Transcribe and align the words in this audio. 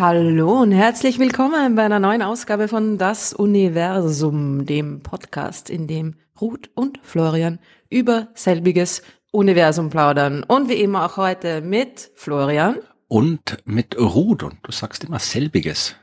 Hallo 0.00 0.62
und 0.62 0.72
herzlich 0.72 1.18
willkommen 1.18 1.74
bei 1.74 1.82
einer 1.82 1.98
neuen 1.98 2.22
Ausgabe 2.22 2.68
von 2.68 2.96
Das 2.96 3.34
Universum, 3.34 4.64
dem 4.64 5.02
Podcast, 5.02 5.68
in 5.68 5.86
dem 5.86 6.14
Ruth 6.40 6.70
und 6.74 7.00
Florian 7.02 7.58
über 7.90 8.28
selbiges 8.32 9.02
Universum 9.32 9.90
plaudern. 9.90 10.42
Und 10.44 10.70
wie 10.70 10.80
immer 10.80 11.04
auch 11.04 11.16
heute 11.18 11.60
mit 11.60 12.12
Florian. 12.14 12.76
Und 13.08 13.58
mit 13.66 13.98
Ruth. 13.98 14.42
Und 14.42 14.56
du 14.62 14.72
sagst 14.72 15.04
immer 15.04 15.18
selbiges. 15.18 15.96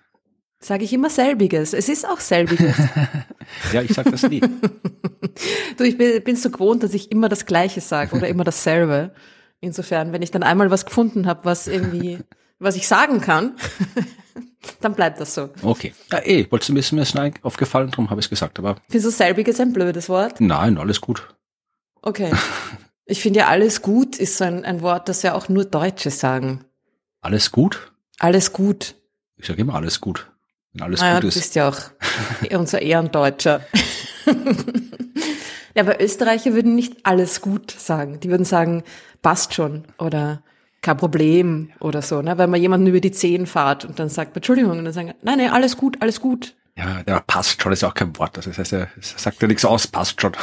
Sage 0.59 0.83
ich 0.83 0.93
immer 0.93 1.09
selbiges. 1.09 1.73
Es 1.73 1.89
ist 1.89 2.07
auch 2.07 2.19
selbiges. 2.19 2.75
ja, 3.73 3.81
ich 3.81 3.93
sag 3.93 4.09
das 4.09 4.23
nie. 4.23 4.41
du, 5.77 5.83
ich 5.83 5.97
bin, 5.97 6.23
bin 6.23 6.35
so 6.35 6.49
gewohnt, 6.49 6.81
dass 6.81 6.93
ich 6.93 7.11
immer 7.11 7.29
das 7.29 7.45
Gleiche 7.45 7.81
sage 7.81 8.15
oder 8.15 8.27
immer 8.27 8.43
dasselbe. 8.43 9.13
Insofern, 9.59 10.11
wenn 10.13 10.21
ich 10.21 10.31
dann 10.31 10.43
einmal 10.43 10.71
was 10.71 10.85
gefunden 10.85 11.27
habe, 11.27 11.45
was 11.45 11.67
irgendwie 11.67 12.19
was 12.59 12.75
ich 12.75 12.87
sagen 12.87 13.21
kann, 13.21 13.55
dann 14.81 14.93
bleibt 14.93 15.19
das 15.19 15.35
so. 15.35 15.49
Okay. 15.61 15.93
Ja, 16.11 16.19
eh, 16.23 16.47
wolltest 16.49 16.69
du 16.69 16.75
wissen, 16.75 16.95
mir 16.95 17.01
ist 17.01 17.17
aufgefallen, 17.43 17.91
darum 17.91 18.09
habe 18.09 18.19
ich 18.19 18.25
es 18.25 18.29
gesagt. 18.29 18.59
Aber 18.59 18.77
Findest 18.89 19.05
du 19.05 19.11
selbiges 19.11 19.59
ein 19.59 19.73
blödes 19.73 20.09
Wort? 20.09 20.39
Nein, 20.39 20.77
alles 20.77 21.01
gut. 21.01 21.27
Okay. 22.01 22.31
Ich 23.07 23.21
finde 23.21 23.41
ja, 23.41 23.49
alles 23.49 23.83
gut 23.83 24.15
ist 24.15 24.39
so 24.39 24.45
ein, 24.45 24.65
ein 24.65 24.81
Wort, 24.81 25.09
das 25.09 25.21
ja 25.21 25.35
auch 25.35 25.47
nur 25.47 25.63
Deutsche 25.63 26.09
sagen. 26.09 26.65
Alles 27.21 27.51
gut? 27.51 27.91
Alles 28.17 28.51
gut. 28.51 28.95
Ich 29.37 29.45
sage 29.45 29.61
immer 29.61 29.75
alles 29.75 30.01
gut. 30.01 30.31
Wenn 30.75 30.83
alles 30.83 30.99
naja, 30.99 31.15
gut 31.15 31.23
ist. 31.29 31.35
Du 31.35 31.39
bist 31.39 31.55
ja 31.55 31.69
auch 31.69 31.79
unser 32.57 32.81
Ehrendeutscher. 32.81 33.61
ja, 35.73 35.81
aber 35.81 36.01
Österreicher 36.01 36.53
würden 36.53 36.75
nicht 36.75 36.97
alles 37.03 37.39
gut 37.41 37.71
sagen. 37.71 38.19
Die 38.19 38.29
würden 38.29 38.45
sagen, 38.45 38.83
passt 39.21 39.53
schon 39.53 39.85
oder 39.97 40.43
kein 40.81 40.97
Problem 40.97 41.71
oder 41.79 42.01
so, 42.01 42.21
ne? 42.21 42.37
Weil 42.37 42.47
man 42.47 42.61
jemanden 42.61 42.87
über 42.87 42.99
die 42.99 43.11
Zehen 43.11 43.47
fahrt 43.47 43.85
und 43.85 43.99
dann 43.99 44.09
sagt, 44.09 44.35
Entschuldigung, 44.35 44.77
und 44.77 44.83
dann 44.83 44.93
sagen, 44.93 45.13
nein, 45.23 45.37
nein, 45.37 45.49
alles 45.49 45.77
gut, 45.77 46.01
alles 46.01 46.19
gut. 46.19 46.55
Ja, 46.77 47.03
der 47.03 47.21
passt 47.21 47.61
schon, 47.61 47.71
ist 47.71 47.85
auch 47.85 47.93
kein 47.93 48.15
Wort. 48.17 48.35
Das 48.35 48.45
heißt, 48.45 48.73
er 48.73 48.89
sagt 48.99 49.41
ja 49.41 49.47
nichts 49.47 49.63
aus, 49.63 49.87
passt 49.87 50.21
schon. 50.21 50.33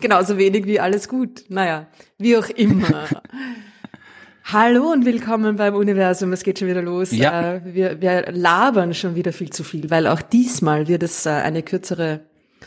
Genauso 0.00 0.36
wenig 0.36 0.66
wie 0.66 0.80
alles 0.80 1.08
gut. 1.08 1.44
Naja, 1.48 1.86
wie 2.18 2.36
auch 2.36 2.48
immer. 2.48 3.04
Hallo 4.52 4.90
und 4.90 5.04
willkommen 5.04 5.54
beim 5.54 5.76
Universum. 5.76 6.32
Es 6.32 6.42
geht 6.42 6.58
schon 6.58 6.66
wieder 6.66 6.82
los. 6.82 7.12
Ja. 7.12 7.54
Äh, 7.54 7.60
wir, 7.66 8.00
wir 8.00 8.32
labern 8.32 8.94
schon 8.94 9.14
wieder 9.14 9.32
viel 9.32 9.50
zu 9.50 9.62
viel, 9.62 9.90
weil 9.90 10.08
auch 10.08 10.22
diesmal 10.22 10.88
wird 10.88 11.04
es 11.04 11.24
äh, 11.24 11.30
eine 11.30 11.62
kürzere 11.62 12.22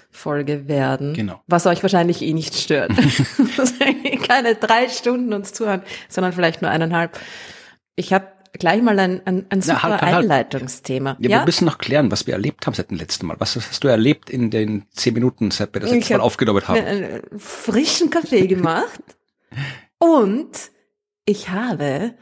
Folge 0.09 0.69
werden. 0.69 1.13
Genau. 1.13 1.41
Was 1.47 1.65
euch 1.65 1.83
wahrscheinlich 1.83 2.21
eh 2.21 2.31
nicht 2.31 2.55
stört. 2.55 2.91
Keine 4.27 4.55
drei 4.55 4.87
Stunden 4.87 5.33
uns 5.33 5.51
zuhören, 5.51 5.81
sondern 6.07 6.31
vielleicht 6.31 6.61
nur 6.61 6.71
eineinhalb. 6.71 7.19
Ich 7.97 8.13
habe 8.13 8.27
gleich 8.53 8.81
mal 8.81 8.97
ein, 8.97 9.21
ein, 9.25 9.45
ein 9.49 9.61
super 9.61 9.79
Na, 9.83 9.91
halt, 9.91 10.01
halt, 10.03 10.15
Einleitungsthema. 10.23 11.17
Ja, 11.19 11.29
ja, 11.29 11.39
wir 11.39 11.45
müssen 11.45 11.65
noch 11.65 11.79
klären, 11.79 12.11
was 12.11 12.27
wir 12.27 12.33
erlebt 12.35 12.65
haben 12.65 12.75
seit 12.75 12.91
dem 12.91 12.97
letzten 12.97 13.25
Mal. 13.25 13.35
Was 13.39 13.57
hast 13.57 13.83
du 13.83 13.89
erlebt 13.89 14.29
in 14.29 14.51
den 14.51 14.85
zehn 14.93 15.13
Minuten, 15.15 15.51
seit 15.51 15.73
wir 15.73 15.81
das 15.81 15.91
letzte 15.91 16.13
Mal 16.13 16.23
aufgenommen 16.23 16.65
haben? 16.65 16.79
Einen 16.79 17.21
frischen 17.37 18.09
Kaffee 18.09 18.47
gemacht 18.47 19.01
und 19.97 20.71
ich 21.25 21.49
habe 21.49 22.13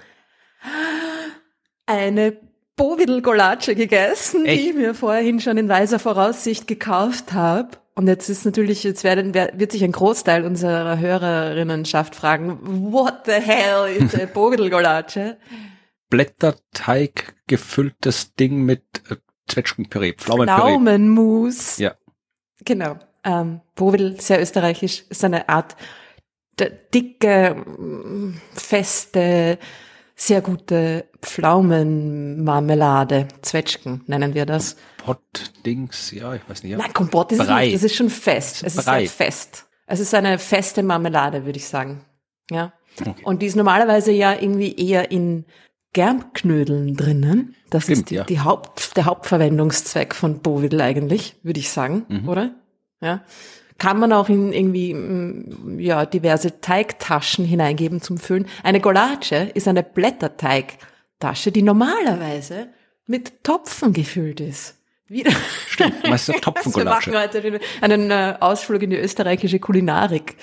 eine 1.85 2.37
Bovidel 2.75 3.21
Golace 3.21 3.75
gegessen, 3.75 4.45
Echt? 4.45 4.61
die 4.61 4.69
ich 4.69 4.75
mir 4.75 4.93
vorhin 4.93 5.39
schon 5.39 5.57
in 5.57 5.69
weiser 5.69 5.99
Voraussicht 5.99 6.67
gekauft 6.67 7.33
habe. 7.33 7.77
Und 7.93 8.07
jetzt 8.07 8.29
ist 8.29 8.45
natürlich, 8.45 8.83
jetzt 8.83 9.03
werden, 9.03 9.33
wird 9.33 9.71
sich 9.71 9.83
ein 9.83 9.91
Großteil 9.91 10.45
unserer 10.45 10.97
Hörerinnenschaft 10.97 12.15
fragen, 12.15 12.91
what 12.91 13.25
the 13.25 13.33
hell 13.33 13.87
is 13.87 14.15
a 14.15 14.25
Bovidel 14.33 14.69
Golace? 14.69 15.35
Blätterteig 16.09 17.35
gefülltes 17.47 18.33
Ding 18.35 18.63
mit 18.63 18.83
äh, 19.09 19.17
Zwetschgenpüree, 19.47 20.13
Pflaumenpüree. 20.13 20.59
Pflaumenmus. 20.59 21.77
Ja. 21.77 21.95
Genau. 22.63 22.97
Ähm, 23.23 23.61
Bovidel, 23.75 24.19
sehr 24.19 24.41
österreichisch, 24.41 25.03
ist 25.09 25.23
eine 25.23 25.49
Art 25.49 25.75
dicke, 26.69 27.63
feste, 28.53 29.57
sehr 30.15 30.41
gute 30.41 31.05
Pflaumenmarmelade, 31.21 33.27
Zwetschgen 33.41 34.03
nennen 34.07 34.33
wir 34.33 34.45
das. 34.45 34.75
Kompott-Dings, 34.97 36.11
ja, 36.11 36.33
ich 36.35 36.41
weiß 36.47 36.63
nicht. 36.63 36.73
Ja. 36.73 36.77
Nein, 36.77 36.93
Kompott 36.93 37.31
ist 37.31 37.39
Brei. 37.39 37.65
nicht, 37.65 37.75
das 37.75 37.83
ist 37.83 37.95
schon 37.95 38.09
fest. 38.09 38.63
Es 38.63 38.75
ist 38.75 38.85
Brei. 38.85 39.07
fest. 39.07 39.65
Es 39.87 39.99
ist 39.99 40.13
eine 40.13 40.37
feste 40.39 40.83
Marmelade, 40.83 41.45
würde 41.45 41.57
ich 41.57 41.67
sagen. 41.67 42.05
Ja. 42.49 42.73
Okay. 42.99 43.15
Und 43.23 43.41
die 43.41 43.45
ist 43.47 43.55
normalerweise 43.55 44.11
ja 44.11 44.33
irgendwie 44.33 44.75
eher 44.75 45.11
in 45.11 45.45
Germknödeln 45.93 46.95
drinnen. 46.95 47.55
Das 47.69 47.83
Stimmt, 47.83 47.97
ist 47.99 48.09
die, 48.11 48.15
ja. 48.15 48.23
die 48.23 48.39
Haupt, 48.41 48.95
der 48.97 49.05
Hauptverwendungszweck 49.05 50.13
von 50.15 50.39
Bovidel 50.41 50.81
eigentlich, 50.81 51.35
würde 51.43 51.59
ich 51.59 51.69
sagen, 51.69 52.05
Mhm. 52.09 52.29
oder? 52.29 52.51
Ja. 53.01 53.23
Kann 53.81 53.97
man 53.97 54.13
auch 54.13 54.29
in 54.29 54.53
irgendwie, 54.53 54.93
mm, 54.93 55.79
ja, 55.79 56.05
diverse 56.05 56.61
Teigtaschen 56.61 57.45
hineingeben 57.45 57.99
zum 57.99 58.19
Füllen. 58.19 58.45
Eine 58.61 58.79
Golace 58.79 59.49
ist 59.55 59.67
eine 59.67 59.81
Blätterteigtasche, 59.81 61.51
die 61.51 61.63
normalerweise 61.63 62.67
mit 63.07 63.43
Topfen 63.43 63.91
gefüllt 63.91 64.39
ist. 64.39 64.77
Wieder. 65.07 65.31
Stimmt, 65.67 66.07
meistens 66.07 66.35
Wir 66.35 66.41
Topfengulatsche. 66.41 67.09
machen 67.09 67.23
heute 67.23 67.59
einen 67.81 68.11
äh, 68.11 68.35
Ausflug 68.39 68.83
in 68.83 68.91
die 68.91 68.97
österreichische 68.97 69.57
Kulinarik. 69.57 70.35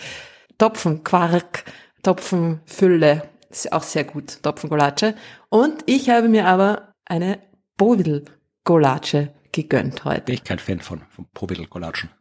Topfenquark, 0.59 1.63
Topfenfülle, 2.03 3.23
ist 3.51 3.73
auch 3.73 3.85
sehr 3.85 4.03
gut, 4.03 4.43
Topfengulatsche. 4.43 5.15
Und 5.49 5.85
ich 5.87 6.11
habe 6.11 6.29
mir 6.29 6.49
aber 6.49 6.93
eine 7.05 7.39
Bovidel-Gulatsche 7.77 9.33
gegönnt 9.53 10.05
heute. 10.05 10.23
Bin 10.23 10.35
ich 10.35 10.43
kein 10.43 10.59
Fan 10.59 10.81
von, 10.81 11.03
von 11.15 11.29
Providel-Golatschen. 11.33 12.18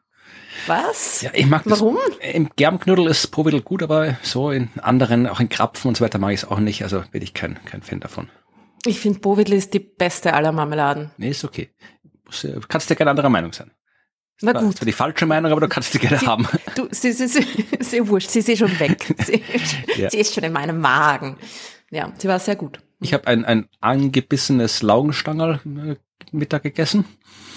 Was? 0.66 1.22
Ja, 1.22 1.31
ich 1.34 1.45
mag 1.45 1.63
das. 1.66 1.79
Warum? 1.81 1.97
Im 2.34 2.50
Germknödel 2.56 3.07
ist 3.07 3.28
Providel 3.28 3.62
gut, 3.62 3.84
aber 3.84 4.18
so 4.23 4.51
in 4.51 4.69
anderen, 4.81 5.28
auch 5.28 5.40
in 5.40 5.50
Krapfen 5.50 5.90
und 5.90 5.97
so 5.97 6.03
weiter 6.03 6.18
mag 6.19 6.31
ich 6.34 6.41
es 6.44 6.45
auch 6.50 6.59
nicht. 6.59 6.84
Also 6.84 7.03
bin 7.12 7.22
ich 7.22 7.34
kein, 7.34 7.59
kein 7.66 7.81
Fan 7.81 8.00
davon. 8.00 8.29
Ich 8.85 9.00
finde, 9.00 9.19
Bovidel 9.19 9.53
ist 9.56 9.73
die 9.73 9.79
beste 9.79 10.34
aller 10.34 10.51
Marmeladen. 10.51 11.12
Nee, 11.18 11.29
ist 11.29 11.44
okay. 11.44 11.69
Muss, 12.25 12.44
äh, 12.44 12.59
kannst 12.68 12.90
ja 12.90 12.95
gerne 12.95 13.12
anderer 13.12 13.29
Meinung 13.29 13.53
sein. 13.53 13.72
Na 14.41 14.53
Das 14.53 14.62
gut. 14.62 14.72
ist 14.72 14.78
zwar 14.78 14.85
die 14.85 14.91
falsche 14.91 15.25
Meinung, 15.25 15.51
aber 15.51 15.62
du 15.62 15.68
kannst 15.68 15.94
die 15.94 16.00
gerne 16.00 16.22
haben. 16.22 16.47
Du, 16.75 16.88
sie, 16.91 17.12
sie, 17.12 17.28
sie, 17.28 17.45
sie 17.79 18.07
wurscht, 18.07 18.29
sie 18.29 18.39
ist 18.39 18.50
eh 18.50 18.56
schon 18.57 18.79
weg. 18.79 19.13
Sie, 19.25 19.41
Ja. 19.95 20.09
sie 20.12 20.19
ist 20.19 20.34
schon 20.35 20.44
in 20.44 20.53
meinem 20.53 20.79
Magen. 20.79 21.38
Ja, 21.89 22.12
sie 22.18 22.28
war 22.28 22.38
sehr 22.39 22.56
gut. 22.56 22.79
Ich 23.00 23.13
habe 23.13 23.25
ein, 23.28 23.45
ein 23.45 23.68
angebissenes 23.81 24.84
Laugenstangerl 24.84 25.59
äh, 25.66 25.95
Mittag 26.31 26.63
gegessen. 26.63 27.06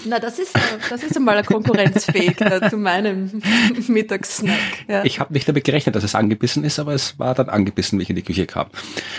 Na, 0.05 0.19
das 0.19 0.39
ist, 0.39 0.55
äh, 0.55 0.59
das 0.89 1.03
ist 1.03 1.15
einmal 1.15 1.43
konkurrenzfähig 1.43 2.39
äh, 2.41 2.69
zu 2.69 2.77
meinem 2.77 3.41
Mittagssnack. 3.87 4.57
Ja. 4.87 5.03
Ich 5.03 5.19
habe 5.19 5.33
nicht 5.33 5.47
damit 5.47 5.63
gerechnet, 5.63 5.95
dass 5.95 6.03
es 6.03 6.15
angebissen 6.15 6.63
ist, 6.63 6.79
aber 6.79 6.93
es 6.93 7.19
war 7.19 7.35
dann 7.35 7.49
angebissen, 7.49 7.99
wie 7.99 8.03
ich 8.03 8.09
in 8.09 8.15
die 8.15 8.23
Küche 8.23 8.45
kam. 8.45 8.67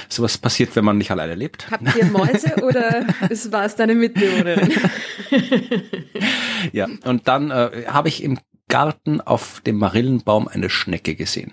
Sowas 0.08 0.38
passiert, 0.38 0.74
wenn 0.76 0.84
man 0.84 0.98
nicht 0.98 1.10
alleine 1.10 1.34
lebt. 1.34 1.70
Habt 1.70 1.94
ihr 1.96 2.06
Mäuse 2.06 2.56
oder 2.62 3.06
es 3.30 3.52
war 3.52 3.64
es 3.64 3.76
deine 3.76 3.94
Mitbewohnerin? 3.94 4.72
Ja, 6.72 6.88
und 7.04 7.28
dann 7.28 7.50
äh, 7.50 7.84
habe 7.86 8.08
ich 8.08 8.22
im 8.22 8.38
Garten 8.68 9.20
auf 9.20 9.60
dem 9.60 9.76
Marillenbaum 9.76 10.48
eine 10.48 10.70
Schnecke 10.70 11.14
gesehen. 11.14 11.52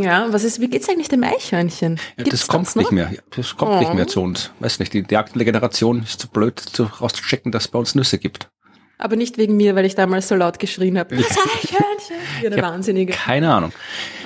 Ja, 0.00 0.32
was 0.32 0.44
ist, 0.44 0.60
wie 0.60 0.68
geht's 0.68 0.88
eigentlich 0.88 1.08
dem 1.08 1.22
Eichhörnchen? 1.24 1.98
Ja, 2.16 2.24
das 2.24 2.46
kommt 2.46 2.74
nicht 2.76 2.92
mehr. 2.92 3.10
Das 3.34 3.56
kommt 3.56 3.72
Oh. 3.72 3.78
nicht 3.78 3.94
mehr 3.94 4.06
zu 4.06 4.20
uns. 4.20 4.50
Weiß 4.60 4.78
nicht, 4.78 4.92
die, 4.92 5.02
die 5.02 5.16
aktuelle 5.16 5.44
Generation 5.44 6.02
ist 6.02 6.20
zu 6.20 6.28
blöd, 6.28 6.58
zu, 6.60 6.84
rauszuchecken, 6.84 7.52
dass 7.52 7.64
es 7.64 7.68
bei 7.68 7.78
uns 7.78 7.94
Nüsse 7.94 8.18
gibt. 8.18 8.48
Aber 8.98 9.16
nicht 9.16 9.38
wegen 9.38 9.56
mir, 9.56 9.74
weil 9.74 9.84
ich 9.84 9.94
damals 9.94 10.28
so 10.28 10.34
laut 10.34 10.58
geschrien 10.58 10.98
habe. 10.98 11.16
Das 11.16 11.30
Eichhörnchen! 11.30 12.52
Hab 12.52 12.62
Wahnsinnige. 12.62 13.12
Keine 13.12 13.52
Ahnung. 13.52 13.72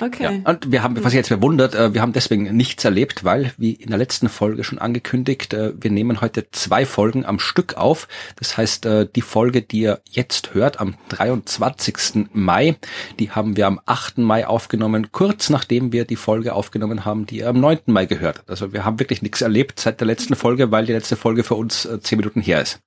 Okay. 0.01 0.23
Ja, 0.45 0.51
und 0.51 0.73
wir 0.73 0.83
haben, 0.83 1.03
was 1.05 1.15
jetzt 1.15 1.29
verwundert, 1.29 1.75
äh, 1.75 1.95
wir 1.95 2.03
haben 2.03 2.13
deswegen 2.13 2.45
nichts 2.57 2.85
erlebt, 2.85 3.25
weil, 3.25 3.53
wie 3.57 3.73
in 3.73 3.89
der 3.89 3.99
letzten 3.99 4.29
Folge 4.29 4.65
schon 4.65 4.79
angekündigt, 4.79 5.55
äh, 5.55 5.73
wir 5.79 5.91
nehmen 5.91 6.21
heute 6.21 6.51
zwei 6.51 6.87
Folgen 6.87 7.25
am 7.25 7.39
Stück 7.39 7.77
auf. 7.77 8.09
Das 8.37 8.57
heißt, 8.57 8.87
äh, 8.87 9.07
die 9.15 9.23
Folge, 9.23 9.63
die 9.63 9.81
ihr 9.81 10.01
jetzt 10.11 10.55
hört, 10.55 10.81
am 10.81 10.95
23. 11.11 12.31
Mai, 12.33 12.77
die 13.19 13.31
haben 13.31 13.57
wir 13.57 13.67
am 13.67 13.81
8. 13.87 14.19
Mai 14.19 14.47
aufgenommen, 14.47 15.13
kurz 15.13 15.51
nachdem 15.51 15.93
wir 15.93 16.05
die 16.05 16.17
Folge 16.17 16.55
aufgenommen 16.55 17.05
haben, 17.05 17.27
die 17.27 17.39
ihr 17.39 17.49
am 17.49 17.61
9. 17.61 17.79
Mai 17.87 18.07
gehört. 18.07 18.39
habt. 18.39 18.51
Also 18.51 18.73
wir 18.73 18.85
haben 18.85 18.99
wirklich 18.99 19.23
nichts 19.23 19.43
erlebt 19.43 19.81
seit 19.81 20.01
der 20.01 20.07
letzten 20.07 20.35
Folge, 20.35 20.71
weil 20.71 20.87
die 20.87 20.93
letzte 20.93 21.17
Folge 21.17 21.45
für 21.45 21.55
uns 21.55 21.89
zehn 22.01 22.19
Minuten 22.19 22.41
her 22.41 22.63
ist. 22.63 22.81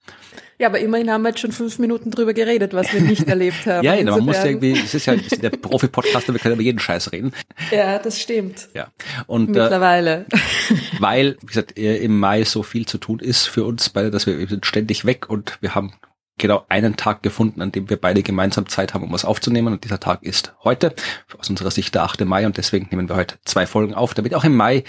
Ja, 0.57 0.67
aber 0.67 0.79
immerhin 0.79 1.09
haben 1.11 1.23
wir 1.23 1.29
jetzt 1.29 1.39
schon 1.39 1.51
fünf 1.51 1.79
Minuten 1.79 2.11
drüber 2.11 2.33
geredet, 2.33 2.73
was 2.73 2.93
wir 2.93 3.01
nicht 3.01 3.27
erlebt 3.27 3.65
haben. 3.65 3.83
Ja, 3.83 3.93
ja, 3.95 4.03
man 4.03 4.19
muss 4.25 4.35
Insofern- 4.37 4.47
irgendwie, 4.47 4.71
es 4.71 4.93
ist 4.93 5.05
ja 5.05 5.13
es 5.13 5.31
ist 5.31 5.43
der 5.43 5.49
Profi-Podcaster, 5.49 6.33
wir 6.33 6.39
können 6.39 6.55
über 6.55 6.63
jeden 6.63 6.79
Scheiß 6.79 7.11
reden. 7.11 7.33
Ja, 7.71 7.99
das 7.99 8.21
stimmt. 8.21 8.69
Ja. 8.73 8.87
Und 9.27 9.49
äh, 9.55 9.59
Mittlerweile. 9.61 10.25
weil, 10.99 11.37
wie 11.41 11.45
gesagt, 11.45 11.77
äh, 11.77 11.97
im 11.97 12.19
Mai 12.19 12.43
so 12.43 12.63
viel 12.63 12.85
zu 12.85 12.97
tun 12.97 13.19
ist 13.19 13.47
für 13.47 13.63
uns 13.65 13.89
beide, 13.89 14.11
dass 14.11 14.25
wir 14.25 14.37
wir 14.39 14.47
sind 14.47 14.65
ständig 14.65 15.05
weg 15.05 15.29
und 15.29 15.57
wir 15.61 15.75
haben 15.75 15.93
genau 16.37 16.65
einen 16.67 16.97
Tag 16.97 17.23
gefunden, 17.23 17.61
an 17.61 17.71
dem 17.71 17.89
wir 17.89 17.97
beide 17.97 18.21
gemeinsam 18.23 18.67
Zeit 18.67 18.93
haben, 18.93 19.03
um 19.03 19.13
was 19.13 19.25
aufzunehmen. 19.25 19.73
Und 19.73 19.83
dieser 19.83 19.99
Tag 19.99 20.23
ist 20.23 20.53
heute, 20.63 20.93
aus 21.37 21.49
unserer 21.49 21.71
Sicht 21.71 21.95
der 21.95 22.03
8. 22.03 22.25
Mai. 22.25 22.45
Und 22.45 22.57
deswegen 22.57 22.87
nehmen 22.91 23.07
wir 23.07 23.15
heute 23.15 23.35
zwei 23.45 23.65
Folgen 23.65 23.93
auf, 23.93 24.13
damit 24.13 24.33
auch 24.35 24.43
im 24.43 24.55
Mai 24.55 24.83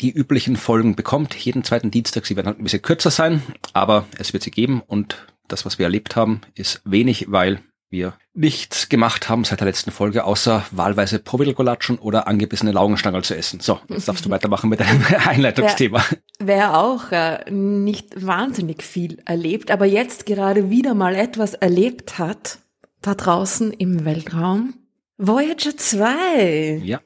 die 0.00 0.10
üblichen 0.10 0.56
Folgen 0.56 0.96
bekommt. 0.96 1.34
Jeden 1.34 1.64
zweiten 1.64 1.90
Dienstag. 1.90 2.26
Sie 2.26 2.36
werden 2.36 2.48
halt 2.48 2.58
ein 2.58 2.64
bisschen 2.64 2.82
kürzer 2.82 3.10
sein, 3.10 3.42
aber 3.72 4.06
es 4.18 4.32
wird 4.32 4.42
sie 4.42 4.50
geben. 4.50 4.82
Und 4.86 5.26
das, 5.48 5.64
was 5.64 5.78
wir 5.78 5.86
erlebt 5.86 6.16
haben, 6.16 6.40
ist 6.54 6.80
wenig, 6.84 7.30
weil 7.30 7.60
wir 7.90 8.14
nichts 8.32 8.88
gemacht 8.88 9.28
haben 9.28 9.44
seit 9.44 9.60
der 9.60 9.66
letzten 9.66 9.90
Folge, 9.90 10.24
außer 10.24 10.64
wahlweise 10.70 11.18
Provilgolatschen 11.18 11.98
oder 11.98 12.26
angebissene 12.26 12.72
Laugenstangerl 12.72 13.22
zu 13.22 13.36
essen. 13.36 13.60
So, 13.60 13.78
jetzt 13.88 14.08
darfst 14.08 14.24
du 14.24 14.30
weitermachen 14.30 14.70
mit 14.70 14.80
deinem 14.80 15.04
Einleitungsthema. 15.26 16.02
Wer, 16.38 16.46
wer 16.46 16.78
auch 16.78 17.12
äh, 17.12 17.50
nicht 17.50 18.26
wahnsinnig 18.26 18.82
viel 18.82 19.18
erlebt, 19.26 19.70
aber 19.70 19.84
jetzt 19.84 20.24
gerade 20.24 20.70
wieder 20.70 20.94
mal 20.94 21.14
etwas 21.14 21.52
erlebt 21.52 22.18
hat, 22.18 22.58
da 23.02 23.14
draußen 23.14 23.72
im 23.72 24.04
Weltraum, 24.06 24.74
Voyager 25.18 25.76
2. 25.76 26.80
Ja. 26.82 27.00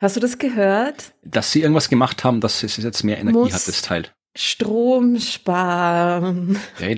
Hast 0.00 0.16
du 0.16 0.20
das 0.20 0.38
gehört? 0.38 1.12
Dass 1.22 1.52
sie 1.52 1.60
irgendwas 1.60 1.88
gemacht 1.88 2.24
haben, 2.24 2.40
dass 2.40 2.62
es 2.62 2.76
jetzt 2.78 3.04
mehr 3.04 3.18
Energie 3.18 3.38
Muss 3.38 3.52
hat, 3.52 3.68
das 3.68 3.82
Teil. 3.82 4.06
Strom 4.34 5.18
sparen. 5.18 6.58
Ja, 6.78 6.88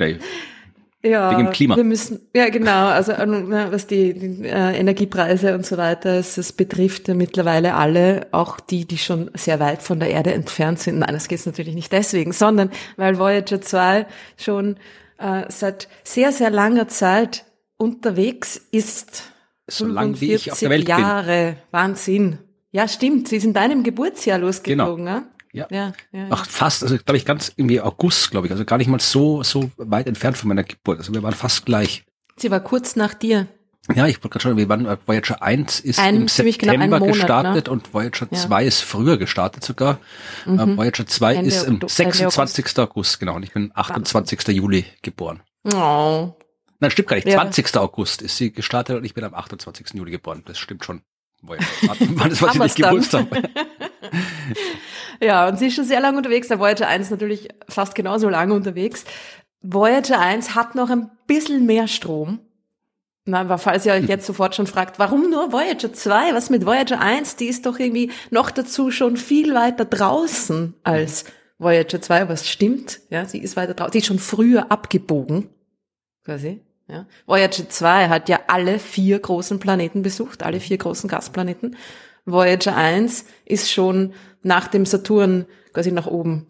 ja, 1.04 1.32
wegen 1.32 1.46
dem 1.46 1.52
Klima. 1.52 1.76
Wir 1.76 1.82
müssen, 1.82 2.20
ja 2.32 2.48
genau, 2.48 2.86
also 2.86 3.12
was 3.12 3.88
die, 3.88 4.14
die 4.14 4.46
äh, 4.46 4.78
Energiepreise 4.78 5.52
und 5.54 5.66
so 5.66 5.76
weiter, 5.76 6.10
es, 6.10 6.38
es 6.38 6.52
betrifft 6.52 7.08
ja 7.08 7.14
mittlerweile 7.14 7.74
alle, 7.74 8.28
auch 8.30 8.60
die, 8.60 8.86
die 8.86 8.98
schon 8.98 9.28
sehr 9.34 9.58
weit 9.58 9.82
von 9.82 9.98
der 9.98 10.10
Erde 10.10 10.32
entfernt 10.32 10.78
sind. 10.78 11.00
Nein, 11.00 11.12
das 11.12 11.26
geht 11.26 11.44
natürlich 11.44 11.74
nicht 11.74 11.90
deswegen, 11.90 12.32
sondern 12.32 12.70
weil 12.96 13.18
Voyager 13.18 13.60
2 13.60 14.06
schon 14.36 14.76
äh, 15.18 15.44
seit 15.48 15.88
sehr, 16.04 16.30
sehr 16.30 16.50
langer 16.50 16.86
Zeit 16.86 17.46
unterwegs 17.78 18.60
ist. 18.70 19.32
So 19.66 19.86
lange 19.86 20.20
wie 20.20 20.34
ich 20.34 20.52
auf 20.52 20.60
der 20.60 20.70
Welt 20.70 20.88
Jahre. 20.88 21.46
bin. 21.46 21.56
Wahnsinn. 21.72 22.38
Ja, 22.72 22.88
stimmt. 22.88 23.28
Sie 23.28 23.36
ist 23.36 23.44
in 23.44 23.52
deinem 23.52 23.82
Geburtsjahr 23.82 24.38
losgeflogen, 24.38 25.04
genau. 25.04 25.22
Ja. 25.52 25.66
ja, 25.70 25.92
ja, 26.12 26.28
Ach, 26.30 26.46
fast, 26.46 26.82
also 26.82 26.96
glaube 26.96 27.18
ich 27.18 27.26
ganz 27.26 27.52
irgendwie 27.54 27.80
August, 27.82 28.30
glaube 28.30 28.46
ich, 28.46 28.52
also 28.52 28.64
gar 28.64 28.78
nicht 28.78 28.88
mal 28.88 29.00
so 29.00 29.42
so 29.42 29.70
weit 29.76 30.06
entfernt 30.06 30.38
von 30.38 30.48
meiner 30.48 30.64
Geburt. 30.64 30.98
Also 30.98 31.12
wir 31.12 31.22
waren 31.22 31.34
fast 31.34 31.66
gleich. 31.66 32.04
Sie 32.36 32.50
war 32.50 32.60
kurz 32.60 32.96
nach 32.96 33.12
dir. 33.12 33.48
Ja, 33.94 34.06
ich 34.06 34.16
wollte 34.18 34.30
gerade 34.30 34.42
schon, 34.42 34.56
wir 34.56 34.68
waren 34.68 34.86
Voyager 35.06 35.42
1 35.42 35.80
ist 35.80 35.98
ein, 35.98 36.14
im 36.14 36.28
September 36.28 36.78
genau 36.78 36.98
Monat, 37.00 37.14
gestartet 37.14 37.66
ne? 37.66 37.72
und 37.72 37.92
Voyager 37.92 38.28
ja. 38.30 38.38
2 38.38 38.64
ist 38.64 38.80
früher 38.80 39.18
gestartet 39.18 39.64
sogar. 39.64 39.98
Mhm. 40.46 40.58
Uh, 40.58 40.76
Voyager 40.76 41.06
2 41.06 41.34
Ende 41.34 41.48
ist 41.48 41.64
im 41.64 41.80
26. 41.86 42.64
August. 42.64 42.78
August, 42.78 43.20
genau, 43.20 43.34
und 43.36 43.42
ich 43.42 43.52
bin 43.52 43.72
28. 43.74 44.38
Wahnsinn. 44.38 44.54
Juli 44.54 44.84
geboren. 45.02 45.42
Oh. 45.64 46.32
Nein, 46.78 46.90
stimmt 46.90 47.08
gar 47.08 47.16
nicht. 47.16 47.26
Ja. 47.26 47.34
20. 47.34 47.76
August 47.76 48.22
ist 48.22 48.36
sie 48.36 48.52
gestartet 48.52 48.96
und 48.96 49.04
ich 49.04 49.14
bin 49.14 49.24
am 49.24 49.34
28. 49.34 49.88
Juli 49.94 50.12
geboren. 50.12 50.42
Das 50.46 50.58
stimmt 50.58 50.84
schon. 50.84 51.02
Voyager. 51.42 51.66
Wann 52.14 52.30
ist, 52.30 52.40
was 52.40 52.54
ich 52.54 52.60
nicht 52.60 52.76
gewusst 52.76 53.14
habe. 53.14 53.28
Ja, 55.22 55.46
und 55.46 55.56
sie 55.56 55.68
ist 55.68 55.76
schon 55.76 55.84
sehr 55.84 56.00
lange 56.00 56.18
unterwegs. 56.18 56.48
Der 56.48 56.58
Voyager 56.58 56.88
1 56.88 57.10
natürlich 57.10 57.48
fast 57.68 57.94
genauso 57.94 58.28
lange 58.28 58.54
unterwegs. 58.54 59.04
Voyager 59.60 60.18
1 60.18 60.56
hat 60.56 60.74
noch 60.74 60.90
ein 60.90 61.10
bisschen 61.28 61.64
mehr 61.64 61.86
Strom. 61.86 62.40
Na, 63.24 63.42
aber 63.42 63.58
falls 63.58 63.86
ihr 63.86 63.92
euch 63.92 64.08
jetzt 64.08 64.26
sofort 64.26 64.56
schon 64.56 64.66
fragt, 64.66 64.98
warum 64.98 65.30
nur 65.30 65.52
Voyager 65.52 65.92
2? 65.92 66.34
Was 66.34 66.50
mit 66.50 66.66
Voyager 66.66 67.00
1? 67.00 67.36
Die 67.36 67.46
ist 67.46 67.66
doch 67.66 67.78
irgendwie 67.78 68.10
noch 68.30 68.50
dazu 68.50 68.90
schon 68.90 69.16
viel 69.16 69.54
weiter 69.54 69.84
draußen 69.84 70.74
als 70.82 71.24
Voyager 71.58 72.02
2, 72.02 72.28
was 72.28 72.48
stimmt. 72.48 73.00
Ja, 73.10 73.24
sie 73.24 73.38
ist 73.38 73.56
weiter 73.56 73.74
draußen. 73.74 73.92
Sie 73.92 73.98
ist 73.98 74.06
schon 74.06 74.18
früher 74.18 74.72
abgebogen. 74.72 75.50
Quasi. 76.24 76.62
Ja. 76.92 77.06
Voyager 77.24 77.70
2 77.70 78.10
hat 78.10 78.28
ja 78.28 78.40
alle 78.48 78.78
vier 78.78 79.18
großen 79.18 79.58
Planeten 79.58 80.02
besucht, 80.02 80.42
alle 80.42 80.60
vier 80.60 80.76
großen 80.76 81.08
Gasplaneten. 81.08 81.76
Voyager 82.26 82.76
1 82.76 83.24
ist 83.46 83.72
schon 83.72 84.12
nach 84.42 84.68
dem 84.68 84.84
Saturn 84.84 85.46
quasi 85.72 85.90
nach 85.90 86.06
oben 86.06 86.48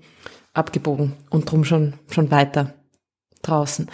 abgebogen 0.53 1.13
und 1.31 1.49
drum 1.49 1.63
schon, 1.63 1.95
schon 2.11 2.33
weiter 2.33 2.75
draußen. 3.43 3.89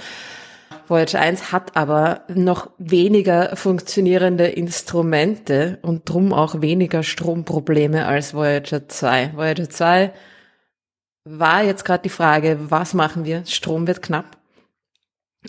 Voyager 0.87 1.21
1 1.21 1.53
hat 1.53 1.77
aber 1.77 2.23
noch 2.29 2.71
weniger 2.79 3.55
funktionierende 3.55 4.47
Instrumente 4.47 5.79
und 5.83 6.09
drum 6.09 6.33
auch 6.33 6.63
weniger 6.63 7.03
Stromprobleme 7.03 8.07
als 8.07 8.33
Voyager 8.33 8.89
2. 8.89 9.37
Voyager 9.37 9.69
2 9.69 10.15
war 11.25 11.63
jetzt 11.63 11.85
gerade 11.85 12.05
die 12.05 12.09
Frage, 12.09 12.57
was 12.71 12.95
machen 12.95 13.27
wir? 13.27 13.45
Strom 13.45 13.87
wird 13.87 14.01
knapp. 14.01 14.39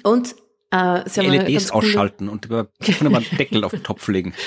Und 0.03 0.35
äh, 0.71 1.21
LEDs 1.21 1.71
ausschalten 1.71 2.29
und 2.29 2.45
über 2.45 2.67
einen 2.99 3.25
Deckel 3.37 3.63
auf 3.63 3.71
den 3.71 3.83
Topf 3.83 4.07
legen. 4.07 4.33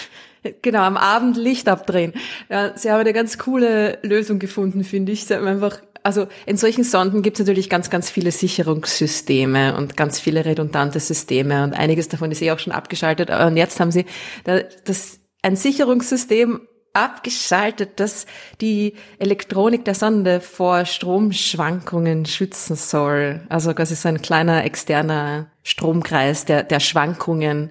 Genau, 0.61 0.81
am 0.81 0.97
Abend 0.97 1.37
Licht 1.37 1.69
abdrehen. 1.69 2.15
Ja, 2.51 2.77
sie 2.77 2.91
haben 2.91 2.99
eine 2.99 3.13
ganz 3.13 3.39
coole 3.39 4.01
Lösung 4.03 4.41
gefunden, 4.41 4.83
finde 4.83 5.13
ich. 5.13 5.25
Sie 5.25 5.37
haben 5.37 5.47
einfach, 5.47 5.81
also 6.03 6.27
in 6.47 6.57
solchen 6.57 6.83
Sonden 6.83 7.23
gibt 7.23 7.39
es 7.39 7.47
natürlich 7.47 7.71
ganz, 7.71 7.91
ganz 7.91 8.11
viele 8.11 8.33
Sicherungssysteme 8.33 9.77
und 9.77 9.97
ganz 9.97 10.19
viele 10.19 10.45
redundante 10.45 10.99
Systeme 10.99 11.63
und 11.63 11.75
einiges 11.75 12.09
davon 12.09 12.33
ist 12.33 12.43
eh 12.43 12.51
auch 12.51 12.59
schon 12.59 12.73
abgeschaltet. 12.73 13.31
Und 13.31 13.57
jetzt 13.57 13.79
haben 13.79 13.93
sie 13.93 14.05
das, 14.43 15.21
ein 15.43 15.55
Sicherungssystem 15.55 16.63
abgeschaltet, 16.93 18.01
das 18.01 18.27
die 18.61 18.95
Elektronik 19.19 19.85
der 19.85 19.95
Sonde 19.95 20.41
vor 20.41 20.85
Stromschwankungen 20.85 22.27
schützen 22.27 22.77
soll. 22.77 23.41
Also 23.49 23.75
quasi 23.75 23.95
so 23.95 24.09
ein 24.09 24.23
kleiner 24.23 24.65
externer 24.65 25.47
Stromkreis, 25.63 26.45
der, 26.45 26.63
der 26.63 26.81
Schwankungen 26.81 27.71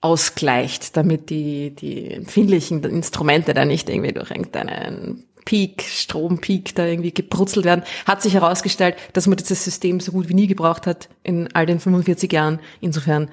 ausgleicht, 0.00 0.96
damit 0.96 1.30
die, 1.30 1.74
die 1.74 2.10
empfindlichen 2.12 2.82
Instrumente 2.84 3.54
da 3.54 3.64
nicht 3.64 3.88
irgendwie 3.88 4.12
durch 4.12 4.30
irgendeinen 4.30 5.24
Peak, 5.44 5.82
Strompeak 5.82 6.74
da 6.74 6.84
irgendwie 6.84 7.12
gebrutzelt 7.12 7.64
werden, 7.64 7.82
hat 8.04 8.20
sich 8.20 8.34
herausgestellt, 8.34 8.96
dass 9.14 9.26
man 9.26 9.38
dieses 9.38 9.64
System 9.64 9.98
so 9.98 10.12
gut 10.12 10.28
wie 10.28 10.34
nie 10.34 10.46
gebraucht 10.46 10.86
hat 10.86 11.08
in 11.22 11.48
all 11.54 11.64
den 11.64 11.80
45 11.80 12.30
Jahren. 12.30 12.60
Insofern 12.82 13.30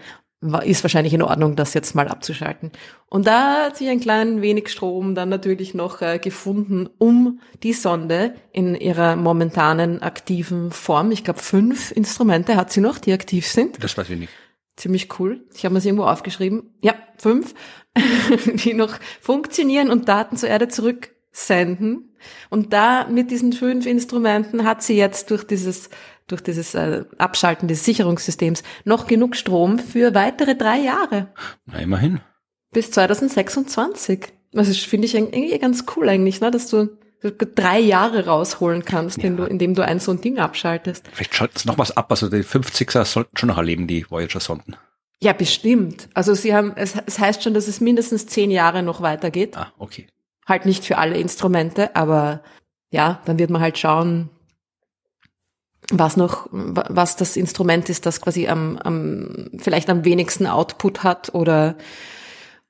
ist 0.65 0.83
wahrscheinlich 0.83 1.13
in 1.13 1.21
Ordnung, 1.21 1.55
das 1.55 1.73
jetzt 1.73 1.95
mal 1.95 2.07
abzuschalten. 2.07 2.71
Und 3.09 3.27
da 3.27 3.65
hat 3.65 3.77
sich 3.77 3.89
ein 3.89 3.99
klein 3.99 4.41
wenig 4.41 4.69
Strom 4.69 5.15
dann 5.15 5.29
natürlich 5.29 5.73
noch 5.73 6.01
äh, 6.01 6.19
gefunden, 6.19 6.89
um 6.97 7.39
die 7.63 7.73
Sonde 7.73 8.35
in 8.51 8.75
ihrer 8.75 9.15
momentanen 9.15 10.01
aktiven 10.01 10.71
Form, 10.71 11.11
ich 11.11 11.23
glaube 11.23 11.39
fünf 11.39 11.91
Instrumente 11.91 12.55
hat 12.55 12.71
sie 12.71 12.81
noch, 12.81 12.97
die 12.97 13.13
aktiv 13.13 13.47
sind. 13.47 13.83
Das 13.83 13.97
weiß 13.97 14.09
ich 14.09 14.19
nicht 14.19 14.31
ziemlich 14.75 15.19
cool. 15.19 15.45
Ich 15.53 15.65
habe 15.65 15.73
mir 15.73 15.81
sie 15.81 15.89
irgendwo 15.89 16.05
aufgeschrieben. 16.05 16.73
Ja, 16.81 16.95
fünf, 17.17 17.53
die 18.45 18.73
noch 18.73 18.97
funktionieren 19.21 19.89
und 19.89 20.07
Daten 20.07 20.37
zur 20.37 20.49
Erde 20.49 20.67
zurücksenden. 20.67 22.15
Und 22.49 22.73
da 22.73 23.07
mit 23.07 23.31
diesen 23.31 23.53
fünf 23.53 23.85
Instrumenten 23.85 24.65
hat 24.65 24.83
sie 24.83 24.97
jetzt 24.97 25.31
durch 25.31 25.45
dieses 25.45 25.89
durch 26.27 26.41
dieses 26.41 26.73
äh, 26.75 27.05
Abschalten 27.17 27.67
des 27.67 27.85
Sicherungssystems 27.85 28.63
noch 28.83 29.07
genug 29.07 29.35
Strom 29.35 29.79
für 29.79 30.13
weitere 30.13 30.55
drei 30.55 30.79
Jahre. 30.79 31.33
Na, 31.65 31.79
immerhin. 31.79 32.21
Bis 32.71 32.91
2026. 32.91 34.27
Das 34.51 34.75
finde 34.77 35.05
ich 35.05 35.15
irgendwie 35.15 35.57
ganz 35.59 35.85
cool 35.95 36.09
eigentlich, 36.09 36.41
ne, 36.41 36.51
dass 36.51 36.67
du 36.69 36.97
drei 37.31 37.79
Jahre 37.79 38.25
rausholen 38.25 38.85
kannst, 38.85 39.21
ja. 39.21 39.29
du, 39.29 39.43
indem 39.43 39.75
du 39.75 39.83
ein 39.83 39.99
so 39.99 40.11
ein 40.11 40.21
Ding 40.21 40.39
abschaltest. 40.39 41.07
Vielleicht 41.11 41.35
schaltet 41.35 41.57
es 41.57 41.65
noch 41.65 41.77
was 41.77 41.95
ab, 41.95 42.07
also 42.09 42.29
die 42.29 42.43
50er 42.43 43.05
sollten 43.05 43.37
schon 43.37 43.47
noch 43.47 43.57
erleben, 43.57 43.87
die 43.87 44.09
Voyager-Sonden. 44.09 44.75
Ja, 45.21 45.33
bestimmt. 45.33 46.09
Also 46.13 46.33
sie 46.33 46.53
haben, 46.53 46.73
es, 46.75 46.95
es 47.05 47.19
heißt 47.19 47.43
schon, 47.43 47.53
dass 47.53 47.67
es 47.67 47.81
mindestens 47.81 48.27
zehn 48.27 48.51
Jahre 48.51 48.83
noch 48.83 49.01
weitergeht. 49.01 49.57
Ah, 49.57 49.71
okay. 49.77 50.07
Halt 50.45 50.65
nicht 50.65 50.83
für 50.83 50.97
alle 50.97 51.17
Instrumente, 51.17 51.95
aber 51.95 52.43
ja, 52.91 53.21
dann 53.25 53.39
wird 53.39 53.49
man 53.49 53.61
halt 53.61 53.77
schauen, 53.77 54.29
was 55.91 56.17
noch, 56.17 56.47
was 56.51 57.15
das 57.15 57.37
Instrument 57.37 57.89
ist, 57.89 58.05
das 58.05 58.21
quasi 58.21 58.47
am, 58.47 58.77
am 58.77 59.49
vielleicht 59.57 59.89
am 59.89 60.05
wenigsten 60.05 60.47
Output 60.47 61.03
hat 61.03 61.33
oder 61.33 61.75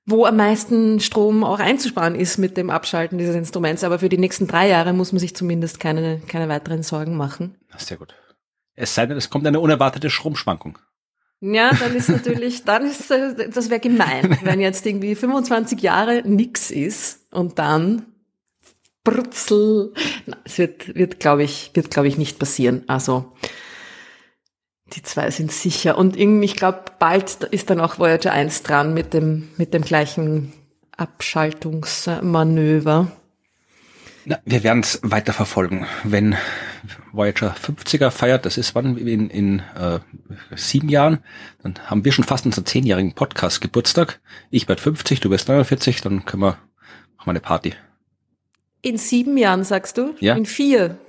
wo 0.05 0.25
am 0.25 0.35
meisten 0.35 0.99
Strom 0.99 1.43
auch 1.43 1.59
einzusparen 1.59 2.15
ist 2.15 2.37
mit 2.37 2.57
dem 2.57 2.69
Abschalten 2.69 3.17
dieses 3.17 3.35
Instruments. 3.35 3.83
Aber 3.83 3.99
für 3.99 4.09
die 4.09 4.17
nächsten 4.17 4.47
drei 4.47 4.67
Jahre 4.67 4.93
muss 4.93 5.11
man 5.11 5.19
sich 5.19 5.35
zumindest 5.35 5.79
keine, 5.79 6.19
keine 6.27 6.47
weiteren 6.47 6.83
Sorgen 6.83 7.17
machen. 7.17 7.57
Sehr 7.77 7.97
gut. 7.97 8.13
Es 8.75 8.93
sei 8.93 9.05
denn, 9.05 9.17
es 9.17 9.29
kommt 9.29 9.47
eine 9.47 9.59
unerwartete 9.59 10.09
Stromschwankung. 10.09 10.77
Ja, 11.41 11.71
dann 11.73 11.95
ist 11.95 12.09
natürlich, 12.09 12.63
dann 12.63 12.85
ist, 12.85 13.09
das 13.09 13.69
wäre 13.69 13.79
gemein, 13.79 14.37
wenn 14.43 14.59
jetzt 14.59 14.85
irgendwie 14.85 15.15
25 15.15 15.81
Jahre 15.81 16.21
nix 16.25 16.71
ist 16.71 17.31
und 17.31 17.59
dann 17.59 18.05
brutzel. 19.05 19.93
Es 20.43 20.57
wird, 20.57 20.93
wird 20.95 21.21
glaube 21.21 21.43
ich, 21.43 21.71
wird 21.73 21.89
glaube 21.89 22.09
ich 22.09 22.17
nicht 22.17 22.39
passieren. 22.39 22.83
Also, 22.87 23.31
die 24.93 25.01
zwei 25.01 25.31
sind 25.31 25.53
sicher. 25.53 25.97
Und 25.97 26.17
irgendwie, 26.17 26.43
ich 26.45 26.57
glaube, 26.57 26.83
bald 26.99 27.45
ist 27.45 27.69
dann 27.69 27.79
auch 27.79 27.99
Voyager 27.99 28.33
1 28.33 28.63
dran 28.63 28.93
mit 28.93 29.13
dem, 29.13 29.47
mit 29.55 29.73
dem 29.73 29.83
gleichen 29.83 30.51
Abschaltungsmanöver. 30.97 33.09
Na, 34.27 34.39
wir 34.43 34.63
werden 34.63 34.81
es 34.81 34.99
weiter 35.03 35.33
verfolgen, 35.33 35.85
wenn 36.03 36.35
Voyager 37.11 37.55
50er 37.55 38.09
feiert, 38.09 38.43
das 38.45 38.57
ist 38.57 38.73
wann 38.73 38.97
in, 38.97 39.29
in 39.29 39.59
äh, 39.59 39.99
sieben 40.55 40.89
Jahren, 40.89 41.19
dann 41.61 41.75
haben 41.85 42.03
wir 42.03 42.11
schon 42.11 42.25
fast 42.25 42.43
unseren 42.45 42.65
zehnjährigen 42.65 43.13
Podcast 43.13 43.61
Geburtstag. 43.61 44.19
Ich 44.49 44.67
werde 44.67 44.81
50, 44.81 45.19
du 45.19 45.29
wirst 45.29 45.47
49, 45.47 46.01
dann 46.01 46.25
können 46.25 46.41
wir 46.41 46.57
machen 47.17 47.27
wir 47.27 47.31
eine 47.31 47.39
Party. 47.39 47.75
In 48.85 48.99
sieben 48.99 49.35
Jahren, 49.35 49.63
sagst 49.63 49.97
du? 49.97 50.13
Ja. 50.19 50.35
In 50.35 50.45
vier. 50.45 50.99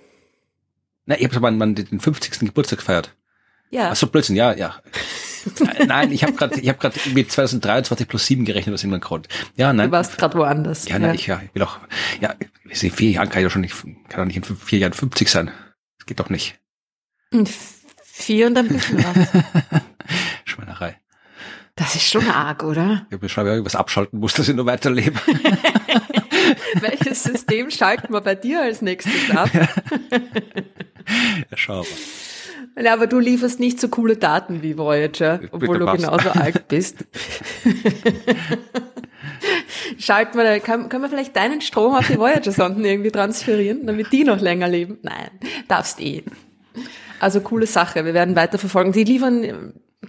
Na, 1.04 1.18
ich 1.18 1.24
habe 1.26 1.36
aber 1.36 1.50
man 1.50 1.74
den 1.74 2.00
50. 2.00 2.38
Geburtstag 2.38 2.78
gefeiert. 2.78 3.14
Ja. 3.68 3.90
Ach 3.90 3.96
so, 3.96 4.06
Blödsinn, 4.06 4.34
ja, 4.34 4.54
ja. 4.54 4.76
nein, 5.86 6.10
ich 6.10 6.22
habe 6.22 6.32
gerade 6.32 6.58
ich 6.58 6.70
habe 6.70 6.78
gerade 6.78 6.98
irgendwie 7.04 7.28
2023 7.28 8.08
plus 8.08 8.24
7 8.24 8.46
gerechnet 8.46 8.72
aus 8.72 8.82
irgendeinem 8.82 9.02
Grund. 9.02 9.28
Ja, 9.56 9.74
nein. 9.74 9.90
Du 9.90 9.92
warst 9.92 10.16
gerade 10.16 10.38
woanders. 10.38 10.88
Ja, 10.88 10.98
nein, 10.98 11.16
ich, 11.16 11.26
ja, 11.26 11.42
ich 11.44 11.54
will 11.54 11.64
auch, 11.64 11.78
ja, 12.22 12.34
in 12.64 12.90
vier 12.90 13.10
Jahren 13.10 13.28
kann 13.28 13.42
ich 13.42 13.46
doch 13.46 13.52
schon 13.52 13.60
nicht, 13.60 13.76
kann 14.08 14.20
doch 14.20 14.24
nicht 14.24 14.38
in 14.38 14.56
vier 14.56 14.78
Jahren 14.78 14.94
50 14.94 15.28
sein. 15.28 15.50
Das 15.98 16.06
geht 16.06 16.18
doch 16.18 16.30
nicht. 16.30 16.58
In 17.30 17.46
vier 18.02 18.46
und 18.46 18.56
ein 18.56 18.68
bisschen 18.68 19.04
was. 19.04 19.80
Schweinerei. 20.46 20.96
Das 21.74 21.94
ist 21.94 22.08
schon 22.08 22.26
arg, 22.26 22.64
oder? 22.64 23.06
Ich 23.10 23.18
beschreibe 23.18 23.50
ja 23.50 23.54
irgendwas 23.56 23.76
abschalten 23.76 24.18
muss, 24.18 24.32
dass 24.32 24.48
ich 24.48 24.56
nur 24.56 24.64
weiterlebe. 24.64 25.20
Welches 26.80 27.22
System 27.22 27.70
schalten 27.70 28.12
wir 28.12 28.20
bei 28.20 28.34
dir 28.34 28.62
als 28.62 28.82
nächstes 28.82 29.30
ab? 29.34 29.50
ja, 29.54 29.68
schau 31.54 31.78
mal. 31.78 32.84
Ja, 32.84 32.92
aber 32.92 33.06
du 33.06 33.18
lieferst 33.18 33.58
nicht 33.58 33.80
so 33.80 33.88
coole 33.88 34.16
Daten 34.16 34.62
wie 34.62 34.76
Voyager, 34.76 35.40
obwohl 35.50 35.78
du 35.78 35.86
genauso 35.86 36.28
alt 36.30 36.68
bist. 36.68 36.96
Schalten 39.98 40.36
wir, 40.36 40.44
da- 40.44 40.58
kann, 40.58 40.88
können 40.88 41.02
wir 41.02 41.08
vielleicht 41.08 41.36
deinen 41.36 41.60
Strom 41.62 41.94
auf 41.94 42.06
die 42.06 42.18
Voyager-Sonden 42.18 42.84
irgendwie 42.84 43.10
transferieren, 43.10 43.86
damit 43.86 44.12
die 44.12 44.24
noch 44.24 44.40
länger 44.40 44.68
leben? 44.68 44.98
Nein, 45.02 45.30
darfst 45.68 46.00
eh. 46.00 46.22
Also 47.18 47.40
coole 47.40 47.66
Sache, 47.66 48.04
wir 48.04 48.12
werden 48.12 48.36
weiter 48.36 48.58
verfolgen. 48.58 48.92
Die 48.92 49.04
liefern 49.04 49.42
äh, 49.44 49.54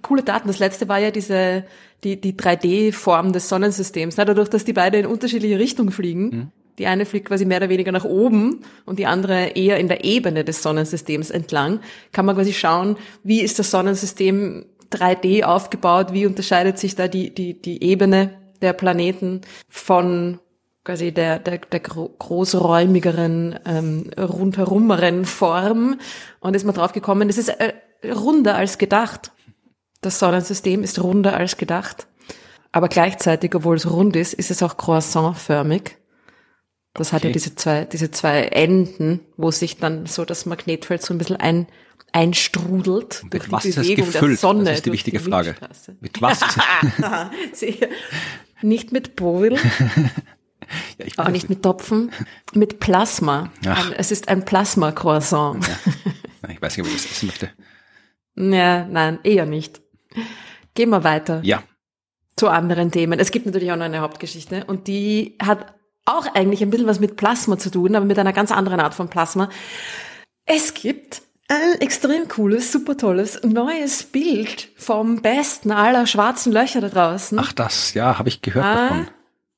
coole 0.01 0.23
Daten. 0.23 0.47
Das 0.47 0.59
letzte 0.59 0.87
war 0.87 0.99
ja 0.99 1.11
diese, 1.11 1.65
die, 2.03 2.19
die 2.19 2.33
3D-Form 2.33 3.33
des 3.33 3.49
Sonnensystems. 3.49 4.17
Na, 4.17 4.25
dadurch, 4.25 4.49
dass 4.49 4.65
die 4.65 4.73
beide 4.73 4.97
in 4.97 5.05
unterschiedliche 5.05 5.59
Richtungen 5.59 5.91
fliegen. 5.91 6.51
Die 6.77 6.85
eine 6.85 7.05
fliegt 7.05 7.27
quasi 7.27 7.45
mehr 7.45 7.57
oder 7.57 7.69
weniger 7.69 7.91
nach 7.91 8.05
oben 8.05 8.61
und 8.85 8.99
die 8.99 9.07
andere 9.07 9.47
eher 9.55 9.79
in 9.79 9.87
der 9.87 10.03
Ebene 10.03 10.43
des 10.43 10.61
Sonnensystems 10.61 11.31
entlang. 11.31 11.79
Kann 12.11 12.25
man 12.25 12.35
quasi 12.35 12.53
schauen, 12.53 12.97
wie 13.23 13.41
ist 13.41 13.57
das 13.57 13.71
Sonnensystem 13.71 14.65
3D 14.91 15.43
aufgebaut, 15.43 16.13
wie 16.13 16.25
unterscheidet 16.25 16.77
sich 16.77 16.95
da 16.95 17.07
die, 17.07 17.33
die, 17.33 17.59
die 17.59 17.83
Ebene 17.83 18.37
der 18.61 18.73
Planeten 18.73 19.41
von 19.69 20.39
quasi 20.83 21.11
der, 21.11 21.39
der, 21.39 21.57
der 21.57 21.79
gro 21.81 22.09
großräumigeren, 22.17 23.59
ähm, 23.65 24.09
rundherumeren 24.17 25.25
Form 25.25 25.99
und 26.39 26.55
ist 26.55 26.63
man 26.63 26.75
drauf 26.75 26.93
gekommen, 26.93 27.27
es 27.27 27.37
ist 27.37 27.49
äh, 27.49 27.73
runder 28.09 28.55
als 28.55 28.77
gedacht. 28.77 29.31
Das 30.01 30.19
Sonnensystem 30.19 30.83
ist 30.83 31.01
runder 31.01 31.35
als 31.35 31.57
gedacht. 31.57 32.07
Aber 32.71 32.89
gleichzeitig, 32.89 33.55
obwohl 33.55 33.77
es 33.77 33.89
rund 33.89 34.15
ist, 34.15 34.33
ist 34.33 34.51
es 34.51 34.61
auch 34.61 34.77
croissantförmig. 34.77 35.97
Das 36.93 37.13
hat 37.13 37.23
ja 37.23 37.29
Okay. 37.29 37.33
diese 37.33 37.55
zwei, 37.55 37.85
diese 37.85 38.11
zwei 38.11 38.43
Enden, 38.43 39.21
wo 39.37 39.51
sich 39.51 39.77
dann 39.77 40.05
so 40.05 40.25
das 40.25 40.45
Magnetfeld 40.45 41.01
so 41.01 41.13
ein 41.13 41.17
bisschen 41.17 41.37
ein, 41.37 41.67
einstrudelt 42.11 43.21
Mit 43.23 43.33
durch 43.33 43.45
die 43.45 43.51
was 43.51 43.63
das 43.63 43.75
Bewegung 43.75 44.11
der 44.11 44.21
gefüllt? 44.21 44.39
Sonne. 44.39 44.63
Das 44.65 44.75
ist 44.77 44.85
die 44.85 44.91
wichtige 44.91 45.19
Frage. 45.19 45.51
Milchstraße. 45.59 45.97
Mit 45.99 46.21
was? 46.21 46.39
Nicht 48.61 48.91
mit 48.91 49.15
Bowl, 49.15 49.53
ja, 50.97 51.05
auch 51.17 51.29
nicht 51.29 51.47
mit 51.47 51.61
Topfen, 51.61 52.11
mit 52.53 52.79
Plasma. 52.79 53.51
Ein, 53.63 53.93
es 53.93 54.11
ist 54.11 54.29
ein 54.29 54.45
Plasma-Croissant. 54.45 55.63
Nein, 56.41 56.51
Ich 56.55 56.61
weiß 56.61 56.75
nicht, 56.77 56.87
ob 56.87 56.91
ich 56.93 57.01
das 57.03 57.11
essen 57.11 57.27
möchte. 57.27 57.49
Ja, 58.39 58.85
nein, 58.85 59.17
eher 59.23 59.47
nicht. 59.47 59.81
Gehen 60.75 60.89
wir 60.89 61.03
weiter 61.03 61.41
Ja, 61.43 61.63
zu 62.35 62.49
anderen 62.49 62.91
Themen. 62.91 63.19
Es 63.19 63.31
gibt 63.31 63.45
natürlich 63.45 63.71
auch 63.71 63.75
noch 63.77 63.85
eine 63.85 64.01
Hauptgeschichte 64.01 64.65
und 64.65 64.87
die 64.87 65.35
hat 65.41 65.73
auch 66.05 66.27
eigentlich 66.35 66.61
ein 66.61 66.69
bisschen 66.69 66.87
was 66.87 66.99
mit 66.99 67.15
Plasma 67.17 67.57
zu 67.57 67.69
tun, 67.71 67.95
aber 67.95 68.05
mit 68.05 68.17
einer 68.19 68.33
ganz 68.33 68.51
anderen 68.51 68.79
Art 68.79 68.93
von 68.93 69.09
Plasma. 69.09 69.49
Es 70.45 70.73
gibt 70.73 71.21
ein 71.49 71.81
extrem 71.81 72.27
cooles, 72.27 72.71
super 72.71 72.95
tolles, 72.97 73.41
neues 73.43 74.03
Bild 74.03 74.69
vom 74.77 75.21
besten 75.21 75.71
aller 75.71 76.05
schwarzen 76.05 76.51
Löcher 76.53 76.81
da 76.81 76.89
draußen. 76.89 77.39
ach 77.39 77.53
das, 77.53 77.93
ja, 77.93 78.17
habe 78.19 78.29
ich 78.29 78.41
gehört 78.41 78.65
Ah, 78.65 78.87
davon. 78.89 79.07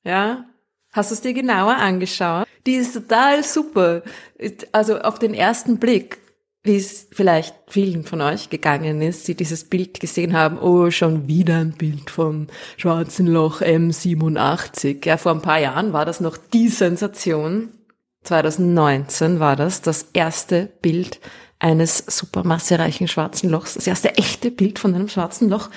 ja. 0.04 0.46
Hast 0.92 1.12
du 1.12 1.16
es 1.16 1.22
dir 1.22 1.34
genauer 1.34 1.76
angeschaut? 1.76 2.48
Die 2.66 2.74
ist 2.74 2.94
total 2.94 3.44
super. 3.44 4.02
Also 4.72 5.00
auf 5.02 5.20
den 5.20 5.36
ersten 5.36 5.78
Blick, 5.78 6.18
wie 6.64 6.76
es 6.76 7.08
vielleicht 7.12 7.56
vielen 7.68 8.04
von 8.04 8.22
euch 8.22 8.50
gegangen 8.50 9.02
ist, 9.02 9.28
die 9.28 9.36
dieses 9.36 9.64
Bild 9.64 10.00
gesehen 10.00 10.34
haben, 10.34 10.60
oh, 10.60 10.92
schon 10.92 11.28
wieder 11.28 11.58
ein 11.58 11.72
Bild 11.72 12.10
vom 12.10 12.48
schwarzen 12.78 13.28
Loch 13.28 13.62
M87. 13.62 15.06
Ja, 15.06 15.18
vor 15.18 15.32
ein 15.32 15.42
paar 15.42 15.60
Jahren 15.60 15.94
war 15.94 16.06
das 16.06 16.20
noch 16.20 16.38
die 16.38 16.68
Sensation. 16.68 17.70
2019 18.24 19.40
war 19.40 19.56
das 19.56 19.82
das 19.82 20.08
erste 20.14 20.70
Bild 20.82 21.22
eines 21.60 22.04
supermassereichen 22.08 23.08
schwarzen 23.08 23.50
Lochs. 23.50 23.76
Das 23.76 23.88
erste 23.88 24.18
echte 24.18 24.52
Bild 24.52 24.80
von 24.80 24.94
einem 24.94 25.08
schwarzen 25.08 25.50
Loch 25.50 25.70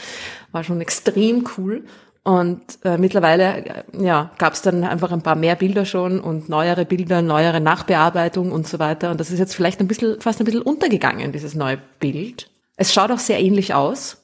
war 0.50 0.64
schon 0.64 0.80
extrem 0.80 1.48
cool. 1.56 1.84
Und 2.24 2.78
äh, 2.84 2.98
mittlerweile 2.98 3.64
äh, 3.64 3.82
ja, 3.98 4.30
gab 4.38 4.52
es 4.52 4.62
dann 4.62 4.84
einfach 4.84 5.10
ein 5.10 5.22
paar 5.22 5.34
mehr 5.34 5.56
Bilder 5.56 5.84
schon 5.84 6.20
und 6.20 6.48
neuere 6.48 6.84
Bilder, 6.84 7.20
neuere 7.20 7.60
Nachbearbeitung 7.60 8.52
und 8.52 8.68
so 8.68 8.78
weiter. 8.78 9.10
Und 9.10 9.18
das 9.18 9.30
ist 9.30 9.40
jetzt 9.40 9.56
vielleicht 9.56 9.80
ein 9.80 9.88
bisschen, 9.88 10.20
fast 10.20 10.40
ein 10.40 10.44
bisschen 10.44 10.62
untergegangen, 10.62 11.32
dieses 11.32 11.54
neue 11.54 11.78
Bild. 11.98 12.48
Es 12.76 12.92
schaut 12.92 13.10
auch 13.10 13.18
sehr 13.18 13.40
ähnlich 13.40 13.74
aus. 13.74 14.18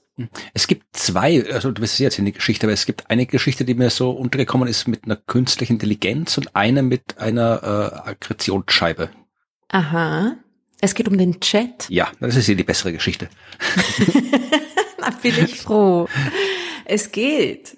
Es 0.53 0.67
gibt 0.67 0.97
zwei, 0.97 1.45
also 1.53 1.71
du 1.71 1.81
wirst 1.83 1.99
jetzt 1.99 2.19
in 2.19 2.25
die 2.25 2.33
Geschichte, 2.33 2.67
aber 2.67 2.73
es 2.73 2.87
gibt 2.87 3.09
eine 3.11 3.27
Geschichte, 3.27 3.65
die 3.65 3.75
mir 3.75 3.91
so 3.91 4.11
untergekommen 4.11 4.69
ist 4.69 4.89
mit 4.89 5.05
einer 5.05 5.17
künstlichen 5.17 5.75
Intelligenz 5.75 6.37
und 6.39 6.55
eine 6.57 6.83
mit 6.83 7.19
einer 7.19 7.63
äh, 7.63 8.11
Akkretionsscheibe. 8.11 9.11
Aha. 9.69 10.37
Es 10.81 10.95
geht 10.95 11.09
um 11.09 11.19
den 11.19 11.41
Chat. 11.41 11.89
Ja, 11.89 12.11
das 12.21 12.37
ist 12.37 12.49
ja 12.49 12.55
die 12.55 12.65
bessere 12.65 12.93
Geschichte. 12.93 13.29
Na, 15.01 15.11
bin 15.23 15.35
ich 15.45 15.61
froh. 15.61 16.09
Es 16.85 17.13
geht 17.13 17.77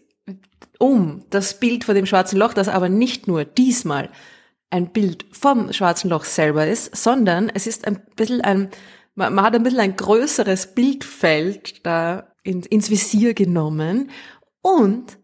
um 0.81 1.25
das 1.29 1.61
Bild 1.61 1.85
von 1.85 1.95
dem 1.95 2.07
schwarzen 2.07 2.39
Loch, 2.39 2.55
das 2.55 2.69
aber 2.69 2.89
nicht 2.89 3.29
nur 3.29 3.45
diesmal 3.45 4.09
ein 4.71 4.93
Bild 4.93 5.27
vom 5.31 5.73
schwarzen 5.73 6.09
Loch 6.09 6.25
selber 6.25 6.67
ist, 6.67 6.97
sondern 6.97 7.51
es 7.53 7.67
ist 7.67 7.87
ein 7.87 8.01
bisschen 8.17 8.41
ein, 8.41 8.71
man, 9.15 9.43
hat 9.43 9.55
ein 9.55 9.63
bisschen 9.63 9.81
ein 9.81 9.97
größeres 9.97 10.75
Bildfeld 10.75 11.85
da 11.85 12.33
in, 12.43 12.63
ins 12.63 12.89
Visier 12.89 13.35
genommen 13.35 14.11
und 14.63 15.19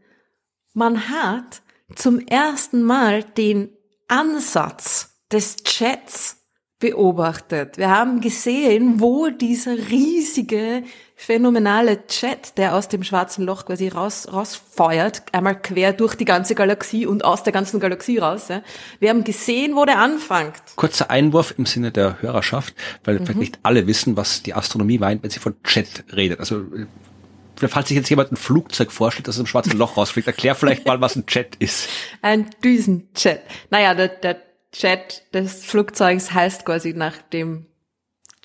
man 0.74 1.08
hat 1.08 1.62
zum 1.94 2.20
ersten 2.20 2.82
Mal 2.82 3.22
den 3.22 3.70
Ansatz 4.08 5.22
des 5.32 5.56
Chats 5.64 6.44
beobachtet. 6.78 7.78
Wir 7.78 7.88
haben 7.88 8.20
gesehen, 8.20 9.00
wo 9.00 9.30
dieser 9.30 9.76
riesige, 9.76 10.82
phänomenale 11.18 12.06
Chat, 12.06 12.58
der 12.58 12.74
aus 12.74 12.88
dem 12.88 13.02
schwarzen 13.02 13.44
Loch 13.44 13.64
quasi 13.64 13.88
raus, 13.88 14.28
rausfeuert, 14.30 15.22
einmal 15.32 15.58
quer 15.60 15.94
durch 15.94 16.14
die 16.14 16.26
ganze 16.26 16.54
Galaxie 16.54 17.06
und 17.06 17.24
aus 17.24 17.42
der 17.42 17.54
ganzen 17.54 17.80
Galaxie 17.80 18.18
raus. 18.18 18.48
Ja. 18.48 18.62
Wir 19.00 19.08
haben 19.10 19.24
gesehen, 19.24 19.74
wo 19.74 19.86
der 19.86 19.98
anfängt. 19.98 20.62
Kurzer 20.76 21.10
Einwurf 21.10 21.54
im 21.56 21.64
Sinne 21.64 21.90
der 21.90 22.20
Hörerschaft, 22.20 22.74
weil 23.04 23.14
Mhm. 23.18 23.24
vielleicht 23.24 23.38
nicht 23.40 23.58
alle 23.62 23.86
wissen, 23.86 24.16
was 24.16 24.42
die 24.42 24.52
Astronomie 24.54 24.98
meint, 24.98 25.22
wenn 25.22 25.30
sie 25.30 25.40
von 25.40 25.56
Jet 25.66 26.04
redet. 26.14 26.38
Also 26.38 26.60
äh, 26.60 27.66
falls 27.68 27.88
sich 27.88 27.96
jetzt 27.96 28.10
jemand 28.10 28.30
ein 28.32 28.36
Flugzeug 28.36 28.92
vorstellt, 28.92 29.26
das 29.26 29.36
aus 29.36 29.42
dem 29.42 29.46
schwarzen 29.46 29.78
Loch 29.78 29.96
rausfliegt, 29.96 30.28
erklär 30.28 30.54
vielleicht 30.54 30.86
mal, 30.86 31.00
was 31.00 31.16
ein 31.16 31.24
Jet 31.28 31.56
ist. 31.58 31.88
Ein 32.20 32.50
Düsenjet. 32.62 33.40
Naja, 33.70 33.94
der, 33.94 34.08
der 34.08 34.36
Jet 34.74 35.22
des 35.32 35.64
Flugzeugs 35.64 36.32
heißt 36.32 36.66
quasi 36.66 36.92
nach 36.92 37.16
dem 37.32 37.64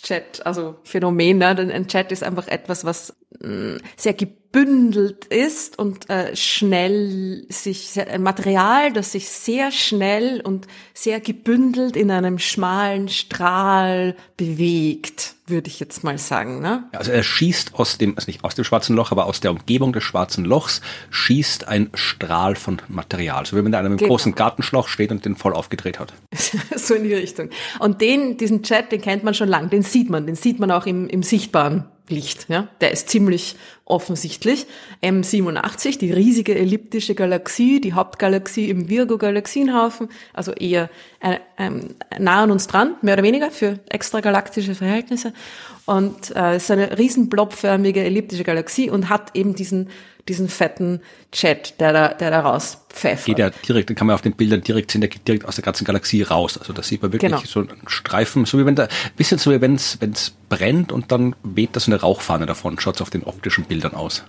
Jet, 0.03 0.45
also 0.45 0.75
Phänomen. 0.83 1.37
Ne? 1.37 1.55
Denn 1.55 1.71
Ein 1.71 1.87
Jet 1.87 2.11
ist 2.11 2.23
einfach 2.23 2.47
etwas, 2.47 2.85
was 2.85 3.15
sehr 3.95 4.13
gebündelt 4.13 5.25
ist 5.25 5.79
und 5.79 6.09
äh, 6.09 6.35
schnell 6.35 7.45
sich, 7.49 7.99
ein 7.99 8.21
Material, 8.21 8.91
das 8.91 9.13
sich 9.13 9.29
sehr 9.29 9.71
schnell 9.71 10.41
und 10.41 10.67
sehr 10.93 11.19
gebündelt 11.21 11.95
in 11.95 12.11
einem 12.11 12.37
schmalen 12.37 13.07
Strahl 13.07 14.15
bewegt, 14.37 15.35
würde 15.47 15.69
ich 15.69 15.79
jetzt 15.79 16.03
mal 16.03 16.17
sagen. 16.17 16.61
Ne? 16.61 16.83
Also 16.91 17.11
er 17.11 17.23
schießt 17.23 17.75
aus 17.75 17.97
dem, 17.97 18.15
also 18.15 18.27
nicht 18.27 18.43
aus 18.43 18.53
dem 18.53 18.65
schwarzen 18.65 18.95
Loch, 18.95 19.11
aber 19.11 19.25
aus 19.25 19.39
der 19.39 19.51
Umgebung 19.51 19.93
des 19.93 20.03
schwarzen 20.03 20.45
Lochs 20.45 20.81
schießt 21.09 21.67
ein 21.67 21.89
Strahl 21.93 22.55
von 22.55 22.81
Material. 22.89 23.45
So 23.45 23.55
wie 23.55 23.61
man 23.61 23.71
in 23.71 23.75
einem 23.75 23.97
Genau. 23.97 24.09
großen 24.09 24.35
Gartenschlauch 24.35 24.87
steht 24.89 25.11
und 25.11 25.23
den 25.25 25.35
voll 25.35 25.53
aufgedreht 25.53 25.97
hat. 25.97 26.13
so 26.75 26.93
in 26.93 27.05
die 27.05 27.13
Richtung. 27.13 27.49
Und 27.79 28.01
den, 28.01 28.37
diesen 28.37 28.63
Chat, 28.63 28.91
den 28.91 29.01
kennt 29.01 29.23
man 29.23 29.33
schon 29.33 29.49
lang, 29.49 29.69
den 29.69 29.81
sieht 29.81 30.09
man, 30.09 30.25
den 30.25 30.35
sieht 30.35 30.59
man 30.59 30.71
auch 30.71 30.85
im, 30.85 31.07
im 31.07 31.23
sichtbaren 31.23 31.85
Licht. 32.11 32.47
Ja? 32.49 32.67
Der 32.81 32.91
ist 32.91 33.09
ziemlich 33.09 33.55
offensichtlich 33.85 34.67
M87, 35.03 35.99
die 35.99 36.13
riesige 36.13 36.55
elliptische 36.55 37.15
Galaxie, 37.15 37.81
die 37.81 37.93
Hauptgalaxie 37.93 38.69
im 38.69 38.87
Virgo-Galaxienhaufen, 38.87 40.09
also 40.33 40.53
eher 40.53 40.89
äh, 41.19 41.39
äh, 41.57 41.71
nah 42.19 42.43
an 42.43 42.51
uns 42.51 42.67
dran, 42.67 42.95
mehr 43.01 43.15
oder 43.15 43.23
weniger 43.23 43.51
für 43.51 43.79
extragalaktische 43.89 44.75
Verhältnisse. 44.75 45.33
Und 45.85 46.33
äh, 46.35 46.57
ist 46.57 46.71
eine 46.71 46.97
riesen 46.97 47.27
blobförmige 47.27 48.03
elliptische 48.03 48.43
Galaxie 48.43 48.89
und 48.89 49.09
hat 49.09 49.35
eben 49.35 49.55
diesen 49.55 49.89
diesen 50.27 50.49
fetten 50.49 51.01
Jet, 51.33 51.79
der 51.79 51.93
da, 51.93 52.07
der 52.09 52.31
da 52.31 52.41
rauspfeffert. 52.41 53.25
Geht 53.25 53.39
ja 53.39 53.49
direkt, 53.49 53.95
kann 53.95 54.07
man 54.07 54.13
auf 54.13 54.21
den 54.21 54.33
Bildern 54.33 54.61
direkt 54.61 54.91
sehen, 54.91 55.01
der 55.01 55.09
geht 55.09 55.27
direkt 55.27 55.45
aus 55.45 55.55
der 55.55 55.63
ganzen 55.63 55.85
Galaxie 55.85 56.21
raus. 56.23 56.57
Also 56.57 56.73
da 56.73 56.83
sieht 56.83 57.01
man 57.01 57.11
wirklich 57.13 57.31
genau. 57.31 57.43
so 57.45 57.61
einen 57.61 57.87
Streifen, 57.87 58.45
so 58.45 58.59
wie 58.59 58.65
wenn 58.65 58.75
da, 58.75 58.87
bisschen 59.15 59.37
so 59.37 59.51
wie 59.51 59.61
wenn 59.61 59.75
es 59.75 59.97
brennt 60.49 60.91
und 60.91 61.11
dann 61.11 61.35
weht 61.43 61.75
da 61.75 61.79
so 61.79 61.91
eine 61.91 61.99
Rauchfahne 61.99 62.45
davon, 62.45 62.79
schaut 62.79 63.01
auf 63.01 63.09
den 63.09 63.23
optischen 63.23 63.65
Bildern 63.65 63.93
aus. 63.93 64.23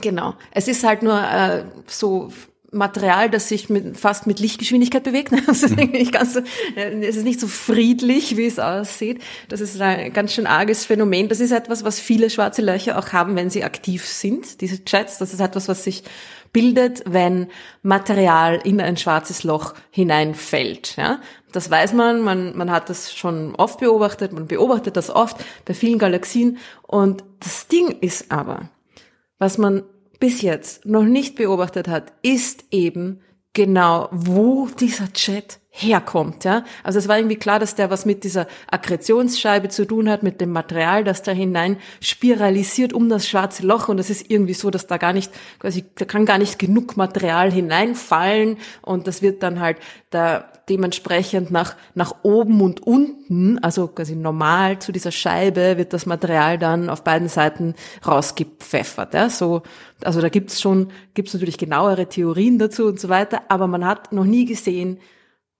Genau. 0.00 0.34
Es 0.52 0.68
ist 0.68 0.84
halt 0.84 1.02
nur 1.02 1.20
äh, 1.20 1.64
so 1.86 2.32
Material, 2.72 3.30
das 3.30 3.48
sich 3.48 3.68
mit, 3.68 3.96
fast 3.96 4.26
mit 4.26 4.38
Lichtgeschwindigkeit 4.38 5.02
bewegt. 5.02 5.32
Das 5.46 5.62
ist 5.62 5.76
mhm. 5.76 5.90
nicht 5.90 6.12
ganz 6.12 6.34
so, 6.34 6.40
äh, 6.76 7.04
es 7.04 7.16
ist 7.16 7.24
nicht 7.24 7.40
so 7.40 7.48
friedlich, 7.48 8.36
wie 8.36 8.46
es 8.46 8.58
aussieht. 8.58 9.22
Das 9.48 9.60
ist 9.60 9.80
ein 9.80 10.12
ganz 10.12 10.32
schön 10.32 10.46
arges 10.46 10.84
Phänomen. 10.84 11.28
Das 11.28 11.40
ist 11.40 11.50
etwas, 11.50 11.84
was 11.84 11.98
viele 11.98 12.30
schwarze 12.30 12.62
Löcher 12.62 12.98
auch 12.98 13.12
haben, 13.12 13.36
wenn 13.36 13.50
sie 13.50 13.64
aktiv 13.64 14.06
sind, 14.06 14.60
diese 14.60 14.80
Jets. 14.86 15.18
Das 15.18 15.32
ist 15.32 15.40
etwas, 15.40 15.68
was 15.68 15.84
sich 15.84 16.04
bildet, 16.52 17.02
wenn 17.06 17.48
Material 17.82 18.60
in 18.62 18.80
ein 18.80 18.96
schwarzes 18.96 19.44
Loch 19.44 19.74
hineinfällt. 19.90 20.96
Ja? 20.96 21.20
Das 21.52 21.70
weiß 21.70 21.92
man, 21.92 22.20
man, 22.20 22.56
man 22.56 22.70
hat 22.70 22.90
das 22.90 23.12
schon 23.12 23.54
oft 23.56 23.80
beobachtet, 23.80 24.32
man 24.32 24.46
beobachtet 24.46 24.96
das 24.96 25.10
oft 25.10 25.36
bei 25.64 25.74
vielen 25.74 25.98
Galaxien. 25.98 26.58
Und 26.82 27.24
das 27.40 27.66
Ding 27.68 27.98
ist 28.00 28.30
aber, 28.30 28.68
was 29.38 29.58
man 29.58 29.82
bis 30.20 30.42
jetzt 30.42 30.86
noch 30.86 31.04
nicht 31.04 31.34
beobachtet 31.34 31.88
hat, 31.88 32.12
ist 32.22 32.64
eben 32.70 33.20
genau, 33.52 34.08
wo 34.12 34.68
dieser 34.68 35.12
Chat 35.12 35.58
herkommt, 35.72 36.44
ja. 36.44 36.64
Also 36.82 36.98
es 36.98 37.08
war 37.08 37.16
irgendwie 37.16 37.36
klar, 37.36 37.58
dass 37.58 37.74
der 37.74 37.90
was 37.90 38.04
mit 38.04 38.24
dieser 38.24 38.46
Akkretionsscheibe 38.70 39.68
zu 39.68 39.86
tun 39.86 40.08
hat, 40.08 40.22
mit 40.22 40.40
dem 40.40 40.50
Material, 40.50 41.04
das 41.04 41.22
da 41.22 41.32
hinein 41.32 41.76
spiralisiert 42.00 42.92
um 42.92 43.08
das 43.08 43.28
schwarze 43.28 43.64
Loch 43.64 43.88
und 43.88 43.98
es 43.98 44.10
ist 44.10 44.30
irgendwie 44.30 44.54
so, 44.54 44.70
dass 44.70 44.86
da 44.86 44.98
gar 44.98 45.12
nicht, 45.12 45.32
quasi, 45.60 45.84
da 45.94 46.04
kann 46.04 46.26
gar 46.26 46.38
nicht 46.38 46.58
genug 46.58 46.96
Material 46.96 47.52
hineinfallen 47.52 48.58
und 48.82 49.06
das 49.06 49.22
wird 49.22 49.42
dann 49.42 49.60
halt 49.60 49.78
da 50.10 50.50
dementsprechend 50.70 51.50
nach, 51.50 51.76
nach 51.94 52.14
oben 52.22 52.60
und 52.62 52.80
unten, 52.86 53.58
also 53.58 53.88
quasi 53.88 54.14
normal 54.14 54.78
zu 54.78 54.92
dieser 54.92 55.10
Scheibe 55.10 55.76
wird 55.76 55.92
das 55.92 56.06
Material 56.06 56.58
dann 56.58 56.88
auf 56.88 57.02
beiden 57.04 57.28
Seiten 57.28 57.74
rausgepfeffert, 58.06 59.14
ja. 59.14 59.28
So, 59.28 59.62
also 60.02 60.20
da 60.20 60.28
gibt's 60.28 60.60
schon, 60.60 60.92
gibt's 61.14 61.34
natürlich 61.34 61.58
genauere 61.58 62.08
Theorien 62.08 62.58
dazu 62.58 62.86
und 62.86 63.00
so 63.00 63.08
weiter, 63.08 63.42
aber 63.48 63.66
man 63.66 63.84
hat 63.84 64.12
noch 64.12 64.24
nie 64.24 64.46
gesehen, 64.46 64.98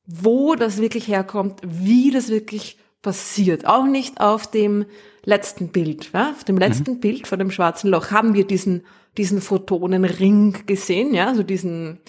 wo 0.07 0.55
das 0.55 0.79
wirklich 0.79 1.09
herkommt, 1.09 1.61
wie 1.65 2.11
das 2.11 2.29
wirklich 2.29 2.79
passiert. 3.03 3.67
Auch 3.67 3.87
nicht 3.87 4.21
auf 4.21 4.47
dem 4.51 4.87
letzten 5.25 5.69
Bild. 5.69 6.11
Ja? 6.13 6.31
Auf 6.31 6.45
dem 6.45 6.59
letzten 6.59 6.95
mhm. 6.95 7.01
Bild 7.01 7.27
von 7.27 7.39
dem 7.39 7.51
schwarzen 7.51 7.91
Loch 7.91 8.11
haben 8.11 8.35
wir 8.35 8.47
diesen, 8.47 8.85
diesen 9.17 9.41
Photonenring 9.41 10.67
gesehen, 10.67 11.15
ja, 11.15 11.35
so 11.35 11.43
diesen, 11.43 12.01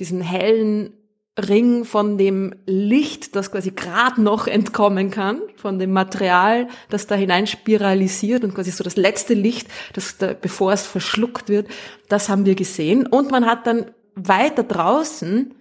diesen 0.00 0.20
hellen 0.20 0.92
Ring 1.36 1.84
von 1.84 2.16
dem 2.16 2.54
Licht, 2.64 3.34
das 3.34 3.50
quasi 3.50 3.72
gerade 3.72 4.22
noch 4.22 4.46
entkommen 4.46 5.10
kann, 5.10 5.40
von 5.56 5.80
dem 5.80 5.92
Material, 5.92 6.68
das 6.90 7.08
da 7.08 7.16
hinein 7.16 7.48
spiralisiert 7.48 8.44
und 8.44 8.54
quasi 8.54 8.70
so 8.70 8.84
das 8.84 8.96
letzte 8.96 9.34
Licht, 9.34 9.68
das 9.94 10.16
da, 10.16 10.32
bevor 10.32 10.72
es 10.72 10.86
verschluckt 10.86 11.48
wird, 11.48 11.66
das 12.08 12.28
haben 12.28 12.46
wir 12.46 12.54
gesehen. 12.54 13.06
Und 13.06 13.32
man 13.32 13.46
hat 13.46 13.66
dann 13.66 13.90
weiter 14.14 14.62
draußen 14.62 15.54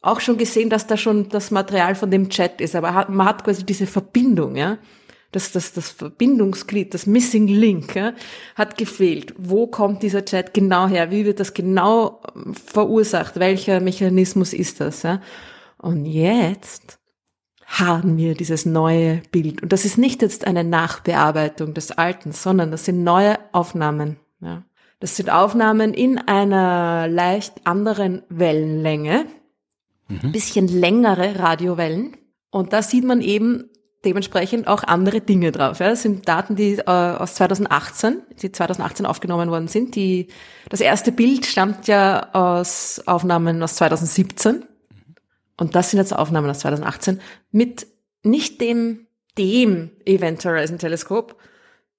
auch 0.00 0.18
schon 0.18 0.36
gesehen, 0.38 0.68
dass 0.68 0.88
da 0.88 0.96
schon 0.96 1.28
das 1.28 1.52
Material 1.52 1.94
von 1.94 2.10
dem 2.10 2.28
Chat 2.28 2.60
ist, 2.60 2.74
aber 2.74 3.06
man 3.08 3.26
hat 3.26 3.44
quasi 3.44 3.64
diese 3.64 3.86
Verbindung, 3.86 4.56
ja. 4.56 4.78
Das, 5.32 5.50
das, 5.52 5.72
das 5.72 5.90
Verbindungsglied, 5.90 6.94
das 6.94 7.06
Missing 7.06 7.48
Link, 7.48 7.94
ja, 7.94 8.12
hat 8.54 8.76
gefehlt. 8.76 9.34
Wo 9.38 9.66
kommt 9.66 10.02
dieser 10.02 10.24
Chat 10.24 10.54
genau 10.54 10.86
her? 10.86 11.10
Wie 11.10 11.24
wird 11.24 11.40
das 11.40 11.54
genau 11.54 12.20
ähm, 12.34 12.54
verursacht? 12.54 13.38
Welcher 13.38 13.80
Mechanismus 13.80 14.52
ist 14.52 14.80
das? 14.80 15.02
Ja? 15.02 15.20
Und 15.78 16.04
jetzt 16.04 16.98
haben 17.66 18.18
wir 18.18 18.34
dieses 18.34 18.66
neue 18.66 19.22
Bild. 19.32 19.62
Und 19.62 19.72
das 19.72 19.86
ist 19.86 19.96
nicht 19.96 20.20
jetzt 20.20 20.46
eine 20.46 20.64
Nachbearbeitung 20.64 21.72
des 21.72 21.90
Alten, 21.90 22.32
sondern 22.32 22.70
das 22.70 22.84
sind 22.84 23.02
neue 23.02 23.38
Aufnahmen. 23.52 24.16
Ja. 24.40 24.62
Das 25.00 25.16
sind 25.16 25.30
Aufnahmen 25.30 25.94
in 25.94 26.18
einer 26.18 27.08
leicht 27.08 27.66
anderen 27.66 28.22
Wellenlänge 28.28 29.26
mhm. 30.12 30.32
bisschen 30.32 30.68
längere 30.68 31.38
Radiowellen. 31.38 32.16
Und 32.50 32.72
da 32.72 32.82
sieht 32.82 33.04
man 33.04 33.20
eben 33.20 33.70
dementsprechend 34.04 34.66
auch 34.66 34.82
andere 34.82 35.20
Dinge 35.20 35.52
drauf. 35.52 35.78
Ja. 35.78 35.88
Das 35.88 36.02
sind 36.02 36.28
Daten, 36.28 36.56
die 36.56 36.78
äh, 36.78 36.82
aus 36.84 37.34
2018, 37.34 38.22
die 38.40 38.52
2018 38.52 39.06
aufgenommen 39.06 39.50
worden 39.50 39.68
sind. 39.68 39.94
Die, 39.94 40.28
das 40.68 40.80
erste 40.80 41.12
Bild 41.12 41.46
stammt 41.46 41.86
ja 41.86 42.30
aus 42.32 43.02
Aufnahmen 43.06 43.62
aus 43.62 43.76
2017. 43.76 44.64
Und 45.56 45.74
das 45.74 45.90
sind 45.90 45.98
jetzt 45.98 46.14
Aufnahmen 46.14 46.50
aus 46.50 46.60
2018 46.60 47.20
mit 47.50 47.86
nicht 48.22 48.60
dem, 48.60 49.06
dem 49.38 49.90
Event 50.04 50.44
Horizon 50.44 50.78
Teleskop, 50.78 51.36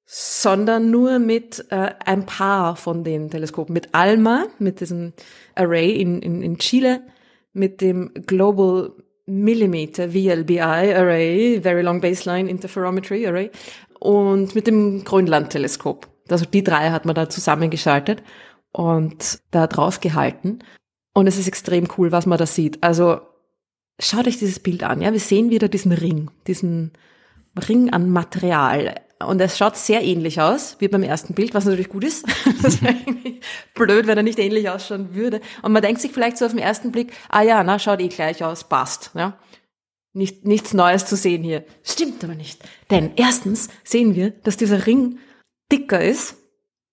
sondern 0.05 0.91
nur 0.91 1.19
mit 1.19 1.65
äh, 1.69 1.91
ein 2.05 2.25
paar 2.25 2.75
von 2.75 3.03
den 3.03 3.29
Teleskopen. 3.29 3.73
Mit 3.73 3.93
ALMA, 3.93 4.47
mit 4.59 4.81
diesem 4.81 5.13
Array 5.55 5.91
in, 5.91 6.21
in, 6.21 6.41
in 6.41 6.57
Chile, 6.57 7.01
mit 7.53 7.81
dem 7.81 8.11
Global 8.25 8.91
Millimeter 9.25 10.09
VLBI 10.09 10.59
Array, 10.59 11.61
Very 11.61 11.81
Long 11.81 12.01
Baseline 12.01 12.49
Interferometry 12.49 13.25
Array 13.25 13.51
und 13.99 14.53
mit 14.55 14.67
dem 14.67 15.03
Grönland-Teleskop. 15.03 16.07
Also 16.29 16.45
die 16.45 16.63
drei 16.63 16.91
hat 16.91 17.05
man 17.05 17.15
da 17.15 17.29
zusammengeschaltet 17.29 18.23
und 18.71 19.39
da 19.51 19.67
drauf 19.67 19.99
gehalten. 19.99 20.59
Und 21.13 21.27
es 21.27 21.37
ist 21.37 21.47
extrem 21.47 21.87
cool, 21.97 22.11
was 22.11 22.25
man 22.25 22.37
da 22.37 22.45
sieht. 22.45 22.83
Also 22.83 23.21
schaut 23.99 24.27
euch 24.27 24.39
dieses 24.39 24.59
Bild 24.59 24.83
an. 24.83 25.01
Ja, 25.01 25.13
wir 25.13 25.19
sehen 25.19 25.51
wieder 25.51 25.67
diesen 25.67 25.91
Ring, 25.91 26.31
diesen 26.47 26.91
Ring 27.69 27.91
an 27.91 28.09
Material. 28.09 28.95
Und 29.27 29.39
es 29.41 29.57
schaut 29.57 29.77
sehr 29.77 30.03
ähnlich 30.03 30.41
aus 30.41 30.77
wie 30.79 30.87
beim 30.87 31.03
ersten 31.03 31.33
Bild, 31.33 31.53
was 31.53 31.65
natürlich 31.65 31.89
gut 31.89 32.03
ist. 32.03 32.25
das 32.61 32.81
wäre 32.81 32.93
irgendwie 32.93 33.39
blöd, 33.73 34.07
wenn 34.07 34.17
er 34.17 34.23
nicht 34.23 34.39
ähnlich 34.39 34.69
ausschauen 34.69 35.15
würde. 35.15 35.41
Und 35.61 35.71
man 35.71 35.81
denkt 35.81 36.01
sich 36.01 36.11
vielleicht 36.11 36.37
so 36.37 36.45
auf 36.45 36.51
den 36.51 36.59
ersten 36.59 36.91
Blick, 36.91 37.13
ah 37.29 37.41
ja, 37.41 37.63
na, 37.63 37.79
schaut 37.79 38.01
eh 38.01 38.07
gleich 38.07 38.43
aus, 38.43 38.63
passt. 38.63 39.11
Ja? 39.15 39.37
Nicht, 40.13 40.45
nichts 40.45 40.73
Neues 40.73 41.05
zu 41.05 41.15
sehen 41.15 41.43
hier. 41.43 41.65
Stimmt 41.83 42.23
aber 42.23 42.35
nicht. 42.35 42.61
Denn 42.91 43.11
erstens 43.15 43.69
sehen 43.83 44.15
wir, 44.15 44.29
dass 44.29 44.57
dieser 44.57 44.85
Ring 44.85 45.17
dicker 45.71 46.03
ist. 46.03 46.35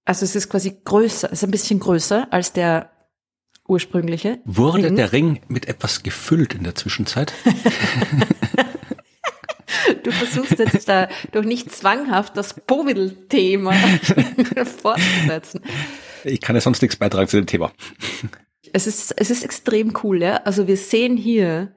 Also 0.04 0.24
es 0.24 0.34
ist 0.34 0.48
quasi 0.48 0.76
größer, 0.84 1.28
es 1.28 1.40
ist 1.40 1.44
ein 1.44 1.50
bisschen 1.50 1.80
größer 1.80 2.28
als 2.30 2.52
der 2.52 2.90
ursprüngliche. 3.68 4.40
Wurde 4.44 4.88
Ring. 4.88 4.96
der 4.96 5.12
Ring 5.12 5.40
mit 5.48 5.68
etwas 5.68 6.02
gefüllt 6.02 6.54
in 6.54 6.64
der 6.64 6.74
Zwischenzeit? 6.74 7.32
Du 10.02 10.10
versuchst 10.12 10.58
jetzt 10.58 10.88
da 10.88 11.08
doch 11.32 11.44
nicht 11.44 11.72
zwanghaft 11.72 12.36
das 12.36 12.54
Povidel-Thema 12.54 13.72
fortzusetzen. 14.82 15.62
Ich 16.24 16.40
kann 16.40 16.54
ja 16.54 16.60
sonst 16.60 16.82
nichts 16.82 16.96
beitragen 16.96 17.28
zu 17.28 17.36
dem 17.36 17.46
Thema. 17.46 17.72
Es 18.72 18.86
ist, 18.86 19.14
es 19.16 19.30
ist 19.30 19.44
extrem 19.44 19.94
cool, 20.02 20.22
ja. 20.22 20.36
Also 20.44 20.66
wir 20.66 20.76
sehen 20.76 21.16
hier 21.16 21.72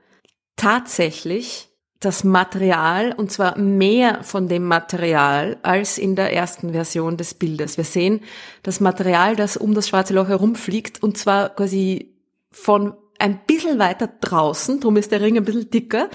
tatsächlich 0.55 1.69
das 1.99 2.23
Material 2.23 3.13
und 3.13 3.31
zwar 3.31 3.57
mehr 3.57 4.23
von 4.23 4.47
dem 4.47 4.65
Material 4.65 5.57
als 5.61 5.97
in 5.97 6.15
der 6.15 6.33
ersten 6.33 6.73
Version 6.73 7.17
des 7.17 7.33
Bildes. 7.33 7.77
Wir 7.77 7.85
sehen 7.85 8.21
das 8.61 8.79
Material, 8.79 9.35
das 9.35 9.55
um 9.55 9.73
das 9.73 9.87
schwarze 9.87 10.13
Loch 10.13 10.27
herumfliegt 10.27 11.01
und 11.01 11.17
zwar 11.17 11.49
quasi 11.49 12.13
von 12.51 12.93
ein 13.19 13.39
bisschen 13.47 13.79
weiter 13.79 14.09
draußen, 14.19 14.81
darum 14.81 14.97
ist 14.97 15.11
der 15.11 15.21
Ring 15.21 15.37
ein 15.37 15.45
bisschen 15.45 15.69
dicker, 15.69 16.09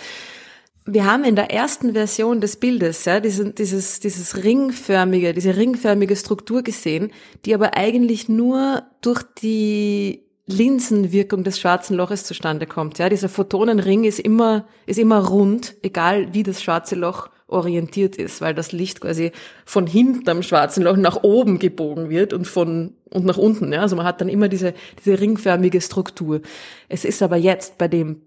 wir 0.91 1.05
haben 1.05 1.25
in 1.25 1.37
der 1.37 1.51
ersten 1.51 1.93
Version 1.93 2.41
des 2.41 2.57
Bildes 2.57 3.05
ja, 3.05 3.21
diesen, 3.21 3.55
dieses, 3.55 4.01
dieses 4.01 4.43
ringförmige, 4.43 5.35
diese 5.35 5.57
ringförmige 5.57 6.17
Struktur 6.17 6.63
gesehen, 6.63 7.11
die 7.45 7.55
aber 7.55 7.77
eigentlich 7.77 8.29
nur 8.29 8.83
durch 9.03 9.23
die 9.43 10.23
Linsenwirkung 10.47 11.45
des 11.45 11.61
schwarzen 11.61 11.95
Loches 11.95 12.25
zustande 12.25 12.67
kommt. 12.67 12.99
Ja, 12.99 13.11
dieser 13.11 13.29
Photonenring 13.29 14.05
ist 14.05 14.19
immer, 14.19 14.67
ist 14.87 14.99
immer 14.99 15.27
rund, 15.27 15.75
egal 15.83 16.33
wie 16.33 16.43
das 16.43 16.63
schwarze 16.63 16.95
Loch 16.95 17.29
orientiert 17.49 18.17
ist, 18.17 18.41
weil 18.41 18.55
das 18.55 18.73
Licht 18.73 19.03
quasi 19.03 19.33
von 19.67 19.87
hinten 19.87 20.29
am 20.31 20.43
schwarzen 20.43 20.83
Loch 20.83 20.97
nach 20.97 21.23
oben 21.23 21.59
gebogen 21.59 22.09
wird 22.09 22.33
und 22.33 22.47
von 22.47 22.95
und 23.11 23.25
nach 23.25 23.39
unten. 23.39 23.73
Ja, 23.73 23.81
also 23.81 23.97
man 23.97 24.05
hat 24.05 24.21
dann 24.21 24.29
immer 24.29 24.49
diese 24.49 24.75
diese 24.99 25.19
ringförmige 25.19 25.81
Struktur. 25.81 26.43
Es 26.89 27.05
ist 27.05 27.23
aber 27.23 27.37
jetzt 27.37 27.79
bei 27.79 27.89
dem 27.89 28.23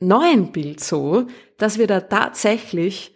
neuen 0.00 0.52
Bild 0.52 0.82
so, 0.82 1.26
dass 1.58 1.78
wir 1.78 1.86
da 1.86 2.00
tatsächlich 2.00 3.14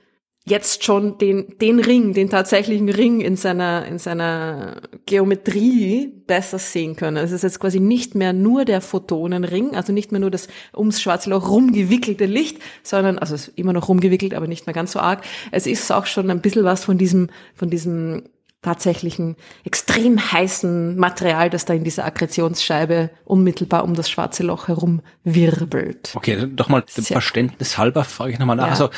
jetzt 0.49 0.85
schon 0.85 1.19
den, 1.19 1.59
den 1.61 1.79
Ring, 1.79 2.15
den 2.15 2.31
tatsächlichen 2.31 2.89
Ring 2.89 3.21
in 3.21 3.37
seiner, 3.37 3.87
in 3.87 3.99
seiner 3.99 4.81
Geometrie 5.07 6.07
besser 6.27 6.59
sehen 6.59 6.97
können. 6.97 7.17
Es 7.17 7.33
ist 7.33 7.43
jetzt 7.43 7.61
quasi 7.61 7.81
nicht 7.81 8.15
mehr 8.15 8.33
nur 8.33 8.65
der 8.65 8.81
Photonenring, 8.81 9.75
also 9.77 9.93
nicht 9.93 10.11
mehr 10.11 10.21
nur 10.21 10.31
das 10.31 10.49
ums 10.75 11.01
schwarze 11.01 11.31
Loch 11.31 11.51
rumgewickelte 11.51 12.27
Licht, 12.27 12.59
sondern, 12.83 13.19
also 13.19 13.35
es 13.35 13.49
ist 13.49 13.59
immer 13.59 13.73
noch 13.73 13.89
rumgewickelt, 13.89 14.35
aber 14.35 14.47
nicht 14.47 14.67
mehr 14.67 14.75
ganz 14.75 14.93
so 14.93 15.01
arg. 15.01 15.23
Es 15.53 15.67
ist 15.67 15.93
auch 15.93 16.07
schon 16.07 16.31
ein 16.31 16.41
bisschen 16.41 16.65
was 16.65 16.85
von 16.85 16.99
diesem, 16.99 17.29
von 17.55 17.71
diesem 17.71 18.25
tatsächlichen 18.63 19.37
extrem 19.65 20.33
heißen 20.33 20.97
Material, 20.97 21.49
das 21.51 21.65
da 21.65 21.75
in 21.75 21.85
dieser 21.85 22.05
Akkretionsscheibe 22.05 23.11
unmittelbar 23.25 23.85
um 23.85 23.95
das 23.95 24.11
schwarze 24.11 24.43
Loch 24.43 24.69
herum 24.69 25.03
wirbelt. 25.25 26.13
Okay, 26.15 26.49
doch 26.51 26.69
mal 26.69 26.83
dem 26.97 27.05
Verständnis 27.05 27.79
halber 27.79 28.05
frage 28.05 28.33
ich 28.33 28.39
nochmal 28.39 28.57
nach. 28.57 28.67
Ja. 28.67 28.71
Also 28.71 28.91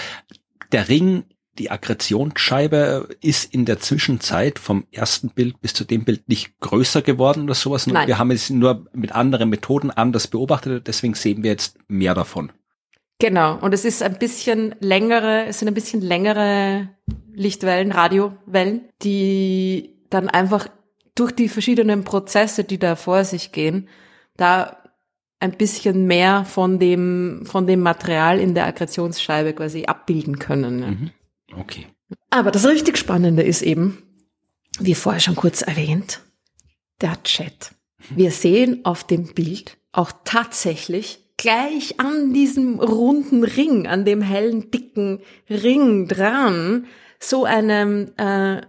der 0.73 0.89
Ring 0.89 1.25
die 1.59 1.71
Akkretionsscheibe 1.71 3.09
ist 3.21 3.53
in 3.53 3.67
der 3.67 3.81
Zwischenzeit 3.81 4.59
vom 4.59 4.87
ersten 4.93 5.29
Bild 5.29 5.61
bis 5.61 5.75
zu 5.75 5.85
dem 5.85 6.05
Bild 6.05 6.29
nicht 6.29 6.59
größer 6.61 7.03
geworden 7.03 7.43
oder 7.45 7.55
sowas. 7.55 7.87
Nein. 7.87 8.09
Wir 8.09 8.19
haben 8.19 8.31
es 8.31 8.49
nur 8.49 8.87
mit 8.95 9.13
anderen 9.13 9.51
Methoden 9.51 9.91
anders 9.91 10.29
beobachtet, 10.29 10.87
deswegen 10.87 11.15
sehen 11.15 11.43
wir 11.43 11.51
jetzt 11.51 11.77
mehr 11.87 12.15
davon. 12.15 12.53
Genau, 13.21 13.59
und 13.61 13.75
es 13.75 13.85
ist 13.85 14.03
ein 14.03 14.19
bisschen 14.19 14.75
längere, 14.81 15.45
es 15.45 15.59
sind 15.59 15.69
ein 15.69 15.75
bisschen 15.75 16.01
längere 16.01 16.89
Lichtwellen, 17.33 17.93
Radiowellen, 17.93 18.89
die 19.03 19.95
dann 20.09 20.29
einfach 20.29 20.69
durch 21.15 21.33
die 21.33 21.49
verschiedenen 21.49 22.03
Prozesse, 22.03 22.65
die 22.65 22.79
da 22.79 22.97
vor 22.97 23.25
sich 23.25 23.53
gehen, 23.53 23.89
da 24.37 24.79
ein 25.39 25.53
bisschen 25.53 26.07
mehr 26.07 26.47
von 26.47 26.79
dem, 26.79 27.43
von 27.45 27.67
dem 27.67 27.81
Material 27.81 28.41
in 28.41 28.55
der 28.55 28.67
Akkretionsscheibe 28.67 29.53
quasi 29.53 29.85
abbilden 29.85 30.39
können. 30.39 30.81
Mhm. 30.81 31.11
Okay. 31.59 31.87
Aber 32.31 32.51
das 32.51 32.67
richtig 32.67 32.97
Spannende 32.97 33.43
ist 33.43 33.61
eben, 33.61 34.03
wie 34.79 34.95
vorher 34.95 35.21
schon 35.21 35.37
kurz 35.37 35.61
erwähnt, 35.61 36.23
der 37.03 37.23
Chat. 37.23 37.73
Wir 38.09 38.31
sehen 38.31 38.85
auf 38.85 39.05
dem 39.05 39.35
Bild 39.35 39.77
auch 39.93 40.13
tatsächlich 40.25 41.20
gleich 41.41 41.99
an 41.99 42.35
diesem 42.35 42.79
runden 42.81 43.45
Ring, 43.45 43.87
an 43.87 44.05
dem 44.05 44.21
hellen, 44.21 44.71
dicken 44.71 45.21
Ring 45.49 46.07
dran, 46.07 46.87
so 47.19 47.47
eine 47.47 48.13
äh, 48.19 48.67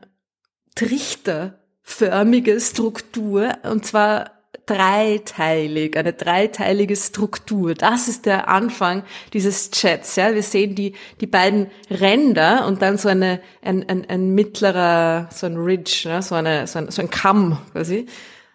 trichterförmige 0.75 2.61
Struktur, 2.61 3.57
und 3.69 3.85
zwar 3.85 4.31
dreiteilig, 4.65 5.97
eine 5.97 6.13
dreiteilige 6.13 6.95
Struktur. 6.95 7.73
Das 7.73 8.07
ist 8.07 8.25
der 8.25 8.47
Anfang 8.47 9.03
dieses 9.33 9.71
Chats. 9.71 10.15
Ja, 10.15 10.33
wir 10.33 10.43
sehen 10.43 10.73
die 10.73 10.93
die 11.19 11.27
beiden 11.27 11.69
Ränder 11.89 12.65
und 12.67 12.81
dann 12.81 12.97
so 12.97 13.09
eine 13.09 13.41
ein, 13.61 13.87
ein, 13.89 14.09
ein 14.09 14.33
mittlerer 14.33 15.27
so 15.29 15.45
ein 15.45 15.57
Ridge, 15.57 16.03
ne? 16.05 16.21
so 16.21 16.35
eine 16.35 16.67
so 16.67 16.79
ein, 16.79 16.89
so 16.89 17.01
ein 17.01 17.09
Kamm 17.09 17.57
quasi 17.73 18.05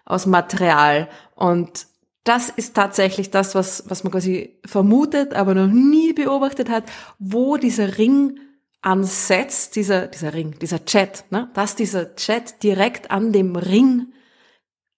aus 0.07 0.25
Material 0.25 1.11
und 1.35 1.87
das 2.27 2.49
ist 2.49 2.75
tatsächlich 2.75 3.31
das, 3.31 3.55
was, 3.55 3.85
was 3.89 4.03
man 4.03 4.11
quasi 4.11 4.59
vermutet, 4.65 5.35
aber 5.35 5.55
noch 5.55 5.69
nie 5.69 6.13
beobachtet 6.13 6.69
hat, 6.69 6.85
wo 7.19 7.57
dieser 7.57 7.99
Ring 7.99 8.41
ansetzt, 8.83 9.77
dieser, 9.77 10.09
dieser 10.09 10.35
Ring, 10.35 10.59
dieser 10.61 10.85
Chat, 10.85 11.25
ne? 11.31 11.51
dass 11.55 11.77
dieser 11.77 12.17
Chat 12.17 12.63
direkt 12.63 13.11
an 13.11 13.33
dem 13.33 13.55
Ring 13.57 14.13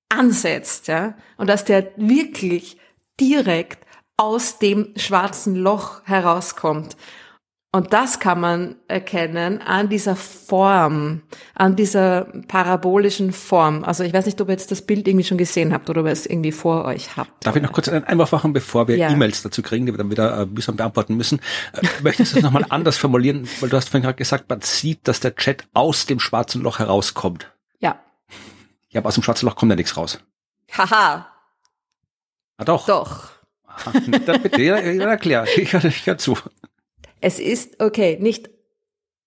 ansetzt, 0.09 0.89
ja, 0.89 1.17
und 1.37 1.49
dass 1.49 1.65
der 1.65 1.93
wirklich 1.97 2.79
direkt 3.21 3.87
aus 4.17 4.59
dem 4.59 4.95
schwarzen 4.97 5.55
Loch 5.55 6.03
herauskommt. 6.05 6.97
Und 7.71 7.93
das 7.93 8.19
kann 8.19 8.41
man 8.41 8.77
erkennen 8.89 9.61
an 9.61 9.91
dieser 9.91 10.17
Form, 10.17 11.21
an 11.55 11.77
dieser 11.77 12.23
parabolischen 12.49 13.31
Form. 13.31 13.85
Also 13.85 14.05
ich 14.05 14.15
weiß 14.15 14.25
nicht, 14.25 14.41
ob 14.41 14.49
ihr 14.49 14.53
jetzt 14.53 14.71
das 14.71 14.81
Bild 14.81 15.07
irgendwie 15.07 15.27
schon 15.27 15.37
gesehen 15.37 15.75
habt 15.75 15.91
oder 15.91 16.01
ob 16.01 16.07
ihr 16.07 16.13
es 16.13 16.25
irgendwie 16.25 16.53
vor 16.53 16.87
euch 16.87 17.19
habt. 17.19 17.45
Darf 17.45 17.57
ich 17.57 17.63
noch 17.63 17.73
kurz 17.73 17.91
einen 17.91 18.05
Einwurf 18.05 18.33
machen, 18.33 18.55
bevor 18.55 18.89
wir 18.89 18.97
ja. 18.97 19.11
E-Mails 19.11 19.43
dazu 19.43 19.61
kriegen, 19.61 19.85
die 19.85 19.93
wir 19.93 19.99
dann 19.99 20.11
wieder 20.11 20.41
äh, 20.41 20.47
mühsam 20.47 20.77
beantworten 20.77 21.19
müssen? 21.19 21.41
Äh, 21.75 21.87
möchtest 22.03 22.33
du 22.33 22.39
es 22.39 22.43
nochmal 22.43 22.65
anders 22.71 22.97
formulieren? 22.97 23.47
Weil 23.61 23.69
du 23.69 23.77
hast 23.77 23.91
vorhin 23.91 24.03
gerade 24.03 24.17
gesagt, 24.17 24.49
man 24.49 24.63
sieht, 24.63 25.07
dass 25.07 25.21
der 25.21 25.37
Chat 25.37 25.69
aus 25.75 26.07
dem 26.07 26.21
schwarzen 26.21 26.63
Loch 26.63 26.79
herauskommt. 26.79 27.53
Ja. 27.81 27.99
Ja, 28.89 29.03
aber 29.03 29.09
aus 29.09 29.15
dem 29.15 29.23
schwarzen 29.23 29.45
Loch 29.45 29.57
kommt 29.57 29.71
ja 29.71 29.77
nichts 29.77 29.95
raus. 29.95 30.21
Haha. 30.73 31.27
Ah, 32.57 32.65
doch. 32.65 32.87
Doch. 32.87 33.29
Aha, 33.67 33.93
dann 34.25 34.43
bitte, 34.43 34.63
ja, 34.63 34.77
erklär, 34.77 35.45
ich, 35.55 35.75
ich 35.75 36.07
hör 36.07 36.17
zu. 36.17 36.37
Es 37.21 37.39
ist, 37.39 37.83
okay, 37.83 38.19
nicht 38.21 38.51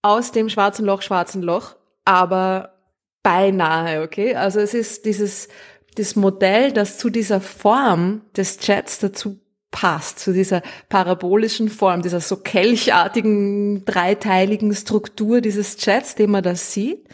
aus 0.02 0.32
dem 0.32 0.50
schwarzen 0.50 0.86
Loch, 0.86 1.02
schwarzen 1.02 1.42
Loch, 1.42 1.76
aber 2.06 2.78
beinahe, 3.24 4.02
okay? 4.02 4.36
Also 4.36 4.60
es 4.60 4.74
ist 4.74 5.06
dieses, 5.06 5.48
das 5.96 6.16
Modell, 6.16 6.72
das 6.72 6.98
zu 6.98 7.10
dieser 7.10 7.42
Form 7.42 8.22
des 8.36 8.60
Chats 8.60 9.00
dazu 9.00 9.40
passt, 9.70 10.20
zu 10.20 10.34
dieser 10.34 10.62
parabolischen 10.90 11.70
Form, 11.70 12.02
dieser 12.02 12.20
so 12.20 12.38
kelchartigen, 12.38 13.86
dreiteiligen 13.86 14.74
Struktur 14.76 15.42
dieses 15.42 15.78
Chats, 15.78 16.16
den 16.16 16.32
man 16.32 16.44
da 16.44 16.56
sieht. 16.56 17.08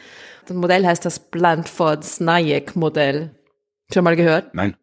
Das 0.45 0.57
Modell 0.57 0.85
heißt 0.85 1.05
das 1.05 1.19
Blandford-Snajek-Modell. 1.19 3.31
Schon 3.93 4.03
mal 4.03 4.15
gehört? 4.15 4.53
Nein. 4.53 4.75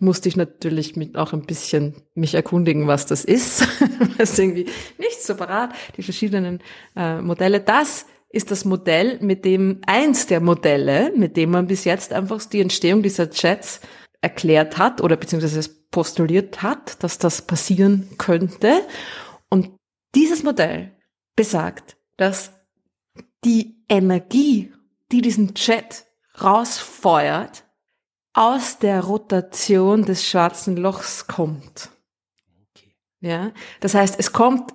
Musste 0.00 0.28
ich 0.28 0.36
natürlich 0.36 0.96
mit 0.96 1.16
auch 1.16 1.32
ein 1.32 1.46
bisschen 1.46 1.96
mich 2.14 2.34
erkundigen, 2.34 2.86
was 2.86 3.06
das 3.06 3.24
ist. 3.24 3.66
das 4.18 4.30
ist 4.30 4.38
irgendwie 4.38 4.66
nicht 4.98 5.22
so 5.22 5.34
parat, 5.34 5.72
die 5.96 6.02
verschiedenen 6.02 6.60
äh, 6.96 7.20
Modelle. 7.20 7.60
Das 7.60 8.06
ist 8.30 8.50
das 8.50 8.64
Modell, 8.64 9.18
mit 9.20 9.44
dem 9.44 9.80
eins 9.86 10.26
der 10.26 10.40
Modelle, 10.40 11.12
mit 11.16 11.36
dem 11.36 11.50
man 11.50 11.66
bis 11.66 11.84
jetzt 11.84 12.12
einfach 12.12 12.44
die 12.44 12.60
Entstehung 12.60 13.02
dieser 13.02 13.30
Chats 13.30 13.80
erklärt 14.20 14.78
hat 14.78 15.00
oder 15.00 15.16
beziehungsweise 15.16 15.58
es 15.58 15.88
postuliert 15.90 16.62
hat, 16.62 17.02
dass 17.02 17.18
das 17.18 17.42
passieren 17.42 18.08
könnte. 18.18 18.82
Und 19.48 19.70
dieses 20.14 20.42
Modell 20.42 20.96
besagt, 21.34 21.96
dass 22.16 22.52
die 23.44 23.84
Energie 23.88 24.72
die 25.10 25.22
diesen 25.22 25.54
Jet 25.56 26.06
rausfeuert, 26.40 27.64
aus 28.38 28.78
der 28.78 29.00
Rotation 29.00 30.04
des 30.04 30.24
schwarzen 30.24 30.76
Lochs 30.76 31.26
kommt. 31.26 31.90
Ja, 33.20 33.50
das 33.80 33.94
heißt, 33.94 34.14
es 34.16 34.32
kommt 34.32 34.74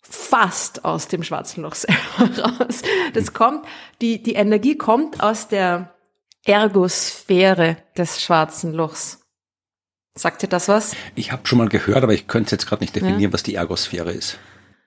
fast 0.00 0.86
aus 0.86 1.06
dem 1.08 1.22
schwarzen 1.22 1.62
Loch 1.62 1.74
selber 1.74 2.42
raus. 2.42 2.80
Das 3.12 3.34
kommt, 3.34 3.66
die, 4.00 4.22
die 4.22 4.34
Energie 4.34 4.78
kommt 4.78 5.22
aus 5.22 5.48
der 5.48 5.94
Ergosphäre 6.46 7.76
des 7.94 8.22
schwarzen 8.22 8.72
Lochs. 8.72 9.20
Sagt 10.14 10.40
dir 10.40 10.48
das 10.48 10.68
was? 10.68 10.96
Ich 11.14 11.30
habe 11.30 11.46
schon 11.46 11.58
mal 11.58 11.68
gehört, 11.68 12.04
aber 12.04 12.14
ich 12.14 12.26
könnte 12.26 12.52
jetzt 12.52 12.66
gerade 12.66 12.82
nicht 12.82 12.96
definieren, 12.96 13.20
ja. 13.20 13.32
was 13.34 13.42
die 13.42 13.56
Ergosphäre 13.56 14.12
ist. 14.12 14.38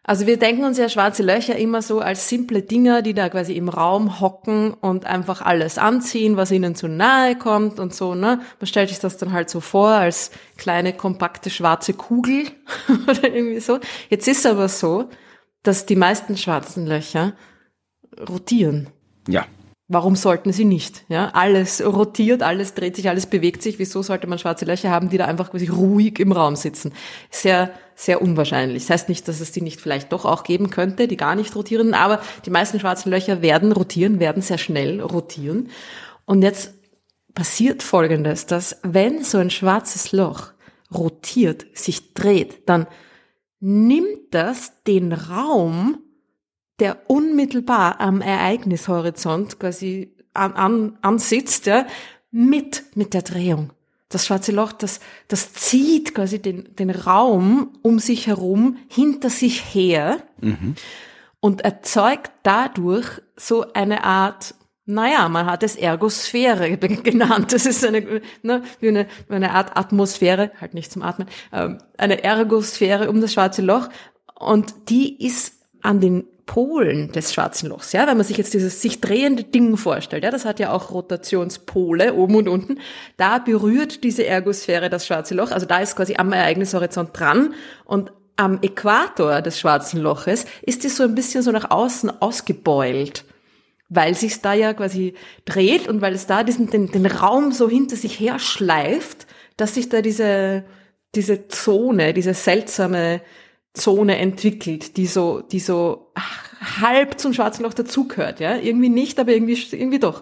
Also 0.09 0.25
wir 0.25 0.37
denken 0.39 0.63
uns 0.63 0.77
ja 0.77 0.87
schwarze 0.87 1.21
Löcher 1.21 1.57
immer 1.57 1.81
so 1.81 1.99
als 1.99 2.29
simple 2.29 2.61
Dinger, 2.61 3.01
die 3.01 3.13
da 3.13 3.27
quasi 3.27 3.57
im 3.57 3.67
Raum 3.67 4.21
hocken 4.21 4.73
und 4.73 5.05
einfach 5.05 5.41
alles 5.41 5.77
anziehen, 5.77 6.37
was 6.37 6.49
ihnen 6.49 6.75
zu 6.75 6.87
nahe 6.87 7.35
kommt 7.35 7.77
und 7.77 7.93
so, 7.93 8.15
ne? 8.15 8.39
Man 8.61 8.67
stellt 8.67 8.87
sich 8.87 8.99
das 8.99 9.17
dann 9.17 9.33
halt 9.33 9.49
so 9.49 9.59
vor 9.59 9.89
als 9.89 10.31
kleine, 10.55 10.93
kompakte 10.93 11.49
schwarze 11.49 11.93
Kugel 11.93 12.45
oder 13.09 13.25
irgendwie 13.25 13.59
so. 13.59 13.79
Jetzt 14.09 14.29
ist 14.29 14.45
aber 14.45 14.69
so, 14.69 15.09
dass 15.61 15.85
die 15.85 15.97
meisten 15.97 16.37
schwarzen 16.37 16.87
Löcher 16.87 17.33
rotieren. 18.29 18.87
Ja. 19.27 19.45
Warum 19.89 20.15
sollten 20.15 20.53
sie 20.53 20.63
nicht? 20.63 21.03
Ja, 21.09 21.31
alles 21.33 21.85
rotiert, 21.85 22.43
alles 22.43 22.73
dreht 22.73 22.95
sich, 22.95 23.09
alles 23.09 23.25
bewegt 23.25 23.61
sich. 23.61 23.77
Wieso 23.77 24.01
sollte 24.01 24.27
man 24.27 24.39
schwarze 24.39 24.63
Löcher 24.63 24.89
haben, 24.89 25.09
die 25.09 25.17
da 25.17 25.25
einfach 25.25 25.51
quasi 25.51 25.67
ruhig 25.67 26.19
im 26.19 26.31
Raum 26.31 26.55
sitzen? 26.55 26.93
Sehr, 27.29 27.71
sehr 27.99 28.21
unwahrscheinlich. 28.21 28.83
Das 28.83 28.91
heißt 28.91 29.09
nicht, 29.09 29.27
dass 29.27 29.41
es 29.41 29.51
die 29.51 29.61
nicht 29.61 29.81
vielleicht 29.81 30.13
doch 30.13 30.23
auch 30.23 30.43
geben 30.43 30.69
könnte, 30.69 31.07
die 31.07 31.17
gar 31.17 31.35
nicht 31.35 31.55
rotieren, 31.55 31.95
aber 31.95 32.21
die 32.45 32.51
meisten 32.51 32.79
schwarzen 32.79 33.09
Löcher 33.09 33.41
werden 33.41 33.71
rotieren, 33.71 34.19
werden 34.19 34.43
sehr 34.43 34.59
schnell 34.59 35.01
rotieren. 35.01 35.69
Und 36.25 36.43
jetzt 36.43 36.75
passiert 37.33 37.81
Folgendes, 37.81 38.45
dass 38.45 38.77
wenn 38.83 39.23
so 39.23 39.39
ein 39.39 39.49
schwarzes 39.49 40.11
Loch 40.11 40.51
rotiert, 40.93 41.65
sich 41.73 42.13
dreht, 42.13 42.69
dann 42.69 42.85
nimmt 43.59 44.31
das 44.31 44.83
den 44.83 45.11
Raum 45.11 45.97
der 46.79 47.09
unmittelbar 47.09 47.99
am 47.99 48.21
Ereignishorizont 48.21 49.59
quasi 49.59 50.15
an, 50.35 50.53
an, 50.53 50.97
ansitzt, 51.01 51.65
ja, 51.65 51.87
mit, 52.29 52.95
mit 52.95 53.15
der 53.15 53.23
Drehung. 53.23 53.71
Das 54.09 54.25
schwarze 54.25 54.53
Loch, 54.53 54.71
das, 54.71 54.99
das 55.27 55.53
zieht 55.53 56.15
quasi 56.15 56.41
den, 56.41 56.75
den 56.75 56.89
Raum 56.89 57.77
um 57.81 57.99
sich 57.99 58.27
herum 58.27 58.77
hinter 58.87 59.29
sich 59.29 59.73
her 59.73 60.19
mhm. 60.39 60.75
und 61.41 61.61
erzeugt 61.61 62.31
dadurch 62.43 63.21
so 63.35 63.73
eine 63.73 64.05
Art, 64.05 64.55
naja, 64.85 65.27
man 65.27 65.45
hat 65.45 65.63
es 65.63 65.75
Ergosphäre 65.75 66.77
genannt. 66.77 67.51
Das 67.51 67.65
ist 67.65 67.83
eine, 67.83 68.21
ne, 68.43 68.63
wie 68.79 68.87
eine, 68.87 69.07
eine 69.27 69.51
Art 69.51 69.75
Atmosphäre, 69.75 70.51
halt 70.61 70.73
nicht 70.73 70.91
zum 70.91 71.01
Atmen, 71.01 71.27
ähm, 71.51 71.79
eine 71.97 72.23
Ergosphäre 72.23 73.09
um 73.09 73.19
das 73.19 73.33
schwarze 73.33 73.61
Loch 73.61 73.89
und 74.35 74.73
die 74.89 75.25
ist 75.25 75.53
an 75.81 75.99
den 75.99 76.25
Polen 76.47 77.11
des 77.11 77.33
Schwarzen 77.33 77.69
Lochs, 77.69 77.91
ja, 77.91 78.07
wenn 78.07 78.17
man 78.17 78.25
sich 78.25 78.37
jetzt 78.37 78.55
dieses 78.55 78.81
sich 78.81 78.99
drehende 78.99 79.43
Ding 79.43 79.77
vorstellt, 79.77 80.23
ja, 80.23 80.31
das 80.31 80.45
hat 80.45 80.59
ja 80.59 80.71
auch 80.71 80.89
Rotationspole 80.89 82.15
oben 82.15 82.37
und 82.37 82.47
unten, 82.47 82.79
da 83.17 83.37
berührt 83.37 84.03
diese 84.03 84.25
Ergosphäre 84.25 84.89
das 84.89 85.05
Schwarze 85.05 85.35
Loch, 85.35 85.51
also 85.51 85.67
da 85.67 85.79
ist 85.79 85.95
quasi 85.95 86.15
am 86.15 86.33
Ereignishorizont 86.33 87.11
dran. 87.13 87.53
Und 87.85 88.11
am 88.37 88.59
Äquator 88.61 89.41
des 89.41 89.59
Schwarzen 89.59 89.99
Loches 89.99 90.45
ist 90.61 90.85
es 90.85 90.97
so 90.97 91.03
ein 91.03 91.15
bisschen 91.15 91.43
so 91.43 91.51
nach 91.51 91.69
außen 91.69 92.21
ausgebeult, 92.21 93.25
weil 93.89 94.15
sich 94.15 94.41
da 94.41 94.53
ja 94.53 94.73
quasi 94.73 95.15
dreht 95.45 95.87
und 95.87 96.01
weil 96.01 96.13
es 96.13 96.27
da 96.27 96.43
diesen 96.43 96.69
den, 96.69 96.91
den 96.91 97.05
Raum 97.05 97.51
so 97.51 97.69
hinter 97.69 97.95
sich 97.95 98.19
her 98.19 98.39
schleift, 98.39 99.27
dass 99.57 99.75
sich 99.75 99.89
da 99.89 100.01
diese 100.01 100.63
diese 101.15 101.47
Zone, 101.47 102.13
diese 102.13 102.33
seltsame 102.33 103.21
Zone 103.73 104.17
entwickelt, 104.17 104.97
die 104.97 105.07
so, 105.07 105.41
die 105.41 105.59
so 105.59 106.11
halb 106.81 107.19
zum 107.19 107.33
Schwarzen 107.33 107.63
Loch 107.63 107.73
dazugehört, 107.73 108.39
ja. 108.39 108.55
Irgendwie 108.55 108.89
nicht, 108.89 109.19
aber 109.19 109.31
irgendwie, 109.31 109.57
irgendwie 109.71 109.99
doch. 109.99 110.21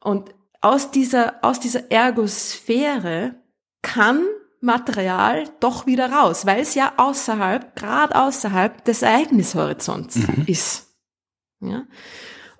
Und 0.00 0.34
aus 0.60 0.90
dieser, 0.90 1.42
aus 1.42 1.60
dieser 1.60 1.90
Ergosphäre 1.90 3.34
kann 3.82 4.22
Material 4.60 5.44
doch 5.60 5.86
wieder 5.86 6.12
raus, 6.12 6.44
weil 6.44 6.60
es 6.60 6.74
ja 6.74 6.92
außerhalb, 6.98 7.74
gerade 7.76 8.14
außerhalb 8.14 8.84
des 8.84 9.02
Ereignishorizonts 9.02 10.16
mhm. 10.16 10.44
ist. 10.46 10.88
Ja? 11.60 11.86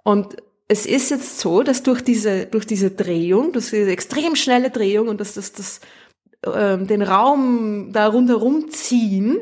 Und 0.02 0.36
es 0.66 0.86
ist 0.86 1.10
jetzt 1.10 1.40
so, 1.40 1.62
dass 1.62 1.82
durch 1.82 2.00
diese, 2.00 2.46
durch 2.46 2.66
diese 2.66 2.90
Drehung, 2.90 3.52
durch 3.52 3.70
diese 3.70 3.90
extrem 3.90 4.34
schnelle 4.34 4.70
Drehung 4.70 5.08
und 5.08 5.20
dass 5.20 5.34
das, 5.34 5.52
das, 5.52 5.80
ähm, 6.46 6.86
den 6.86 7.02
Raum 7.02 7.92
da 7.92 8.06
rundherum 8.06 8.70
ziehen, 8.70 9.40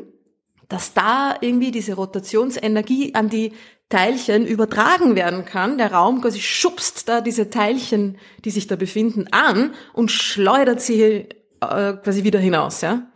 dass 0.69 0.93
da 0.93 1.35
irgendwie 1.41 1.71
diese 1.71 1.95
Rotationsenergie 1.95 3.15
an 3.15 3.27
die 3.27 3.53
Teilchen 3.89 4.45
übertragen 4.45 5.15
werden 5.15 5.45
kann. 5.45 5.79
Der 5.79 5.91
Raum 5.91 6.21
quasi 6.21 6.39
schubst 6.39 7.09
da 7.09 7.21
diese 7.21 7.49
Teilchen, 7.49 8.17
die 8.45 8.51
sich 8.51 8.67
da 8.67 8.75
befinden, 8.75 9.27
an 9.31 9.73
und 9.93 10.11
schleudert 10.11 10.79
sie 10.79 11.01
äh, 11.01 11.27
quasi 11.59 12.23
wieder 12.23 12.39
hinaus, 12.39 12.81
ja. 12.81 13.07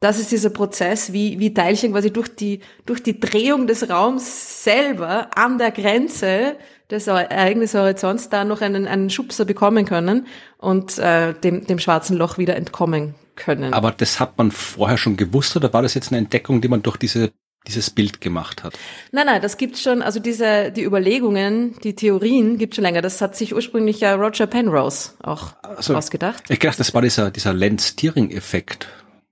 Das 0.00 0.18
ist 0.18 0.32
dieser 0.32 0.50
Prozess, 0.50 1.12
wie, 1.12 1.38
wie 1.38 1.54
Teilchen 1.54 1.92
quasi 1.92 2.12
durch 2.12 2.28
die, 2.28 2.60
durch 2.86 3.04
die 3.04 3.20
Drehung 3.20 3.68
des 3.68 3.88
Raums 3.88 4.64
selber 4.64 5.30
an 5.36 5.58
der 5.58 5.70
Grenze 5.70 6.56
des 6.90 7.06
Ereignishorizonts 7.06 8.28
da 8.28 8.44
noch 8.44 8.62
einen, 8.62 8.88
einen 8.88 9.10
Schubser 9.10 9.44
bekommen 9.44 9.84
können 9.84 10.26
und 10.58 10.98
äh, 10.98 11.34
dem, 11.34 11.66
dem 11.66 11.78
schwarzen 11.78 12.16
Loch 12.16 12.36
wieder 12.36 12.56
entkommen 12.56 13.14
können. 13.34 13.72
Aber 13.74 13.90
das 13.90 14.20
hat 14.20 14.38
man 14.38 14.50
vorher 14.50 14.96
schon 14.96 15.16
gewusst 15.16 15.56
oder 15.56 15.72
war 15.72 15.82
das 15.82 15.94
jetzt 15.94 16.10
eine 16.10 16.18
Entdeckung, 16.18 16.60
die 16.60 16.68
man 16.68 16.82
durch 16.82 16.96
diese 16.96 17.32
dieses 17.66 17.90
Bild 17.90 18.20
gemacht 18.20 18.64
hat. 18.64 18.78
Nein, 19.12 19.26
nein, 19.26 19.40
das 19.40 19.56
gibt 19.56 19.78
schon, 19.78 20.02
also 20.02 20.20
diese, 20.20 20.72
die 20.72 20.82
Überlegungen, 20.82 21.76
die 21.84 21.94
Theorien 21.94 22.58
gibt 22.58 22.74
schon 22.74 22.82
länger. 22.82 23.02
Das 23.02 23.20
hat 23.20 23.36
sich 23.36 23.54
ursprünglich 23.54 24.00
ja 24.00 24.14
Roger 24.14 24.46
Penrose 24.46 25.12
auch 25.22 25.54
also, 25.62 25.94
ausgedacht. 25.94 26.44
Ich 26.48 26.58
dachte, 26.58 26.78
das 26.78 26.94
war 26.94 27.02
dieser, 27.02 27.30
dieser 27.30 27.52
Lenz-Tiering-Effekt. 27.52 28.88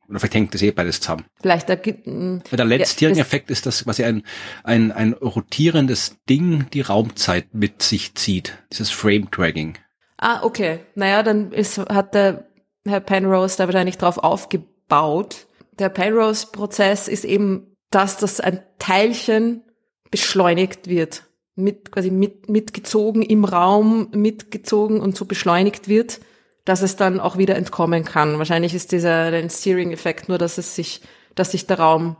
Oder 0.08 0.18
vielleicht 0.18 0.34
hängt 0.34 0.54
das 0.54 0.62
eh 0.62 0.72
beides 0.72 1.00
zusammen. 1.00 1.24
Vielleicht 1.40 1.68
da 1.68 1.76
gibt, 1.76 2.06
Der 2.06 2.64
Lenz-Tiering-Effekt 2.64 3.50
ist 3.50 3.66
das 3.66 3.84
quasi 3.84 4.04
ein, 4.04 4.24
ein, 4.64 4.90
ein 4.90 5.12
rotierendes 5.12 6.16
Ding, 6.28 6.66
die 6.72 6.80
Raumzeit 6.80 7.54
mit 7.54 7.82
sich 7.82 8.14
zieht. 8.14 8.58
Dieses 8.72 8.90
Frame-Dragging. 8.90 9.78
Ah, 10.18 10.42
okay. 10.42 10.80
Naja, 10.96 11.22
dann 11.22 11.52
ist, 11.52 11.78
hat 11.78 12.14
der 12.14 12.49
Herr 12.86 13.00
Penrose 13.00 13.56
da 13.56 13.66
wahrscheinlich 13.66 13.98
drauf 13.98 14.18
aufgebaut. 14.18 15.46
Der 15.78 15.88
Penrose-Prozess 15.88 17.08
ist 17.08 17.24
eben, 17.24 17.76
dass 17.90 18.16
das 18.18 18.40
ein 18.40 18.62
Teilchen 18.78 19.62
beschleunigt 20.10 20.88
wird, 20.88 21.24
mit 21.54 21.92
quasi 21.92 22.10
mit, 22.10 22.48
mitgezogen 22.48 23.22
im 23.22 23.44
Raum, 23.44 24.08
mitgezogen 24.12 25.00
und 25.00 25.16
so 25.16 25.24
beschleunigt 25.24 25.88
wird, 25.88 26.20
dass 26.64 26.82
es 26.82 26.96
dann 26.96 27.20
auch 27.20 27.36
wieder 27.36 27.56
entkommen 27.56 28.04
kann. 28.04 28.38
Wahrscheinlich 28.38 28.74
ist 28.74 28.92
dieser 28.92 29.48
Steering-Effekt 29.48 30.28
nur, 30.28 30.38
dass 30.38 30.58
es 30.58 30.74
sich, 30.74 31.00
dass 31.34 31.52
sich 31.52 31.66
der 31.66 31.78
Raum 31.78 32.16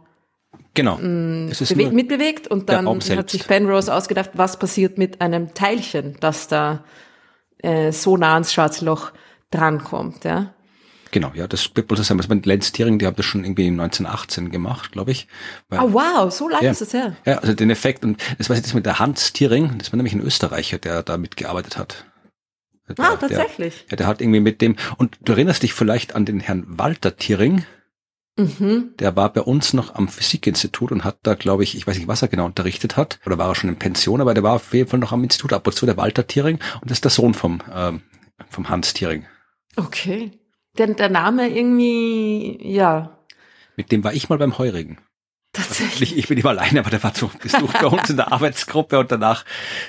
genau. 0.75 0.97
mh, 0.97 1.53
mm, 1.53 1.95
mitbewegt 1.95 2.49
und 2.49 2.69
dann 2.69 2.87
hat 2.89 3.31
sich 3.31 3.47
Penrose 3.47 3.95
ausgedacht, 3.95 4.31
was 4.35 4.59
passiert 4.59 4.99
mit 4.99 5.21
einem 5.21 5.55
Teilchen, 5.55 6.17
das 6.21 6.49
da 6.49 6.85
äh, 7.59 7.93
so 7.93 8.17
nah 8.17 8.35
ans 8.35 8.53
Schwarze 8.53 8.85
Loch 8.85 9.13
drankommt, 9.51 10.25
ja. 10.25 10.55
Genau, 11.13 11.33
ja, 11.35 11.49
das 11.49 11.75
wird 11.75 11.91
wohl 11.91 11.97
so 11.97 12.05
sein. 12.05 12.21
Also 12.21 12.33
Lenz 12.33 12.71
Tiering, 12.71 13.01
die 13.01 13.07
haben 13.07 13.17
das 13.17 13.27
schon 13.27 13.45
irgendwie 13.45 13.67
1918 13.67 14.51
gemacht, 14.51 14.93
glaube 14.93 15.11
ich. 15.11 15.27
Weil, 15.69 15.81
oh 15.81 15.93
wow, 15.93 16.33
so 16.33 16.49
lange 16.49 16.67
ja, 16.67 16.71
ist 16.71 16.83
es 16.83 16.93
her. 16.93 17.17
Ja, 17.27 17.39
also 17.39 17.53
den 17.53 17.71
Effekt 17.71 18.05
und 18.05 18.23
das 18.39 18.49
weiß 18.49 18.59
ich 18.59 18.63
das 18.63 18.75
mit 18.75 18.87
der 18.87 19.01
Hans 19.01 19.33
Tiering, 19.33 19.77
das 19.79 19.93
war 19.93 19.97
nämlich 19.97 20.15
ein 20.15 20.21
Österreicher, 20.21 20.79
der 20.79 21.03
da 21.03 21.17
mitgearbeitet 21.17 21.79
hat. 21.79 22.05
Der, 22.89 23.05
ah, 23.05 23.17
tatsächlich. 23.17 23.87
Der, 23.87 23.91
ja, 23.91 23.97
der 23.97 24.07
hat 24.07 24.21
irgendwie 24.21 24.41
mit 24.41 24.61
dem, 24.61 24.77
und 24.99 25.19
du 25.23 25.33
erinnerst 25.33 25.63
dich 25.63 25.75
vielleicht 25.75 26.15
an 26.15 26.25
den 26.25 26.41
Herrn 26.41 26.65
Walter 26.67 27.17
Tiering, 27.17 27.65
Mhm. 28.37 28.95
Der 28.99 29.17
war 29.17 29.33
bei 29.33 29.43
uns 29.43 29.75
noch 29.75 29.95
am 29.95 30.09
Physikinstitut 30.09 30.93
und 30.93 31.05
hat 31.05 31.19
da, 31.25 31.35
glaube 31.35 31.63
ich, 31.63 31.77
ich 31.77 31.87
weiß 31.87 31.97
nicht, 31.99 32.09
was 32.09 32.23
er 32.23 32.29
genau 32.29 32.47
unterrichtet 32.47 32.97
hat, 32.97 33.19
oder 33.27 33.39
war 33.39 33.49
er 33.49 33.55
schon 33.55 33.69
in 33.69 33.77
Pension, 33.77 34.21
aber 34.21 34.35
der 34.35 34.43
war 34.43 34.55
auf 34.55 34.73
jeden 34.73 34.89
Fall 34.89 35.01
noch 35.01 35.13
am 35.13 35.23
Institut 35.23 35.53
ab 35.53 35.67
und 35.67 35.75
zu, 35.75 35.85
der 35.85 35.97
Walter 35.97 36.27
Tiering, 36.27 36.59
und 36.81 36.91
das 36.91 36.99
ist 36.99 37.05
der 37.05 37.11
Sohn 37.11 37.35
vom, 37.35 37.61
ähm, 37.75 38.03
vom 38.49 38.69
Hans 38.69 38.95
Tiering. 38.95 39.27
Okay. 39.77 40.33
Denn 40.79 40.97
der 40.97 41.09
Name 41.09 41.49
irgendwie, 41.49 42.59
ja. 42.63 43.19
Mit 43.77 43.93
dem 43.93 44.05
war 44.05 44.13
ich 44.13 44.29
mal 44.29 44.39
beim 44.39 44.59
Heurigen. 44.59 44.99
Tatsächlich. 45.53 46.17
Ich 46.17 46.29
bin 46.29 46.39
immer 46.39 46.51
alleine, 46.51 46.79
aber 46.79 46.91
der 46.91 47.03
war 47.03 47.13
zu 47.13 47.29
Besuch 47.43 47.73
bei 47.73 47.87
uns 47.87 48.09
in 48.09 48.17
der 48.17 48.31
Arbeitsgruppe 48.33 49.01
und 49.01 49.11
danach 49.11 49.45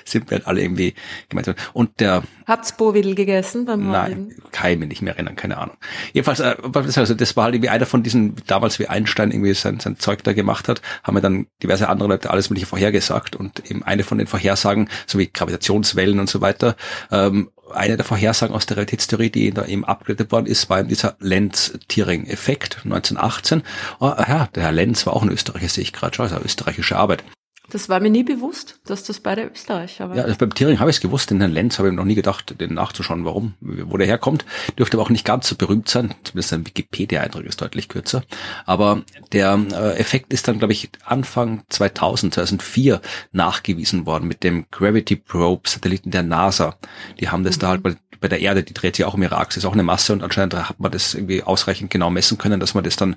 sind 0.05 0.31
wir 0.31 0.39
halt 0.39 0.47
alle 0.47 0.61
irgendwie 0.61 0.95
gemeinsam. 1.29 1.53
Und 1.73 1.99
der. 1.99 2.23
Habt's 2.47 2.71
Bovidel 2.71 3.13
gegessen 3.13 3.65
beim 3.65 3.91
Heurigen? 3.91 4.29
Nein, 4.29 4.35
keine, 4.51 4.87
nicht 4.87 5.03
mehr 5.03 5.13
erinnern, 5.13 5.35
keine 5.35 5.59
Ahnung. 5.59 5.77
Jedenfalls, 6.13 6.39
äh, 6.39 6.55
also 6.73 7.13
das 7.13 7.37
war 7.37 7.43
halt 7.43 7.53
irgendwie 7.53 7.69
einer 7.69 7.85
von 7.85 8.01
diesen, 8.01 8.37
damals 8.47 8.79
wie 8.79 8.87
Einstein 8.87 9.29
irgendwie 9.29 9.53
sein, 9.53 9.79
sein 9.79 9.99
Zeug 9.99 10.23
da 10.23 10.33
gemacht 10.33 10.67
hat, 10.67 10.81
haben 11.03 11.15
wir 11.15 11.21
dann 11.21 11.45
diverse 11.61 11.89
andere 11.89 12.09
Leute 12.09 12.31
alles 12.31 12.49
mögliche 12.49 12.65
vorhergesagt 12.65 13.35
und 13.35 13.69
eben 13.69 13.83
eine 13.83 14.03
von 14.03 14.17
den 14.17 14.25
Vorhersagen, 14.25 14.89
so 15.05 15.19
wie 15.19 15.27
Gravitationswellen 15.31 16.19
und 16.19 16.27
so 16.27 16.41
weiter, 16.41 16.75
ähm, 17.11 17.51
eine 17.71 17.97
der 17.97 18.05
Vorhersagen 18.05 18.55
aus 18.55 18.65
der 18.65 18.77
Realitätstheorie, 18.77 19.29
die 19.29 19.51
da 19.51 19.65
eben 19.65 19.85
abgeleitet 19.85 20.31
worden 20.31 20.45
ist, 20.45 20.69
war 20.69 20.79
eben 20.79 20.89
dieser 20.89 21.15
Lenz-Tiering-Effekt 21.19 22.81
1918. 22.83 23.63
Oh, 23.99 24.13
ja, 24.17 24.47
der 24.53 24.63
Herr 24.63 24.71
Lenz 24.71 25.05
war 25.05 25.13
auch 25.13 25.23
ein 25.23 25.29
Österreicher, 25.29 25.69
sehe 25.69 25.83
ich 25.83 25.93
gerade 25.93 26.15
schon, 26.15 26.25
also 26.25 26.43
österreichische 26.43 26.97
Arbeit. 26.97 27.23
Das 27.71 27.87
war 27.87 28.01
mir 28.01 28.09
nie 28.09 28.23
bewusst, 28.23 28.79
dass 28.85 29.05
das 29.05 29.21
beide 29.21 29.43
Österreicher 29.43 30.09
waren. 30.09 30.17
Ja, 30.17 30.23
also 30.25 30.35
beim 30.37 30.53
Tiering 30.53 30.79
habe 30.79 30.89
ich 30.89 30.97
es 30.97 31.01
gewusst, 31.01 31.31
den 31.31 31.39
Herrn 31.39 31.53
Lenz 31.53 31.79
habe 31.79 31.87
ich 31.87 31.95
noch 31.95 32.03
nie 32.03 32.15
gedacht, 32.15 32.59
den 32.59 32.73
nachzuschauen, 32.73 33.23
warum, 33.23 33.53
wo 33.61 33.95
der 33.95 34.07
herkommt. 34.07 34.43
Dürfte 34.77 34.97
aber 34.97 35.05
auch 35.05 35.09
nicht 35.09 35.25
ganz 35.25 35.47
so 35.47 35.55
berühmt 35.55 35.87
sein, 35.87 36.13
zumindest 36.25 36.49
sein 36.49 36.67
Wikipedia-Eintrag 36.67 37.45
ist 37.45 37.61
deutlich 37.61 37.87
kürzer. 37.87 38.23
Aber 38.65 39.03
der 39.31 39.57
äh, 39.71 39.97
Effekt 39.97 40.33
ist 40.33 40.49
dann, 40.49 40.59
glaube 40.59 40.73
ich, 40.73 40.89
Anfang 41.05 41.63
2000, 41.69 42.33
2004 42.33 42.99
nachgewiesen 43.31 44.05
worden 44.05 44.27
mit 44.27 44.43
dem 44.43 44.65
Gravity 44.69 45.15
Probe 45.15 45.69
Satelliten 45.69 46.11
der 46.11 46.23
NASA. 46.23 46.75
Die 47.21 47.29
haben 47.29 47.45
das 47.45 47.55
mhm. 47.55 47.61
da 47.61 47.67
halt 47.69 47.83
bei, 47.83 47.95
bei 48.19 48.27
der 48.27 48.41
Erde, 48.41 48.63
die 48.63 48.73
dreht 48.73 48.97
sich 48.97 49.05
auch 49.05 49.13
um 49.13 49.23
ihre 49.23 49.37
Achse, 49.37 49.59
ist 49.59 49.65
auch 49.65 49.71
eine 49.71 49.83
Masse 49.83 50.11
und 50.11 50.23
anscheinend 50.23 50.55
hat 50.55 50.81
man 50.81 50.91
das 50.91 51.13
irgendwie 51.13 51.41
ausreichend 51.41 51.89
genau 51.89 52.09
messen 52.09 52.37
können, 52.37 52.59
dass 52.59 52.73
man 52.73 52.83
das 52.83 52.97
dann 52.97 53.15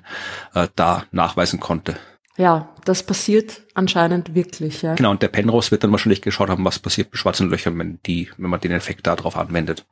äh, 0.53 0.69
da 0.77 1.03
nachweisen 1.11 1.59
konnte. 1.59 1.97
Ja, 2.37 2.69
das 2.83 3.03
passiert 3.03 3.61
anscheinend 3.73 4.35
wirklich, 4.35 4.81
ja. 4.81 4.95
Genau, 4.95 5.11
und 5.11 5.21
der 5.21 5.29
Penrose 5.29 5.71
wird 5.71 5.83
dann 5.83 5.91
wahrscheinlich 5.91 6.21
geschaut 6.21 6.49
haben, 6.49 6.65
was 6.65 6.79
passiert 6.79 7.11
mit 7.11 7.19
schwarzen 7.19 7.49
Löchern, 7.49 7.77
wenn 7.79 7.99
die, 8.05 8.29
wenn 8.37 8.49
man 8.49 8.59
den 8.59 8.71
Effekt 8.71 9.07
da 9.07 9.15
drauf 9.15 9.37
anwendet. 9.37 9.85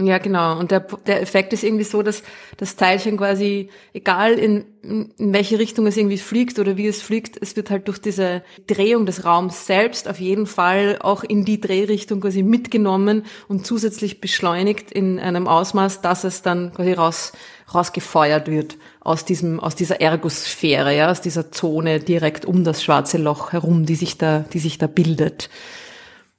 Ja, 0.00 0.18
genau. 0.18 0.56
Und 0.56 0.70
der, 0.70 0.80
der 1.08 1.20
Effekt 1.20 1.52
ist 1.52 1.64
irgendwie 1.64 1.82
so, 1.82 2.02
dass 2.02 2.22
das 2.56 2.76
Teilchen 2.76 3.16
quasi, 3.16 3.68
egal 3.92 4.34
in, 4.34 4.64
in 4.82 5.32
welche 5.32 5.58
Richtung 5.58 5.88
es 5.88 5.96
irgendwie 5.96 6.18
fliegt 6.18 6.60
oder 6.60 6.76
wie 6.76 6.86
es 6.86 7.02
fliegt, 7.02 7.36
es 7.42 7.56
wird 7.56 7.68
halt 7.68 7.88
durch 7.88 7.98
diese 7.98 8.42
Drehung 8.68 9.06
des 9.06 9.24
Raums 9.24 9.66
selbst 9.66 10.06
auf 10.06 10.20
jeden 10.20 10.46
Fall 10.46 10.98
auch 11.00 11.24
in 11.24 11.44
die 11.44 11.60
Drehrichtung 11.60 12.20
quasi 12.20 12.44
mitgenommen 12.44 13.24
und 13.48 13.66
zusätzlich 13.66 14.20
beschleunigt 14.20 14.92
in 14.92 15.18
einem 15.18 15.48
Ausmaß, 15.48 16.00
dass 16.00 16.22
es 16.22 16.42
dann 16.42 16.72
quasi 16.74 16.92
raus, 16.92 17.32
rausgefeuert 17.74 18.46
wird 18.46 18.76
aus 19.00 19.24
diesem, 19.24 19.58
aus 19.58 19.74
dieser 19.74 20.00
Ergosphäre, 20.00 20.96
ja, 20.96 21.10
aus 21.10 21.22
dieser 21.22 21.50
Zone 21.50 21.98
direkt 21.98 22.44
um 22.44 22.62
das 22.62 22.84
schwarze 22.84 23.18
Loch 23.18 23.52
herum, 23.52 23.84
die 23.84 23.96
sich 23.96 24.16
da, 24.16 24.44
die 24.52 24.60
sich 24.60 24.78
da 24.78 24.86
bildet. 24.86 25.50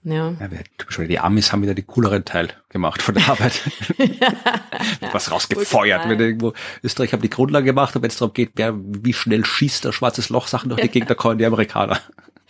Ja. 0.04 0.34
ja 0.40 1.06
die 1.06 1.20
Amis 1.20 1.52
haben 1.52 1.62
wieder 1.62 1.74
die 1.74 1.84
cooleren 1.84 2.24
Teil 2.24 2.50
gemacht 2.70 3.02
von 3.02 3.16
der 3.16 3.28
Arbeit. 3.28 3.62
Was 5.12 5.32
rausgefeuert. 5.32 6.08
Wenn 6.08 6.20
irgendwo 6.20 6.54
Österreich 6.84 7.12
haben 7.12 7.22
die 7.22 7.30
Grundlage 7.30 7.66
gemacht 7.66 7.96
und 7.96 8.02
wenn 8.02 8.10
es 8.10 8.18
darum 8.18 8.34
geht, 8.34 8.52
wer, 8.56 8.76
wie 8.78 9.14
schnell 9.14 9.44
schießt 9.44 9.84
der 9.84 9.92
schwarzes 9.92 10.30
Loch 10.30 10.48
Sachen 10.48 10.70
durch 10.70 10.82
die 10.82 10.90
Gegend, 10.90 11.10
da 11.10 11.16
kommen 11.16 11.38
die 11.38 11.46
Amerikaner. 11.46 12.00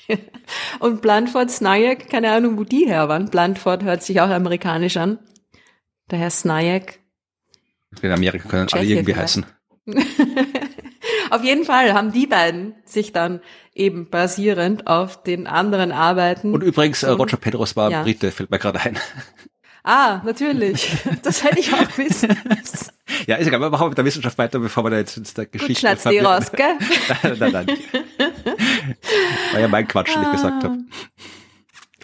und 0.79 1.01
Blandford 1.01 1.49
Snajek, 1.49 2.09
keine 2.09 2.31
Ahnung, 2.31 2.57
wo 2.57 2.63
die 2.63 2.85
her 2.85 3.09
waren. 3.09 3.29
Blandford 3.29 3.83
hört 3.83 4.03
sich 4.03 4.21
auch 4.21 4.29
amerikanisch 4.29 4.97
an. 4.97 5.19
Der 6.11 6.19
Herr 6.19 6.29
Snajek. 6.29 6.99
In 8.01 8.11
Amerika 8.11 8.47
können 8.47 8.67
Tscheche 8.67 8.81
alle 8.81 8.89
irgendwie 8.89 9.13
vielleicht. 9.13 9.45
heißen. 9.85 10.55
Auf 11.29 11.43
jeden 11.43 11.65
Fall 11.65 11.93
haben 11.93 12.11
die 12.11 12.27
beiden 12.27 12.75
sich 12.85 13.11
dann 13.13 13.41
eben 13.73 14.09
basierend 14.09 14.87
auf 14.87 15.23
den 15.23 15.47
anderen 15.47 15.91
Arbeiten. 15.91 16.53
Und 16.53 16.63
übrigens, 16.63 17.03
äh, 17.03 17.09
Roger 17.09 17.37
Pedros 17.37 17.75
war 17.75 17.91
ja. 17.91 18.03
Brite, 18.03 18.31
fällt 18.31 18.51
mir 18.51 18.59
gerade 18.59 18.79
ein. 18.81 18.97
Ah, 19.83 20.21
natürlich. 20.25 20.91
Das 21.23 21.43
hätte 21.43 21.59
ich 21.59 21.73
auch 21.73 21.97
wissen 21.97 22.37
müssen. 22.47 22.91
Ja, 23.27 23.37
ist 23.37 23.47
egal, 23.47 23.59
wir 23.59 23.69
machen 23.69 23.89
mit 23.89 23.97
der 23.97 24.05
Wissenschaft 24.05 24.37
weiter, 24.37 24.59
bevor 24.59 24.83
wir 24.83 24.91
da 24.91 24.97
jetzt 24.97 25.17
in 25.17 25.23
der 25.35 25.45
Geschichte... 25.45 25.87
Gut, 25.87 26.11
die 26.11 26.19
raus, 26.19 26.51
gell? 26.55 26.77
nein, 27.23 27.51
nein. 27.51 27.67
War 29.51 29.59
ja 29.59 29.67
mein 29.67 29.87
Quatsch, 29.87 30.13
den 30.13 30.21
ich 30.23 30.31
gesagt 30.31 30.63
habe. 30.63 30.77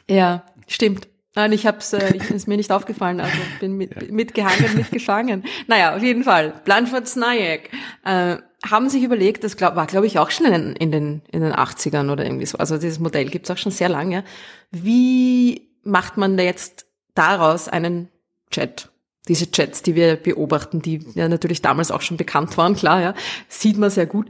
Ja, 0.09 0.43
stimmt. 0.67 1.07
Nein, 1.35 1.51
ich 1.51 1.67
hab's, 1.67 1.91
äh, 1.91 2.15
ist 2.33 2.47
mir 2.47 2.55
nicht 2.57 2.71
aufgefallen, 2.71 3.19
also 3.19 3.37
bin 3.59 3.73
mit, 3.73 3.93
ja. 3.93 4.11
mitgehangen, 4.11 4.73
mitgeschwangen. 4.75 5.43
Naja, 5.67 5.95
auf 5.95 6.01
jeden 6.01 6.23
Fall. 6.23 6.61
Blanford 6.63 7.07
Snayek 7.07 7.71
äh, 8.05 8.37
haben 8.69 8.89
sich 8.89 9.03
überlegt, 9.03 9.43
das 9.43 9.59
war 9.59 9.87
glaube 9.87 10.07
ich 10.07 10.19
auch 10.19 10.31
schon 10.31 10.47
in, 10.47 10.75
in, 10.75 10.91
den, 10.91 11.21
in 11.31 11.41
den 11.41 11.53
80ern 11.53 12.11
oder 12.11 12.25
irgendwie 12.25 12.45
so, 12.45 12.57
also 12.57 12.77
dieses 12.77 12.99
Modell 12.99 13.29
gibt's 13.29 13.51
auch 13.51 13.57
schon 13.57 13.71
sehr 13.71 13.89
lange. 13.89 14.23
Wie 14.71 15.69
macht 15.83 16.17
man 16.17 16.37
da 16.37 16.43
jetzt 16.43 16.85
daraus 17.13 17.67
einen 17.67 18.09
Chat? 18.51 18.89
Diese 19.27 19.49
Chats, 19.49 19.81
die 19.81 19.95
wir 19.95 20.17
beobachten, 20.17 20.81
die 20.81 21.03
ja 21.15 21.27
natürlich 21.27 21.61
damals 21.61 21.91
auch 21.91 22.01
schon 22.01 22.17
bekannt 22.17 22.57
waren, 22.57 22.75
klar, 22.75 23.01
ja, 23.01 23.13
sieht 23.47 23.77
man 23.77 23.89
sehr 23.89 24.05
gut. 24.05 24.27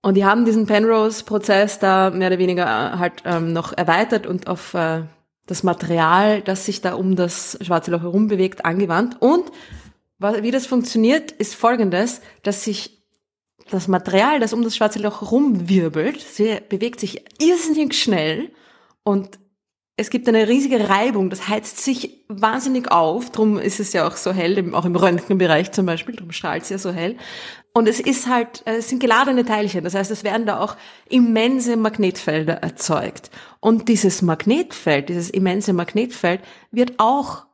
Und 0.00 0.14
die 0.14 0.24
haben 0.24 0.44
diesen 0.44 0.66
Penrose-Prozess 0.66 1.78
da 1.78 2.10
mehr 2.10 2.28
oder 2.28 2.38
weniger 2.38 2.64
äh, 2.64 2.98
halt 2.98 3.22
ähm, 3.24 3.52
noch 3.52 3.72
erweitert 3.72 4.26
und 4.26 4.46
auf 4.46 4.74
äh, 4.74 5.02
das 5.46 5.62
Material, 5.62 6.40
das 6.42 6.66
sich 6.66 6.80
da 6.80 6.94
um 6.94 7.16
das 7.16 7.58
schwarze 7.60 7.90
Loch 7.90 8.02
herum 8.02 8.28
bewegt, 8.28 8.64
angewandt. 8.64 9.20
Und 9.20 9.50
wie 10.18 10.50
das 10.50 10.66
funktioniert, 10.66 11.30
ist 11.30 11.54
folgendes, 11.54 12.20
dass 12.42 12.64
sich 12.64 12.97
das 13.70 13.88
Material, 13.88 14.40
das 14.40 14.52
um 14.52 14.62
das 14.62 14.76
schwarze 14.76 14.98
Loch 14.98 15.30
rumwirbelt, 15.30 16.24
bewegt 16.68 17.00
sich 17.00 17.24
irrsinnig 17.40 17.94
schnell 17.94 18.50
und 19.04 19.38
es 20.00 20.10
gibt 20.10 20.28
eine 20.28 20.46
riesige 20.46 20.88
Reibung, 20.88 21.28
das 21.28 21.48
heizt 21.48 21.78
sich 21.78 22.24
wahnsinnig 22.28 22.92
auf, 22.92 23.32
drum 23.32 23.58
ist 23.58 23.80
es 23.80 23.92
ja 23.92 24.06
auch 24.06 24.16
so 24.16 24.32
hell, 24.32 24.72
auch 24.72 24.84
im 24.84 24.94
Röntgenbereich 24.94 25.72
zum 25.72 25.86
Beispiel, 25.86 26.14
drum 26.14 26.30
strahlt 26.30 26.62
es 26.62 26.68
ja 26.68 26.78
so 26.78 26.92
hell. 26.92 27.16
Und 27.74 27.88
es 27.88 27.98
ist 27.98 28.28
halt, 28.28 28.62
es 28.64 28.88
sind 28.88 29.00
geladene 29.00 29.44
Teilchen, 29.44 29.82
das 29.82 29.94
heißt, 29.94 30.12
es 30.12 30.22
werden 30.22 30.46
da 30.46 30.60
auch 30.60 30.76
immense 31.08 31.76
Magnetfelder 31.76 32.54
erzeugt. 32.54 33.30
Und 33.58 33.88
dieses 33.88 34.22
Magnetfeld, 34.22 35.08
dieses 35.08 35.30
immense 35.30 35.72
Magnetfeld 35.72 36.42
wird 36.70 36.94
auch 36.98 37.47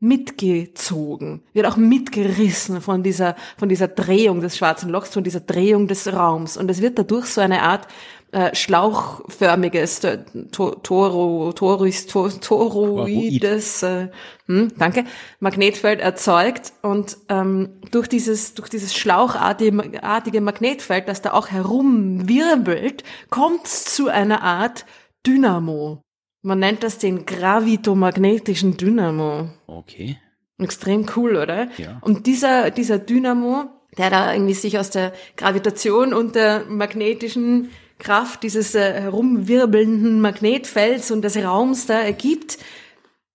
mitgezogen, 0.00 1.42
wird 1.52 1.66
auch 1.66 1.76
mitgerissen 1.76 2.80
von 2.80 3.02
dieser, 3.02 3.36
von 3.58 3.68
dieser 3.68 3.88
Drehung 3.88 4.40
des 4.40 4.56
schwarzen 4.56 4.90
Lochs, 4.90 5.10
von 5.10 5.24
dieser 5.24 5.40
Drehung 5.40 5.86
des 5.86 6.10
Raums. 6.10 6.56
Und 6.56 6.70
es 6.70 6.80
wird 6.80 6.98
dadurch 6.98 7.26
so 7.26 7.42
eine 7.42 7.62
Art 7.62 7.86
äh, 8.32 8.54
schlauchförmiges 8.54 10.04
äh, 10.04 10.18
Toro, 10.52 11.52
Toris, 11.52 12.06
Toroides, 12.06 13.82
äh, 13.82 14.08
hm, 14.46 14.72
danke, 14.78 15.04
Magnetfeld 15.40 16.00
erzeugt 16.00 16.72
und 16.82 17.16
ähm, 17.28 17.80
durch 17.90 18.08
dieses 18.08 18.54
durch 18.54 18.68
dieses 18.68 18.94
schlauchartige 18.94 20.40
Magnetfeld, 20.40 21.08
das 21.08 21.22
da 21.22 21.32
auch 21.32 21.48
herumwirbelt, 21.48 23.02
kommt 23.30 23.66
es 23.66 23.84
zu 23.84 24.08
einer 24.08 24.42
Art 24.42 24.86
Dynamo. 25.26 26.04
Man 26.42 26.58
nennt 26.58 26.82
das 26.82 26.98
den 26.98 27.26
gravitomagnetischen 27.26 28.76
Dynamo. 28.76 29.50
Okay. 29.66 30.18
Extrem 30.58 31.06
cool, 31.16 31.36
oder? 31.36 31.68
Ja. 31.78 31.98
Und 32.02 32.26
dieser 32.26 32.70
dieser 32.70 32.98
Dynamo, 32.98 33.70
der 33.98 34.10
da 34.10 34.32
irgendwie 34.32 34.54
sich 34.54 34.78
aus 34.78 34.90
der 34.90 35.12
Gravitation 35.36 36.14
und 36.14 36.34
der 36.34 36.64
magnetischen 36.66 37.70
Kraft 37.98 38.42
dieses 38.42 38.74
äh, 38.74 39.00
herumwirbelnden 39.00 40.20
Magnetfelds 40.20 41.10
und 41.10 41.22
des 41.22 41.36
Raums 41.36 41.86
da 41.86 42.00
ergibt, 42.00 42.58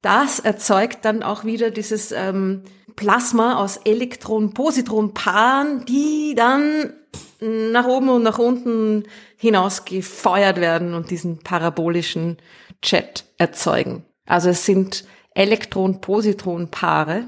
das 0.02 0.40
erzeugt 0.40 1.06
dann 1.06 1.24
auch 1.24 1.46
wieder 1.46 1.72
dieses 1.72 2.12
ähm, 2.12 2.64
Plasma 2.96 3.56
aus 3.56 3.78
Elektron-Positron-Paaren, 3.78 5.86
die 5.86 6.34
dann 6.36 6.94
nach 7.40 7.88
oben 7.88 8.10
und 8.10 8.24
nach 8.24 8.40
unten 8.40 9.04
hinaus 9.38 9.86
gefeuert 9.86 10.60
werden 10.62 10.94
und 10.94 11.12
diesen 11.12 11.40
parabolischen 11.40 12.38
Jet 12.86 13.26
erzeugen. 13.38 14.04
Also 14.26 14.50
es 14.50 14.66
sind 14.66 15.06
Elektron-Positron-Paare. 15.34 17.28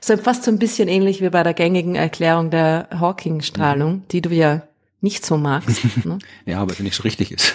So 0.00 0.16
fast 0.16 0.42
so 0.44 0.50
ein 0.50 0.58
bisschen 0.58 0.88
ähnlich 0.88 1.22
wie 1.22 1.30
bei 1.30 1.44
der 1.44 1.54
gängigen 1.54 1.94
Erklärung 1.94 2.50
der 2.50 2.88
Hawking-Strahlung, 2.98 3.92
mhm. 3.92 4.02
die 4.10 4.20
du 4.20 4.30
ja 4.30 4.62
nicht 5.00 5.24
so 5.24 5.36
magst. 5.36 5.80
Ne? 6.04 6.18
ja, 6.44 6.60
aber 6.60 6.74
nicht 6.82 6.96
so 6.96 7.04
richtig 7.04 7.30
ist. 7.32 7.54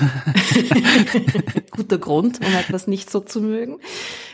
Guter 1.71 1.97
Grund, 1.97 2.39
um 2.39 2.53
etwas 2.53 2.87
nicht 2.87 3.09
so 3.09 3.19
zu 3.19 3.41
mögen. 3.41 3.79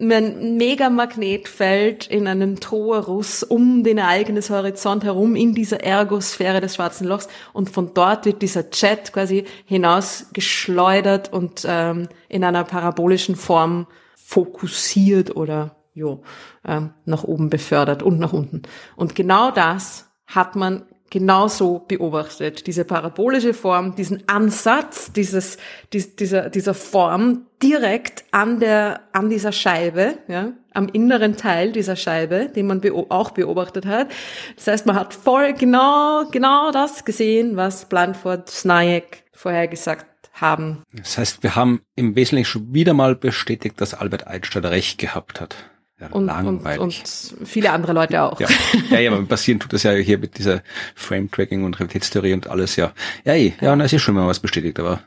ein 0.00 0.56
Megamagnetfeld 0.56 2.06
in 2.06 2.26
einem 2.26 2.60
Torus 2.60 3.42
um 3.42 3.82
den 3.84 3.98
Ereignis 3.98 4.50
Horizont 4.50 5.04
herum 5.04 5.36
in 5.36 5.54
dieser 5.54 5.82
Ergosphäre 5.82 6.60
des 6.60 6.76
schwarzen 6.76 7.06
Lochs 7.06 7.28
und 7.52 7.70
von 7.70 7.94
dort 7.94 8.24
wird 8.24 8.42
dieser 8.42 8.64
Jet 8.72 9.12
quasi 9.12 9.44
hinausgeschleudert 9.64 11.32
und 11.32 11.64
ähm, 11.66 12.08
in 12.28 12.44
einer 12.44 12.64
parabolischen 12.64 13.36
Form 13.36 13.86
fokussiert 14.14 15.34
oder 15.36 15.76
jo, 15.94 16.22
ähm, 16.64 16.90
nach 17.04 17.24
oben 17.24 17.50
befördert 17.50 18.02
und 18.02 18.18
nach 18.18 18.32
unten. 18.32 18.62
Und 18.96 19.14
genau 19.14 19.50
das 19.50 20.10
hat 20.26 20.54
man 20.54 20.84
genauso 21.10 21.84
beobachtet. 21.86 22.66
Diese 22.66 22.84
parabolische 22.84 23.54
Form, 23.54 23.94
diesen 23.94 24.28
Ansatz 24.28 25.12
dieses, 25.12 25.58
dies, 25.92 26.16
dieser, 26.16 26.50
dieser 26.50 26.74
Form 26.74 27.46
direkt 27.62 28.24
an 28.30 28.60
der, 28.60 29.00
an 29.12 29.30
dieser 29.30 29.52
Scheibe, 29.52 30.18
ja, 30.28 30.52
am 30.74 30.88
inneren 30.88 31.36
Teil 31.36 31.72
dieser 31.72 31.96
Scheibe, 31.96 32.48
den 32.54 32.66
man 32.66 32.80
beo 32.80 33.06
auch 33.08 33.30
beobachtet 33.30 33.86
hat. 33.86 34.08
Das 34.56 34.68
heißt, 34.68 34.86
man 34.86 34.96
hat 34.96 35.14
voll 35.14 35.54
genau, 35.54 36.24
genau 36.30 36.70
das 36.70 37.04
gesehen, 37.04 37.56
was 37.56 37.86
Blandford 37.86 38.48
Snayek 38.48 39.24
vorhergesagt 39.32 40.06
haben. 40.34 40.82
Das 40.92 41.18
heißt, 41.18 41.42
wir 41.42 41.56
haben 41.56 41.80
im 41.96 42.14
Wesentlichen 42.14 42.46
schon 42.48 42.72
wieder 42.72 42.94
mal 42.94 43.16
bestätigt, 43.16 43.80
dass 43.80 43.94
Albert 43.94 44.26
Einstein 44.26 44.64
recht 44.64 44.98
gehabt 44.98 45.40
hat. 45.40 45.56
Ja, 46.00 46.08
und, 46.12 46.26
langweilig. 46.26 46.80
Und, 46.80 47.38
und 47.40 47.48
viele 47.48 47.72
andere 47.72 47.92
Leute 47.92 48.22
auch. 48.22 48.38
Ja, 48.38 48.48
ja, 48.90 49.00
ja 49.00 49.12
aber 49.12 49.24
passieren 49.24 49.58
tut 49.58 49.72
das 49.72 49.82
ja 49.82 49.92
hier 49.92 50.18
mit 50.18 50.38
dieser 50.38 50.62
Frame-Tracking 50.94 51.64
und 51.64 51.78
Realitätstheorie 51.78 52.34
und 52.34 52.48
alles, 52.48 52.76
ja. 52.76 52.92
Ja, 53.24 53.34
eh, 53.34 53.54
ja, 53.60 53.66
ja, 53.68 53.72
und 53.72 53.80
das 53.80 53.92
ist 53.92 54.02
schon 54.02 54.14
mal 54.14 54.26
was 54.26 54.38
bestätigt, 54.38 54.78
aber 54.78 55.00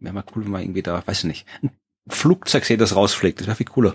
wäre 0.00 0.14
mal 0.14 0.24
cool, 0.34 0.44
wenn 0.44 0.50
man 0.50 0.62
irgendwie 0.62 0.82
da, 0.82 1.02
weiß 1.06 1.18
ich 1.20 1.24
nicht, 1.24 1.46
ein 1.62 1.70
Flugzeug 2.08 2.64
sehe, 2.64 2.76
das 2.76 2.96
rausfliegt, 2.96 3.38
das 3.40 3.46
wäre 3.46 3.56
viel 3.56 3.66
cooler. 3.66 3.94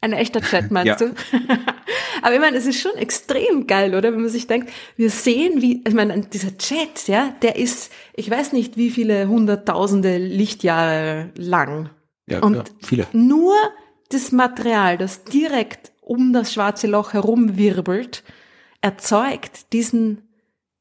Ein 0.00 0.12
echter 0.12 0.42
Chat, 0.42 0.70
meinst 0.70 1.00
ja. 1.00 1.08
du? 1.08 1.14
aber 2.22 2.34
ich 2.34 2.40
meine, 2.40 2.58
es 2.58 2.66
ist 2.66 2.80
schon 2.80 2.94
extrem 2.96 3.66
geil, 3.66 3.94
oder? 3.94 4.12
Wenn 4.12 4.20
man 4.20 4.28
sich 4.28 4.46
denkt, 4.46 4.70
wir 4.96 5.10
sehen, 5.10 5.62
wie, 5.62 5.82
ich 5.84 5.94
meine, 5.94 6.20
dieser 6.20 6.56
Chat, 6.58 7.08
ja, 7.08 7.34
der 7.42 7.56
ist, 7.56 7.90
ich 8.12 8.30
weiß 8.30 8.52
nicht, 8.52 8.76
wie 8.76 8.90
viele 8.90 9.28
hunderttausende 9.28 10.18
Lichtjahre 10.18 11.30
lang. 11.36 11.88
Ja, 12.26 12.40
und 12.40 12.54
ja, 12.54 12.64
viele. 12.82 13.06
Nur 13.12 13.54
das 14.10 14.32
Material, 14.32 14.98
das 14.98 15.24
direkt 15.24 15.92
um 16.00 16.32
das 16.32 16.52
schwarze 16.52 16.86
Loch 16.86 17.12
herumwirbelt, 17.12 18.22
erzeugt 18.80 19.72
diesen 19.72 20.22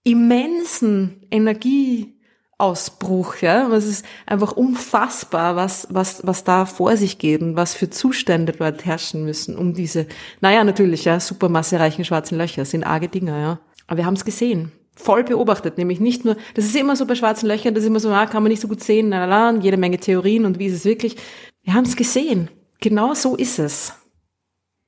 immensen 0.04 1.26
Energieausbruch, 1.32 3.38
ja. 3.38 3.68
Es 3.70 3.86
ist 3.86 4.06
einfach 4.26 4.52
unfassbar, 4.52 5.56
was, 5.56 5.88
was, 5.90 6.26
was 6.28 6.44
da 6.44 6.66
vor 6.66 6.98
sich 6.98 7.18
geht 7.18 7.42
und 7.42 7.56
was 7.56 7.74
für 7.74 7.90
Zustände 7.90 8.52
dort 8.52 8.86
herrschen 8.86 9.24
müssen, 9.24 9.58
um 9.58 9.74
diese, 9.74 10.08
naja, 10.42 10.64
natürlich, 10.64 11.06
ja, 11.06 11.20
supermassereichen 11.20 12.04
schwarzen 12.04 12.38
Löcher 12.38 12.66
sind 12.66 12.84
arge 12.84 13.08
Dinger, 13.08 13.40
ja. 13.40 13.60
Aber 13.88 13.98
wir 13.98 14.06
haben 14.06 14.16
es 14.16 14.26
gesehen. 14.26 14.72
Voll 14.96 15.24
beobachtet, 15.24 15.80
nämlich 15.80 16.00
nicht 16.00 16.24
nur, 16.24 16.38
das 16.54 16.66
ist 16.66 16.76
immer 16.76 16.96
so 16.96 17.08
bei 17.08 17.16
schwarzen 17.16 17.48
Löchern, 17.48 17.74
das 17.74 17.84
ist 17.84 17.88
immer 17.88 18.00
so, 18.00 18.12
ah, 18.12 18.28
kann 18.28 18.44
man 18.44 18.52
nicht 18.52 18.62
so 18.62 18.68
gut 18.68 18.84
sehen, 18.84 19.10
na, 19.10 19.26
na, 19.26 19.52
na, 19.52 19.60
jede 19.60 19.78
Menge 19.78 19.98
Theorien 19.98 20.46
und 20.46 20.60
wie 20.60 20.68
ist 20.68 20.76
es 20.76 20.86
wirklich. 20.86 21.16
Wir 21.64 21.74
haben 21.74 21.86
es 21.86 21.96
gesehen. 21.96 22.50
Genau 22.84 23.14
so 23.14 23.38
ist 23.38 23.60
es. 23.60 23.94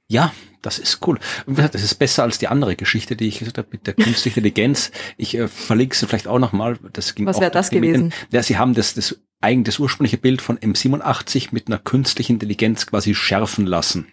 Ja, 0.09 0.33
das 0.61 0.79
ist 0.79 0.99
cool. 1.07 1.17
Das 1.47 1.81
ist 1.81 1.95
besser 1.95 2.23
als 2.23 2.37
die 2.37 2.49
andere 2.49 2.75
Geschichte, 2.75 3.15
die 3.15 3.29
ich 3.29 3.39
gesagt 3.39 3.57
habe 3.57 3.69
mit 3.71 3.87
der 3.87 3.93
künstlichen 3.93 4.39
Intelligenz. 4.39 4.91
Ich 5.15 5.37
äh, 5.37 5.47
verlinke 5.47 5.95
sie 5.95 6.05
vielleicht 6.05 6.27
auch 6.27 6.37
nochmal. 6.37 6.77
Was 6.81 7.39
wäre 7.39 7.51
das 7.51 7.69
gewesen? 7.69 8.11
ja, 8.31 8.43
sie 8.43 8.57
haben 8.57 8.73
das, 8.73 8.95
das 8.95 9.17
das 9.39 9.79
ursprüngliche 9.79 10.17
Bild 10.17 10.41
von 10.41 10.57
M87 10.57 11.49
mit 11.51 11.67
einer 11.67 11.77
künstlichen 11.77 12.33
Intelligenz 12.33 12.85
quasi 12.85 13.15
schärfen 13.15 13.65
lassen. 13.65 14.07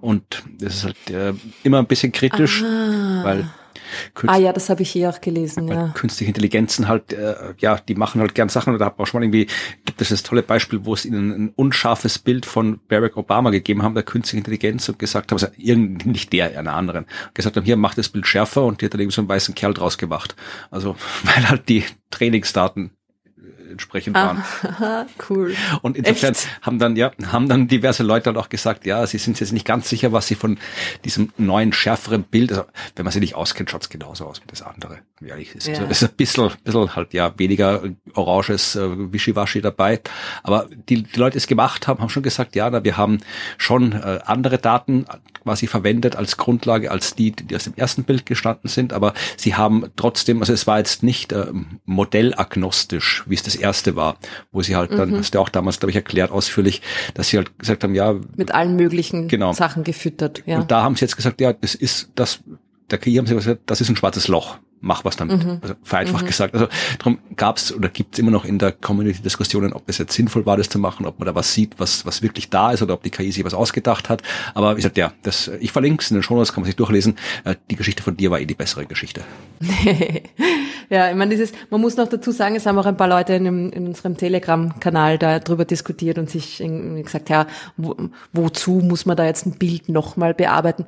Und 0.00 0.44
das 0.60 0.76
ist 0.76 0.84
halt 0.84 1.10
äh, 1.10 1.34
immer 1.64 1.78
ein 1.78 1.86
bisschen 1.86 2.12
kritisch, 2.12 2.62
ah. 2.62 3.24
weil 3.24 3.50
Künst 4.14 4.34
ah 4.34 4.38
ja, 4.38 4.52
das 4.52 4.68
habe 4.68 4.82
ich 4.82 4.90
hier 4.90 5.10
auch 5.10 5.20
gelesen, 5.20 5.68
ja. 5.68 5.88
Künstliche 5.88 6.30
Intelligenzen 6.30 6.88
halt, 6.88 7.12
äh, 7.12 7.54
ja, 7.58 7.78
die 7.78 7.94
machen 7.94 8.20
halt 8.20 8.34
gern 8.34 8.48
Sachen. 8.48 8.72
Und 8.72 8.78
da 8.78 8.86
hat 8.86 8.98
man 8.98 9.04
auch 9.04 9.08
schon 9.08 9.20
mal 9.20 9.24
irgendwie, 9.24 9.46
gibt 9.84 10.00
es 10.00 10.08
das 10.08 10.22
tolle 10.22 10.42
Beispiel, 10.42 10.84
wo 10.84 10.94
es 10.94 11.04
ihnen 11.04 11.30
ein 11.30 11.52
unscharfes 11.54 12.18
Bild 12.18 12.46
von 12.46 12.80
Barack 12.88 13.16
Obama 13.16 13.50
gegeben 13.50 13.82
haben, 13.82 13.94
der 13.94 14.02
künstlichen 14.02 14.38
Intelligenz, 14.38 14.88
und 14.88 14.98
gesagt 14.98 15.30
haben, 15.30 15.36
also 15.36 15.48
irgendwie 15.56 16.08
nicht 16.08 16.32
der, 16.32 16.58
einer 16.58 16.74
anderen, 16.74 17.06
gesagt 17.34 17.56
haben, 17.56 17.64
hier, 17.64 17.76
mach 17.76 17.94
das 17.94 18.08
Bild 18.08 18.26
schärfer 18.26 18.64
und 18.64 18.80
die 18.80 18.86
hat 18.86 18.94
dann 18.94 19.00
eben 19.00 19.10
so 19.10 19.20
einen 19.20 19.28
weißen 19.28 19.54
Kerl 19.54 19.74
draus 19.74 19.98
gemacht. 19.98 20.36
Also, 20.70 20.96
weil 21.24 21.48
halt 21.48 21.68
die 21.68 21.84
Trainingsdaten 22.10 22.90
entsprechend 23.70 24.14
waren. 24.14 24.42
Ah, 24.80 25.06
cool. 25.28 25.54
Und 25.82 25.96
insofern 25.96 26.32
Echt? 26.32 26.48
haben 26.62 26.78
dann, 26.78 26.96
ja, 26.96 27.10
haben 27.26 27.48
dann 27.48 27.68
diverse 27.68 28.02
Leute 28.02 28.24
dann 28.24 28.36
auch 28.36 28.48
gesagt, 28.48 28.86
ja, 28.86 29.06
sie 29.06 29.18
sind 29.18 29.38
jetzt 29.40 29.52
nicht 29.52 29.66
ganz 29.66 29.88
sicher, 29.88 30.12
was 30.12 30.26
sie 30.26 30.34
von 30.34 30.58
diesem 31.04 31.32
neuen, 31.36 31.72
schärferen 31.72 32.22
Bild, 32.22 32.52
also 32.52 32.64
wenn 32.96 33.04
man 33.04 33.12
sie 33.12 33.20
nicht 33.20 33.34
auskennt, 33.34 33.70
schaut's 33.70 33.88
genauso 33.88 34.26
aus 34.26 34.40
wie 34.40 34.46
das 34.46 34.62
andere, 34.62 34.98
ehrlich 35.24 35.54
ist. 35.54 35.66
Ja. 35.66 35.74
Also, 35.74 35.86
ist 35.86 36.02
ein 36.02 36.10
bisschen, 36.16 36.50
bisschen 36.64 36.96
halt, 36.96 37.12
ja, 37.12 37.32
weniger 37.38 37.82
oranges 38.14 38.76
äh, 38.76 39.12
Wischiwaschi 39.12 39.60
dabei. 39.60 40.00
Aber 40.42 40.66
die, 40.88 41.02
die 41.02 41.18
Leute, 41.18 41.32
die 41.32 41.38
es 41.38 41.46
gemacht 41.46 41.86
haben, 41.86 42.00
haben 42.00 42.08
schon 42.08 42.22
gesagt, 42.22 42.56
ja, 42.56 42.68
na, 42.70 42.84
wir 42.84 42.96
haben 42.96 43.18
schon 43.56 43.92
äh, 43.92 44.20
andere 44.24 44.58
Daten 44.58 45.06
quasi 45.42 45.66
verwendet 45.66 46.16
als 46.16 46.36
Grundlage, 46.36 46.90
als 46.90 47.14
die, 47.14 47.32
die 47.32 47.56
aus 47.56 47.64
dem 47.64 47.74
ersten 47.76 48.04
Bild 48.04 48.26
gestanden 48.26 48.68
sind, 48.68 48.92
aber 48.92 49.14
sie 49.36 49.54
haben 49.54 49.86
trotzdem, 49.96 50.40
also 50.40 50.52
es 50.52 50.66
war 50.66 50.78
jetzt 50.78 51.02
nicht 51.02 51.32
äh, 51.32 51.46
modellagnostisch, 51.86 53.24
wie 53.26 53.34
es 53.34 53.42
das 53.42 53.56
erste 53.56 53.96
war, 53.96 54.18
wo 54.52 54.60
sie 54.62 54.76
halt 54.76 54.92
dann, 54.92 55.10
mhm. 55.10 55.18
hast 55.18 55.34
du 55.34 55.38
auch 55.38 55.48
damals, 55.48 55.80
glaube 55.80 55.90
ich, 55.90 55.96
erklärt 55.96 56.30
ausführlich, 56.30 56.82
dass 57.14 57.28
sie 57.28 57.38
halt 57.38 57.58
gesagt 57.58 57.82
haben, 57.82 57.94
ja. 57.94 58.14
Mit 58.36 58.52
allen 58.52 58.76
möglichen 58.76 59.28
genau. 59.28 59.52
Sachen 59.52 59.84
gefüttert, 59.84 60.42
ja. 60.44 60.58
Und 60.58 60.70
da 60.70 60.82
haben 60.82 60.96
sie 60.96 61.04
jetzt 61.04 61.16
gesagt, 61.16 61.40
ja, 61.40 61.52
das 61.52 61.74
ist 61.74 62.10
das, 62.14 62.40
KI 62.88 63.16
haben 63.16 63.26
sie 63.26 63.34
gesagt, 63.34 63.62
das 63.66 63.80
ist 63.80 63.88
ein 63.88 63.96
schwarzes 63.96 64.28
Loch 64.28 64.58
mach 64.80 65.04
was 65.04 65.16
damit. 65.16 65.44
Mhm. 65.44 65.58
Also 65.60 65.74
vereinfacht 65.82 66.24
mhm. 66.24 66.28
gesagt. 66.28 66.54
Also 66.54 66.68
darum 66.98 67.18
gab 67.36 67.56
es 67.56 67.74
oder 67.74 67.88
gibt 67.88 68.14
es 68.14 68.18
immer 68.18 68.30
noch 68.30 68.44
in 68.44 68.58
der 68.58 68.72
Community 68.72 69.22
Diskussionen, 69.22 69.72
ob 69.72 69.88
es 69.88 69.98
jetzt 69.98 70.12
sinnvoll 70.12 70.46
war, 70.46 70.56
das 70.56 70.68
zu 70.68 70.78
machen, 70.78 71.06
ob 71.06 71.18
man 71.18 71.26
da 71.26 71.34
was 71.34 71.52
sieht, 71.52 71.78
was, 71.78 72.06
was 72.06 72.22
wirklich 72.22 72.50
da 72.50 72.72
ist 72.72 72.82
oder 72.82 72.94
ob 72.94 73.02
die 73.02 73.10
KI 73.10 73.32
sich 73.32 73.44
was 73.44 73.54
ausgedacht 73.54 74.08
hat. 74.08 74.22
Aber 74.54 74.72
wie 74.72 74.76
gesagt, 74.76 74.96
ja, 74.96 75.12
das, 75.22 75.50
ich 75.60 75.72
verlinke 75.72 76.02
es 76.02 76.10
in 76.10 76.16
den 76.16 76.22
Show 76.22 76.34
Notes, 76.34 76.52
kann 76.52 76.62
man 76.62 76.66
sich 76.66 76.76
durchlesen. 76.76 77.16
Äh, 77.44 77.56
die 77.70 77.76
Geschichte 77.76 78.02
von 78.02 78.16
dir 78.16 78.30
war 78.30 78.40
eh 78.40 78.46
die 78.46 78.54
bessere 78.54 78.86
Geschichte. 78.86 79.22
ja, 80.90 81.10
ich 81.10 81.16
meine, 81.16 81.30
dieses, 81.30 81.52
man 81.70 81.80
muss 81.80 81.96
noch 81.96 82.08
dazu 82.08 82.30
sagen, 82.30 82.56
es 82.56 82.66
haben 82.66 82.78
auch 82.78 82.86
ein 82.86 82.96
paar 82.96 83.08
Leute 83.08 83.34
in, 83.34 83.70
in 83.70 83.86
unserem 83.88 84.16
Telegram-Kanal 84.16 85.18
da 85.18 85.38
drüber 85.38 85.64
diskutiert 85.64 86.18
und 86.18 86.30
sich 86.30 86.58
gesagt, 86.58 87.30
ja, 87.30 87.46
wo, 87.76 87.96
wozu 88.32 88.80
muss 88.82 89.06
man 89.06 89.16
da 89.16 89.24
jetzt 89.24 89.46
ein 89.46 89.58
Bild 89.58 89.88
nochmal 89.88 90.34
bearbeiten? 90.34 90.86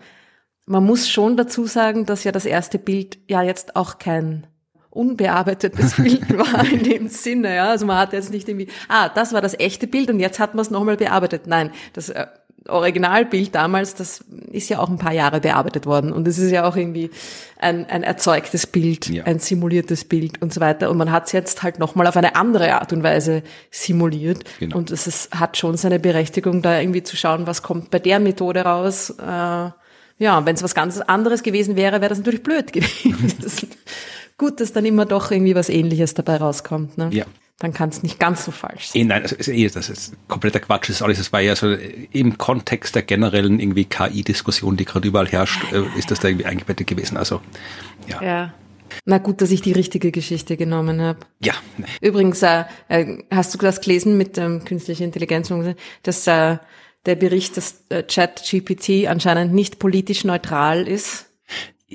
Man 0.71 0.87
muss 0.87 1.09
schon 1.09 1.37
dazu 1.37 1.67
sagen, 1.67 2.07
dass 2.07 2.23
ja 2.23 2.31
das 2.31 2.47
erste 2.47 2.79
Bild 2.79 3.19
ja 3.27 3.43
jetzt 3.43 3.75
auch 3.75 3.99
kein 3.99 4.47
unbearbeitetes 4.91 5.97
Bild 6.03 6.39
war 6.39 6.65
in 6.65 6.85
dem 6.85 7.09
Sinne. 7.09 7.57
Ja? 7.57 7.71
Also 7.71 7.87
man 7.87 7.99
hat 7.99 8.13
jetzt 8.13 8.31
nicht 8.31 8.49
irgendwie, 8.49 8.69
ah, 8.89 9.09
das 9.09 9.33
war 9.33 9.41
das 9.41 9.59
echte 9.59 9.89
Bild 9.89 10.11
und 10.11 10.21
jetzt 10.21 10.39
hat 10.39 10.55
man 10.55 10.63
es 10.63 10.71
nochmal 10.71 10.97
bearbeitet. 10.97 11.49
Nein, 11.49 11.73
das 11.93 12.11
äh, 12.11 12.25
Originalbild 12.69 13.53
damals, 13.53 13.97
das 13.97 14.25
ist 14.53 14.69
ja 14.69 14.79
auch 14.79 14.89
ein 14.89 14.99
paar 14.99 15.13
Jahre 15.13 15.41
bearbeitet 15.41 15.87
worden 15.87 16.13
und 16.13 16.29
es 16.29 16.39
ist 16.39 16.53
ja 16.53 16.65
auch 16.69 16.77
irgendwie 16.77 17.11
ein, 17.59 17.87
ein 17.87 18.05
erzeugtes 18.05 18.69
Bild, 18.69 19.09
ja. 19.09 19.25
ein 19.25 19.41
simuliertes 19.41 20.05
Bild 20.05 20.41
und 20.41 20.55
so 20.55 20.61
weiter. 20.61 20.89
Und 20.89 20.99
man 20.99 21.11
hat 21.11 21.27
es 21.27 21.33
jetzt 21.33 21.65
halt 21.65 21.81
nochmal 21.81 22.07
auf 22.07 22.17
eine 22.17 22.37
andere 22.37 22.75
Art 22.75 22.93
und 22.93 23.03
Weise 23.03 23.43
simuliert. 23.73 24.45
Genau. 24.61 24.77
Und 24.77 24.93
es 24.93 25.09
ist, 25.09 25.35
hat 25.35 25.57
schon 25.57 25.77
seine 25.77 25.99
Berechtigung, 25.99 26.63
da 26.63 26.79
irgendwie 26.79 27.03
zu 27.03 27.17
schauen, 27.17 27.49
was 27.49 27.63
kommt 27.63 27.91
bei 27.91 27.99
der 27.99 28.21
Methode 28.21 28.61
raus. 28.61 29.11
Äh, 29.19 29.71
ja, 30.21 30.45
wenn 30.45 30.55
es 30.55 30.63
was 30.63 30.75
ganz 30.75 31.01
anderes 31.01 31.43
gewesen 31.43 31.75
wäre, 31.77 32.01
wäre 32.01 32.11
das 32.11 32.19
natürlich 32.19 32.43
blöd 32.43 32.73
gewesen. 32.73 33.69
gut, 34.39 34.61
dass 34.61 34.73
dann 34.73 34.85
immer 34.85 35.07
doch 35.07 35.31
irgendwie 35.31 35.57
was 35.57 35.69
Ähnliches 35.69 36.15
dabei 36.15 36.37
rauskommt. 36.37 36.97
Ne? 36.99 37.09
Ja. 37.11 37.25
Dann 37.59 37.73
kann 37.75 37.89
es 37.89 38.03
nicht 38.03 38.19
ganz 38.19 38.45
so 38.45 38.53
falsch 38.53 38.89
sein. 38.89 39.03
Eh, 39.03 39.05
nein, 39.05 39.23
das 39.23 39.33
ist, 39.33 39.49
eh, 39.49 39.69
das 39.69 39.91
ist 39.91 40.15
kompletter 40.29 40.61
Quatsch. 40.61 40.89
Das 40.89 40.97
ist 40.97 41.03
alles. 41.03 41.19
Das 41.19 41.33
war 41.33 41.41
ja 41.41 41.57
so 41.57 41.75
im 42.13 42.39
Kontext 42.39 42.95
der 42.95 43.03
generellen 43.03 43.61
irgendwie 43.61 43.85
KI-Diskussion, 43.85 44.77
die 44.77 44.85
gerade 44.85 45.09
überall 45.09 45.27
herrscht, 45.27 45.61
äh, 45.73 45.83
ist 45.99 46.11
das 46.11 46.21
da 46.21 46.29
irgendwie 46.29 46.47
eingebettet 46.47 46.87
gewesen. 46.87 47.17
Also 47.17 47.41
ja. 48.07 48.23
ja. 48.23 48.55
Na 49.05 49.19
gut, 49.19 49.41
dass 49.41 49.51
ich 49.51 49.63
die 49.63 49.73
richtige 49.73 50.11
Geschichte 50.11 50.57
genommen 50.57 51.01
habe. 51.01 51.21
Ja. 51.43 51.55
Übrigens, 52.01 52.43
äh, 52.43 52.65
äh, 52.89 53.19
hast 53.31 53.55
du 53.55 53.59
das 53.59 53.81
gelesen 53.81 54.17
mit 54.17 54.37
ähm, 54.37 54.65
künstlicher 54.65 55.05
Intelligenz, 55.05 55.53
dass 56.03 56.27
äh, 56.27 56.59
der 57.07 57.17
Bericht, 57.17 57.57
dass 57.57 57.85
äh, 57.89 58.03
ChatGPT 58.03 59.07
anscheinend 59.09 59.55
nicht 59.55 59.79
politisch 59.79 60.25
neutral 60.25 60.87
ist? 60.87 61.27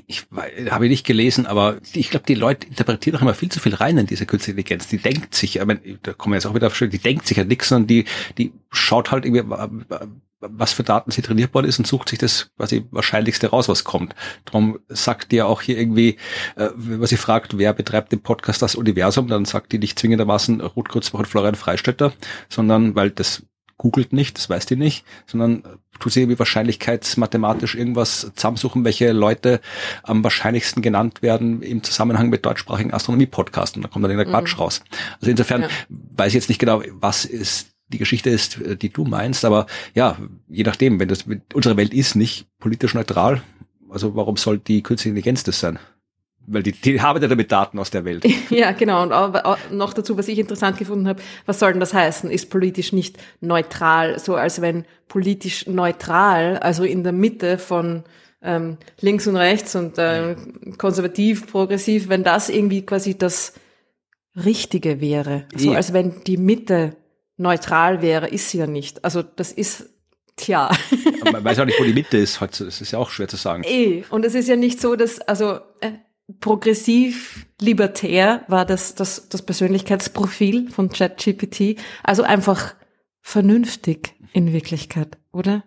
ich 0.07 0.25
habe 0.69 0.89
nicht 0.89 1.05
gelesen, 1.05 1.45
aber 1.45 1.77
ich 1.93 2.09
glaube, 2.09 2.25
die 2.25 2.35
Leute 2.35 2.67
interpretieren 2.67 3.13
doch 3.13 3.21
immer 3.21 3.33
viel 3.33 3.49
zu 3.49 3.61
viel 3.61 3.75
rein 3.75 3.97
in 3.97 4.07
diese 4.07 4.25
künstliche 4.25 4.57
Intelligenz. 4.59 4.87
Die 4.87 4.97
denkt 4.97 5.33
sich, 5.33 5.55
ich 5.55 5.65
meine, 5.65 5.79
da 6.03 6.13
kommen 6.13 6.33
wir 6.33 6.37
jetzt 6.37 6.45
auch 6.45 6.53
wieder 6.53 6.67
auf, 6.67 6.77
die 6.77 6.99
denkt 6.99 7.25
sich 7.25 7.37
ja 7.37 7.45
nichts, 7.45 7.69
sondern 7.69 7.87
die, 7.87 8.05
die 8.37 8.51
schaut 8.71 9.11
halt 9.11 9.25
irgendwie, 9.25 9.43
was 10.41 10.73
für 10.73 10.83
Daten 10.83 11.11
sie 11.11 11.21
trainiert 11.21 11.53
worden 11.53 11.67
ist 11.67 11.79
und 11.79 11.87
sucht 11.87 12.09
sich 12.09 12.19
das 12.19 12.51
quasi 12.57 12.85
wahrscheinlichste 12.91 13.47
raus, 13.47 13.69
was 13.69 13.85
kommt. 13.85 14.15
Darum 14.43 14.79
sagt 14.89 15.31
die 15.31 15.37
ja 15.37 15.45
auch 15.45 15.61
hier 15.61 15.77
irgendwie, 15.77 16.17
äh, 16.57 16.69
wenn 16.75 16.99
man 16.99 17.07
sie 17.07 17.17
fragt, 17.17 17.57
wer 17.57 17.73
betreibt 17.73 18.11
den 18.11 18.21
Podcast 18.21 18.61
das 18.61 18.75
Universum, 18.75 19.27
dann 19.27 19.45
sagt 19.45 19.71
die 19.71 19.79
nicht 19.79 19.97
zwingendermaßen 19.97 20.59
Ruth 20.59 20.89
Kurzbach 20.89 21.19
und 21.19 21.27
Florian 21.27 21.55
Freistetter, 21.55 22.13
sondern 22.49 22.95
weil 22.95 23.11
das 23.11 23.43
googelt 23.77 24.13
nicht, 24.13 24.37
das 24.37 24.49
weiß 24.49 24.65
die 24.65 24.75
nicht, 24.75 25.05
sondern 25.27 25.63
tut 25.99 26.13
sie 26.13 26.21
irgendwie 26.21 26.39
wahrscheinlichkeitsmathematisch 26.39 27.75
irgendwas 27.75 28.31
zusammensuchen, 28.35 28.85
welche 28.85 29.11
Leute 29.11 29.61
am 30.03 30.23
wahrscheinlichsten 30.23 30.81
genannt 30.81 31.21
werden 31.21 31.61
im 31.61 31.83
Zusammenhang 31.83 32.29
mit 32.29 32.45
deutschsprachigen 32.45 32.93
Astronomie-Podcasts 32.93 33.75
und 33.75 33.83
da 33.83 33.89
kommt 33.89 34.03
dann 34.03 34.11
irgendein 34.11 34.33
Quatsch 34.33 34.55
mhm. 34.55 34.61
raus. 34.61 34.81
Also 35.19 35.31
insofern 35.31 35.63
ja. 35.63 35.69
weiß 35.89 36.29
ich 36.29 36.35
jetzt 36.35 36.49
nicht 36.49 36.59
genau, 36.59 36.81
was 36.93 37.25
ist 37.25 37.71
die 37.89 37.97
Geschichte 37.99 38.29
ist, 38.29 38.59
die 38.81 38.89
du 38.89 39.05
meinst, 39.05 39.45
aber 39.45 39.67
ja, 39.93 40.17
je 40.47 40.63
nachdem, 40.63 40.99
wenn 40.99 41.07
das 41.07 41.25
unsere 41.53 41.77
Welt 41.77 41.93
ist 41.93 42.15
nicht 42.15 42.47
politisch 42.59 42.95
neutral, 42.95 43.43
also 43.89 44.15
warum 44.15 44.37
soll 44.37 44.57
die 44.57 44.81
künstliche 44.81 45.09
Intelligenz 45.09 45.43
das 45.43 45.59
sein? 45.59 45.77
Weil 46.47 46.63
die, 46.63 46.71
die 46.71 47.01
haben 47.01 47.21
ja 47.21 47.27
damit 47.27 47.51
Daten 47.51 47.79
aus 47.79 47.91
der 47.91 48.05
Welt. 48.05 48.25
Ja, 48.49 48.71
genau. 48.71 49.01
Und 49.03 49.11
auch, 49.11 49.57
noch 49.71 49.93
dazu, 49.93 50.17
was 50.17 50.27
ich 50.27 50.39
interessant 50.39 50.77
gefunden 50.77 51.07
habe, 51.07 51.21
was 51.45 51.59
soll 51.59 51.71
denn 51.71 51.79
das 51.79 51.93
heißen? 51.93 52.29
Ist 52.29 52.49
politisch 52.49 52.93
nicht 52.93 53.17
neutral, 53.41 54.19
so 54.19 54.35
als 54.35 54.61
wenn 54.61 54.85
politisch 55.07 55.67
neutral, 55.67 56.57
also 56.59 56.83
in 56.83 57.03
der 57.03 57.11
Mitte 57.11 57.57
von 57.57 58.03
ähm, 58.41 58.77
links 59.01 59.27
und 59.27 59.35
rechts 59.35 59.75
und 59.75 59.97
äh, 59.97 60.35
konservativ, 60.77 61.47
progressiv, 61.47 62.09
wenn 62.09 62.23
das 62.23 62.49
irgendwie 62.49 62.85
quasi 62.85 63.17
das 63.17 63.53
Richtige 64.35 65.01
wäre. 65.01 65.45
So 65.55 65.71
ja. 65.71 65.77
als 65.77 65.93
wenn 65.93 66.23
die 66.25 66.37
Mitte 66.37 66.95
neutral 67.37 68.01
wäre, 68.01 68.27
ist 68.27 68.49
sie 68.49 68.59
ja 68.59 68.67
nicht. 68.67 69.03
Also 69.03 69.23
das 69.23 69.51
ist 69.51 69.89
Tja. 70.37 70.69
man 71.31 71.43
weiß 71.43 71.59
auch 71.59 71.65
nicht, 71.65 71.79
wo 71.79 71.83
die 71.83 71.93
Mitte 71.93 72.17
ist. 72.17 72.41
Das 72.41 72.59
ist 72.59 72.91
ja 72.91 72.99
auch 72.99 73.09
schwer 73.09 73.27
zu 73.27 73.37
sagen. 73.37 73.63
Eh. 73.65 74.03
Und 74.09 74.25
es 74.25 74.35
ist 74.35 74.49
ja 74.49 74.55
nicht 74.55 74.81
so, 74.81 74.95
dass, 74.95 75.21
also, 75.21 75.59
äh, 75.79 75.91
progressiv 76.39 77.45
libertär 77.59 78.43
war 78.47 78.65
das, 78.65 78.95
das, 78.95 79.29
das 79.29 79.43
Persönlichkeitsprofil 79.43 80.69
von 80.69 80.89
ChatGPT. 80.89 81.79
Also 82.03 82.23
einfach 82.23 82.75
vernünftig 83.21 84.15
in 84.33 84.51
Wirklichkeit, 84.53 85.17
oder? 85.31 85.63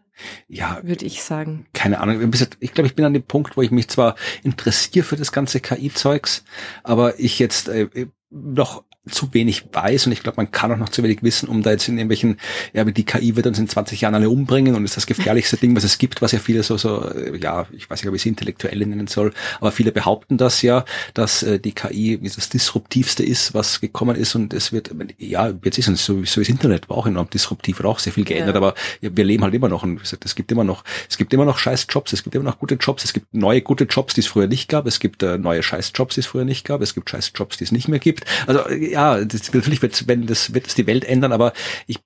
Ja. 0.49 0.81
Würde 0.83 1.05
ich 1.05 1.23
sagen. 1.23 1.67
Keine 1.73 2.01
Ahnung. 2.01 2.33
Ich 2.61 2.73
glaube, 2.73 2.89
ich 2.89 2.97
bin 2.97 3.05
an 3.05 3.15
dem 3.15 3.23
Punkt, 3.23 3.57
wo 3.57 3.63
ich 3.63 3.71
mich 3.71 3.89
zwar 3.89 4.17
interessiere 4.43 5.05
für 5.05 5.17
das 5.17 5.33
ganze 5.33 5.61
KI-Zeugs, 5.61 6.45
aber 6.83 7.21
ich 7.21 7.39
jetzt 7.39 7.69
äh, 7.69 8.09
noch 8.31 8.85
zu 9.09 9.33
wenig 9.35 9.65
weiß 9.73 10.07
und 10.07 10.13
ich 10.13 10.23
glaube, 10.23 10.37
man 10.37 10.51
kann 10.51 10.73
auch 10.73 10.77
noch 10.77 10.89
zu 10.89 11.03
wenig 11.03 11.23
wissen, 11.23 11.49
um 11.49 11.63
da 11.63 11.71
jetzt 11.71 11.89
in 11.89 11.99
irgendwelchen, 11.99 12.39
ja, 12.73 12.85
die 12.85 13.05
KI 13.05 13.37
wird 13.37 13.47
uns 13.47 13.59
in 13.59 13.69
20 13.69 14.01
Jahren 14.01 14.15
alle 14.15 14.31
umbringen 14.31 14.75
und 14.75 14.85
ist 14.85 14.97
das 14.97 15.07
gefährlichste 15.07 15.57
Ding, 15.57 15.77
was 15.77 15.85
es 15.85 15.99
gibt, 15.99 16.23
was 16.23 16.33
ja 16.33 16.39
viele 16.39 16.63
so, 16.63 16.77
so, 16.77 17.05
äh, 17.11 17.37
ja, 17.39 17.67
ich 17.73 17.89
weiß 17.89 18.03
nicht, 18.03 18.09
ob 18.09 18.15
ich 18.15 18.23
es 18.23 18.27
intellektuell 18.27 18.79
nennen 18.79 19.07
soll, 19.07 19.33
aber 19.61 19.73
viele 19.73 19.93
behaupten 19.93 20.37
das 20.37 20.63
ja, 20.63 20.85
dass 21.15 21.43
äh, 21.43 21.59
die 21.59 21.73
KI 21.73 22.19
das 22.23 22.49
disruptivste 22.49 23.25
ist, 23.25 23.55
was 23.55 23.81
gekommen 23.81 24.17
ist 24.17 24.35
und 24.35 24.55
es 24.55 24.73
wird, 24.73 24.91
ja, 25.19 25.53
jetzt 25.65 25.79
ist 25.79 25.89
es 25.89 26.05
so, 26.05 26.25
so 26.25 26.41
das 26.41 26.49
Internet 26.49 26.89
war 26.89 26.99
auch 26.99 27.07
enorm 27.07 27.31
disruptiv, 27.31 27.79
hat 27.79 27.87
auch 27.87 27.99
sehr 27.99 28.13
viel 28.13 28.25
geändert, 28.25 28.55
ja. 28.55 28.61
aber 28.61 28.75
wir 29.01 29.25
leben 29.25 29.43
halt 29.45 29.55
immer 29.55 29.69
noch 29.69 29.83
und 29.83 30.01
es 30.03 30.35
gibt 30.35 30.53
immer 30.53 30.65
noch, 30.65 30.85
es 31.09 31.17
gibt 31.17 31.33
immer 31.33 31.45
noch 31.45 31.59
scheiß 31.59 31.87
Jobs, 31.89 32.13
es 32.13 32.23
gibt 32.23 32.35
immer 32.35 32.45
noch 32.45 32.59
gute 32.59 32.75
Jobs, 32.75 33.05
es 33.05 33.13
gibt 33.13 33.35
neue 33.35 33.63
gute 33.63 33.85
Jobs, 33.85 34.15
die 34.15 34.21
es 34.21 34.27
früher 34.27 34.47
nicht 34.47 34.69
gab, 34.69 34.87
es 34.87 35.01
gibt 35.01 35.23
äh, 35.23 35.39
neue 35.39 35.63
scheiß 35.63 35.93
Jobs, 35.95 36.15
die 36.15 36.21
es 36.21 36.27
früher 36.27 36.45
nicht 36.45 36.65
gab, 36.65 36.81
es 36.83 36.95
gibt 36.95 37.11
scheiß 37.11 37.33
Jobs, 37.35 37.59
die 37.59 37.65
es 37.65 37.73
nicht 37.73 37.89
mehr 37.89 37.99
gibt. 37.99 38.25
Also 38.47 38.69
ja, 38.71 38.98
das, 39.25 39.53
natürlich 39.53 39.83
wird, 39.83 40.09
wenn 40.09 40.27
das, 40.27 40.55
wird 40.55 40.67
es 40.67 40.75
die 40.75 40.87
Welt 40.87 41.05
ändern, 41.05 41.33
aber 41.33 41.53
ich 41.87 41.99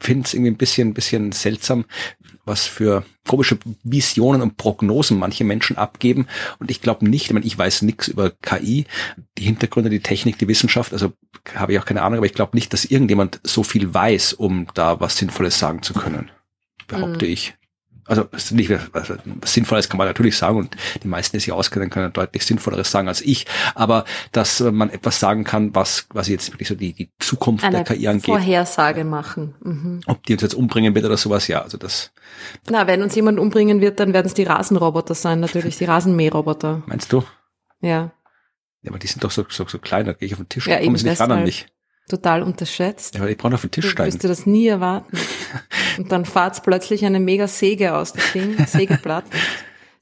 finde 0.00 0.24
es 0.26 0.34
irgendwie 0.34 0.52
ein 0.52 0.56
bisschen, 0.56 0.94
bisschen 0.94 1.32
seltsam, 1.32 1.84
was 2.44 2.66
für 2.66 3.04
komische 3.26 3.58
Visionen 3.82 4.40
und 4.40 4.56
Prognosen 4.56 5.18
manche 5.18 5.44
Menschen 5.44 5.76
abgeben. 5.76 6.26
Und 6.58 6.70
ich 6.70 6.80
glaube 6.80 7.08
nicht, 7.08 7.26
ich, 7.26 7.32
meine, 7.32 7.44
ich 7.44 7.58
weiß 7.58 7.82
nichts 7.82 8.08
über 8.08 8.30
KI, 8.30 8.86
die 9.36 9.44
Hintergründe, 9.44 9.90
die 9.90 10.00
Technik, 10.00 10.38
die 10.38 10.48
Wissenschaft, 10.48 10.92
also 10.92 11.12
habe 11.54 11.72
ich 11.72 11.78
auch 11.78 11.84
keine 11.84 12.02
Ahnung, 12.02 12.18
aber 12.18 12.26
ich 12.26 12.34
glaube 12.34 12.56
nicht, 12.56 12.72
dass 12.72 12.86
irgendjemand 12.86 13.40
so 13.44 13.62
viel 13.62 13.92
weiß, 13.92 14.32
um 14.32 14.66
da 14.74 15.00
was 15.00 15.18
Sinnvolles 15.18 15.58
sagen 15.58 15.82
zu 15.82 15.92
können. 15.92 16.30
Behaupte 16.86 17.26
mhm. 17.26 17.32
ich. 17.32 17.54
Also 18.08 18.26
was 18.32 18.50
nicht 18.50 18.70
was, 18.70 19.10
was 19.10 19.52
Sinnvolles 19.52 19.88
kann 19.88 19.98
man 19.98 20.06
natürlich 20.06 20.36
sagen 20.36 20.58
und 20.58 20.76
die 21.02 21.08
meisten, 21.08 21.36
die 21.36 21.40
sich 21.40 21.52
auskennen, 21.52 21.90
können 21.90 22.12
deutlich 22.12 22.44
Sinnvolleres 22.44 22.90
sagen 22.90 23.06
als 23.06 23.20
ich. 23.20 23.46
Aber 23.74 24.04
dass 24.32 24.60
man 24.60 24.90
etwas 24.90 25.20
sagen 25.20 25.44
kann, 25.44 25.74
was 25.74 26.08
quasi 26.08 26.32
jetzt 26.32 26.52
wirklich 26.52 26.68
so 26.68 26.74
die, 26.74 26.94
die 26.94 27.10
Zukunft 27.18 27.64
Eine 27.64 27.84
der 27.84 27.96
KI 27.96 28.08
angeht. 28.08 28.24
Vorhersage 28.24 29.04
machen. 29.04 29.54
Mhm. 29.62 30.00
Ob 30.06 30.24
die 30.24 30.32
uns 30.32 30.42
jetzt 30.42 30.54
umbringen 30.54 30.94
wird 30.94 31.04
oder 31.04 31.16
sowas, 31.16 31.48
ja. 31.48 31.62
Also 31.62 31.76
das 31.78 32.10
Na, 32.68 32.86
wenn 32.86 33.02
uns 33.02 33.14
jemand 33.14 33.38
umbringen 33.38 33.80
wird, 33.80 34.00
dann 34.00 34.12
werden 34.12 34.26
es 34.26 34.34
die 34.34 34.44
Rasenroboter 34.44 35.14
sein, 35.14 35.40
natürlich, 35.40 35.76
die 35.76 35.84
Rasenmäherroboter. 35.84 36.82
meinst 36.86 37.12
du? 37.12 37.22
Ja, 37.80 38.10
Ja, 38.82 38.90
aber 38.90 38.98
die 38.98 39.06
sind 39.06 39.22
doch 39.22 39.30
so, 39.30 39.44
so, 39.48 39.66
so 39.68 39.78
klein, 39.78 40.06
da 40.06 40.12
gehe 40.12 40.26
ich 40.26 40.32
auf 40.32 40.40
den 40.40 40.48
Tisch, 40.48 40.66
Ja, 40.66 40.78
ja, 40.78 40.84
kommen 40.84 40.96
sie 40.96 41.08
nicht 41.08 41.20
ran 41.20 41.30
an 41.30 41.44
mich. 41.44 41.66
Total 42.08 42.42
unterschätzt. 42.42 43.14
Ja, 43.14 43.20
aber 43.22 43.30
ich 43.30 43.36
brauche 43.38 43.54
auf 43.54 43.60
den 43.60 43.70
Tisch 43.70 43.84
Du 43.84 43.90
steigen. 43.90 44.12
wirst 44.12 44.22
dir 44.24 44.28
das 44.28 44.46
nie 44.46 44.66
erwarten. 44.66 45.16
Und 45.98 46.10
dann 46.12 46.24
fahrt's 46.24 46.60
plötzlich 46.62 47.04
eine 47.04 47.20
mega 47.20 47.46
Säge 47.48 47.94
aus 47.94 48.12
dem 48.12 48.22
Ding, 48.56 48.58
Sägeblatt. 48.66 49.24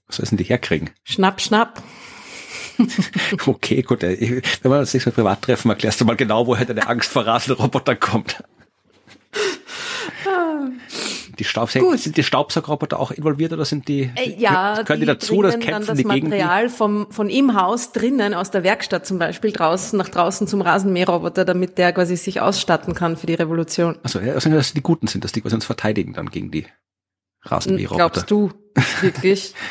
Was 0.07 0.17
soll 0.17 0.27
denn 0.27 0.39
die 0.39 0.45
herkriegen? 0.45 0.91
Schnapp, 1.05 1.41
schnapp. 1.41 1.83
Okay, 3.47 3.81
gut. 3.83 4.03
Ich, 4.03 4.31
wenn 4.63 4.71
wir 4.71 4.79
uns 4.81 4.93
nächstes 4.93 5.07
Mal 5.07 5.13
privat 5.23 5.41
treffen, 5.43 5.71
erklärst 5.71 5.99
du 6.01 6.05
mal 6.05 6.15
genau, 6.15 6.47
woher 6.47 6.67
deine 6.67 6.87
Angst 6.87 7.11
vor 7.11 7.27
Rasenrobotern 7.27 7.99
kommt. 7.99 8.43
Die 11.39 11.45
Staubsauger, 11.45 11.87
Gut. 11.87 12.01
sind 12.01 12.17
die 12.17 12.23
Staubsaugerroboter 12.23 12.99
auch 12.99 13.11
involviert 13.11 13.53
oder 13.53 13.65
sind 13.65 13.89
die, 13.89 14.11
Äh, 14.15 14.35
ja, 14.39 14.83
können 14.85 15.01
die, 15.01 15.07
dazu, 15.07 15.35
bringen 15.37 15.43
das 15.43 15.53
dann 15.53 15.61
kämpfen 15.61 15.87
das 15.87 15.97
die 15.99 16.05
gegen 16.05 16.27
die? 16.27 16.31
Material 16.31 16.69
vom, 16.69 17.07
von 17.11 17.29
im 17.29 17.55
Haus 17.61 17.93
drinnen, 17.93 18.35
aus 18.35 18.51
der 18.51 18.63
Werkstatt 18.65 19.07
zum 19.07 19.19
Beispiel, 19.19 19.53
draußen, 19.53 19.99
nach 19.99 20.09
draußen 20.09 20.47
zum 20.47 20.61
Rasenmäherroboter, 20.61 21.45
damit 21.45 21.79
der 21.79 21.93
quasi 21.93 22.17
sich 22.17 22.41
ausstatten 22.41 22.95
kann 22.95 23.17
für 23.17 23.27
die 23.27 23.35
Revolution. 23.35 23.99
Also, 24.03 24.21
ja, 24.21 24.35
also, 24.35 24.51
dass 24.51 24.73
die 24.73 24.83
Guten 24.83 25.07
sind, 25.07 25.25
dass 25.25 25.33
die 25.33 25.41
quasi 25.41 25.55
uns 25.55 25.65
verteidigen 25.65 26.15
dann 26.15 26.31
gegen 26.31 26.51
die 26.51 26.67
Rasenmäherroboter. 27.43 28.11
Glaubst 28.11 28.31
du 28.31 28.53
wirklich? 29.03 29.55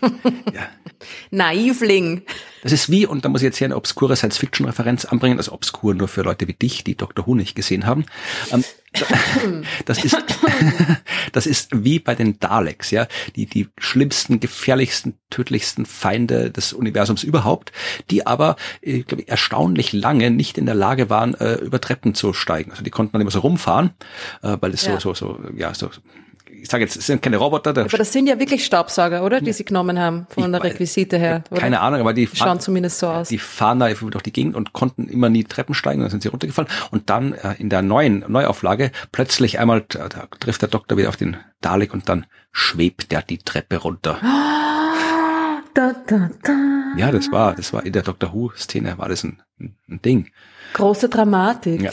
Ja. 0.54 0.68
Naivling. 1.30 2.22
Das 2.62 2.72
ist 2.72 2.90
wie, 2.90 3.06
und 3.06 3.24
da 3.24 3.28
muss 3.28 3.42
ich 3.42 3.46
jetzt 3.46 3.58
hier 3.58 3.66
eine 3.66 3.76
obskure 3.76 4.16
Science-Fiction-Referenz 4.16 5.04
anbringen, 5.04 5.38
also 5.38 5.52
obskur 5.52 5.94
nur 5.94 6.08
für 6.08 6.22
Leute 6.22 6.48
wie 6.48 6.54
dich, 6.54 6.84
die 6.84 6.96
Dr. 6.96 7.26
Who 7.26 7.34
nicht 7.34 7.54
gesehen 7.54 7.86
haben. 7.86 8.06
Ähm, 8.50 8.64
das 9.84 10.04
ist, 10.04 10.16
das 11.32 11.46
ist 11.46 11.70
wie 11.72 11.98
bei 11.98 12.14
den 12.14 12.38
Daleks, 12.38 12.90
ja, 12.90 13.06
die, 13.34 13.46
die 13.46 13.68
schlimmsten, 13.78 14.40
gefährlichsten, 14.40 15.18
tödlichsten 15.30 15.86
Feinde 15.86 16.50
des 16.50 16.72
Universums 16.72 17.22
überhaupt, 17.22 17.72
die 18.10 18.26
aber, 18.26 18.56
ich 18.80 19.06
glaube, 19.06 19.26
erstaunlich 19.28 19.92
lange 19.92 20.30
nicht 20.30 20.58
in 20.58 20.66
der 20.66 20.74
Lage 20.74 21.10
waren, 21.10 21.34
äh, 21.34 21.54
über 21.56 21.80
Treppen 21.80 22.14
zu 22.14 22.32
steigen. 22.32 22.70
Also 22.70 22.82
die 22.82 22.90
konnten 22.90 23.12
dann 23.12 23.20
immer 23.20 23.30
so 23.30 23.40
rumfahren, 23.40 23.90
äh, 24.42 24.56
weil 24.60 24.72
es 24.72 24.84
Ja. 24.86 25.00
so, 25.00 25.14
so, 25.14 25.36
so, 25.36 25.40
ja, 25.56 25.74
so, 25.74 25.90
ich 26.66 26.70
sage 26.72 26.82
jetzt, 26.82 26.96
es 26.96 27.06
sind 27.06 27.22
keine 27.22 27.36
Roboter, 27.36 27.72
da 27.72 27.82
Aber 27.82 27.96
das 27.96 28.12
sind 28.12 28.26
ja 28.26 28.40
wirklich 28.40 28.64
Staubsauger, 28.64 29.24
oder? 29.24 29.40
Die 29.40 29.52
sie 29.52 29.64
genommen 29.64 30.00
haben, 30.00 30.26
von 30.30 30.44
Ich 30.44 30.50
der 30.50 30.64
Requisite 30.64 31.16
her. 31.16 31.44
Oder? 31.48 31.60
keine 31.60 31.80
Ahnung, 31.80 32.00
aber 32.00 32.12
die 32.12 32.26
Schauen 32.26 32.58
zumindest 32.58 32.98
so 32.98 33.06
aus. 33.06 33.28
die 33.28 33.38
fahren 33.38 33.78
da 33.78 33.88
durch 33.88 34.22
die 34.24 34.32
Gegend 34.32 34.56
und 34.56 34.72
konnten 34.72 35.08
immer 35.08 35.28
nie 35.28 35.44
Treppen 35.44 35.76
steigen, 35.76 36.00
dann 36.00 36.10
sind 36.10 36.24
sie 36.24 36.28
runtergefallen. 36.28 36.68
Und 36.90 37.08
dann 37.08 37.34
äh, 37.34 37.54
in 37.58 37.70
der 37.70 37.82
neuen 37.82 38.24
Neuauflage 38.26 38.90
plötzlich 39.12 39.60
einmal 39.60 39.78
äh, 39.78 40.08
da 40.08 40.26
trifft 40.40 40.62
der 40.62 40.68
Doktor 40.68 40.98
wieder 40.98 41.08
auf 41.08 41.16
den 41.16 41.36
Dalek 41.60 41.94
und 41.94 42.08
dann 42.08 42.26
schwebt 42.50 43.12
der 43.12 43.22
die 43.22 43.38
Treppe 43.38 43.76
runter. 43.76 44.18
Da, 45.74 45.94
da, 46.06 46.30
da. 46.42 46.94
Ja, 46.96 47.12
das 47.12 47.30
war, 47.30 47.54
das 47.54 47.74
war 47.74 47.84
in 47.84 47.92
der 47.92 48.02
Doctor 48.02 48.32
Who 48.32 48.50
Szene 48.56 48.96
war 48.96 49.10
das 49.10 49.24
ein, 49.24 49.42
ein 49.60 50.00
Ding. 50.00 50.30
Große 50.72 51.10
Dramatik. 51.10 51.82
Ja. 51.82 51.90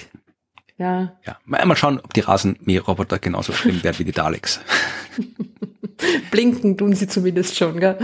Ja. 0.78 1.14
Ja, 1.26 1.38
mal 1.46 1.76
schauen, 1.76 2.00
ob 2.00 2.14
die 2.14 2.22
Rasenmäherroboter 2.22 3.20
genauso 3.20 3.54
schlimm 3.54 3.84
werden 3.84 4.00
wie 4.00 4.06
die 4.06 4.12
Daleks. 4.12 4.60
Blinken 6.32 6.78
tun 6.78 6.94
sie 6.94 7.08
zumindest 7.08 7.56
schon, 7.58 7.80
gell? 7.80 7.98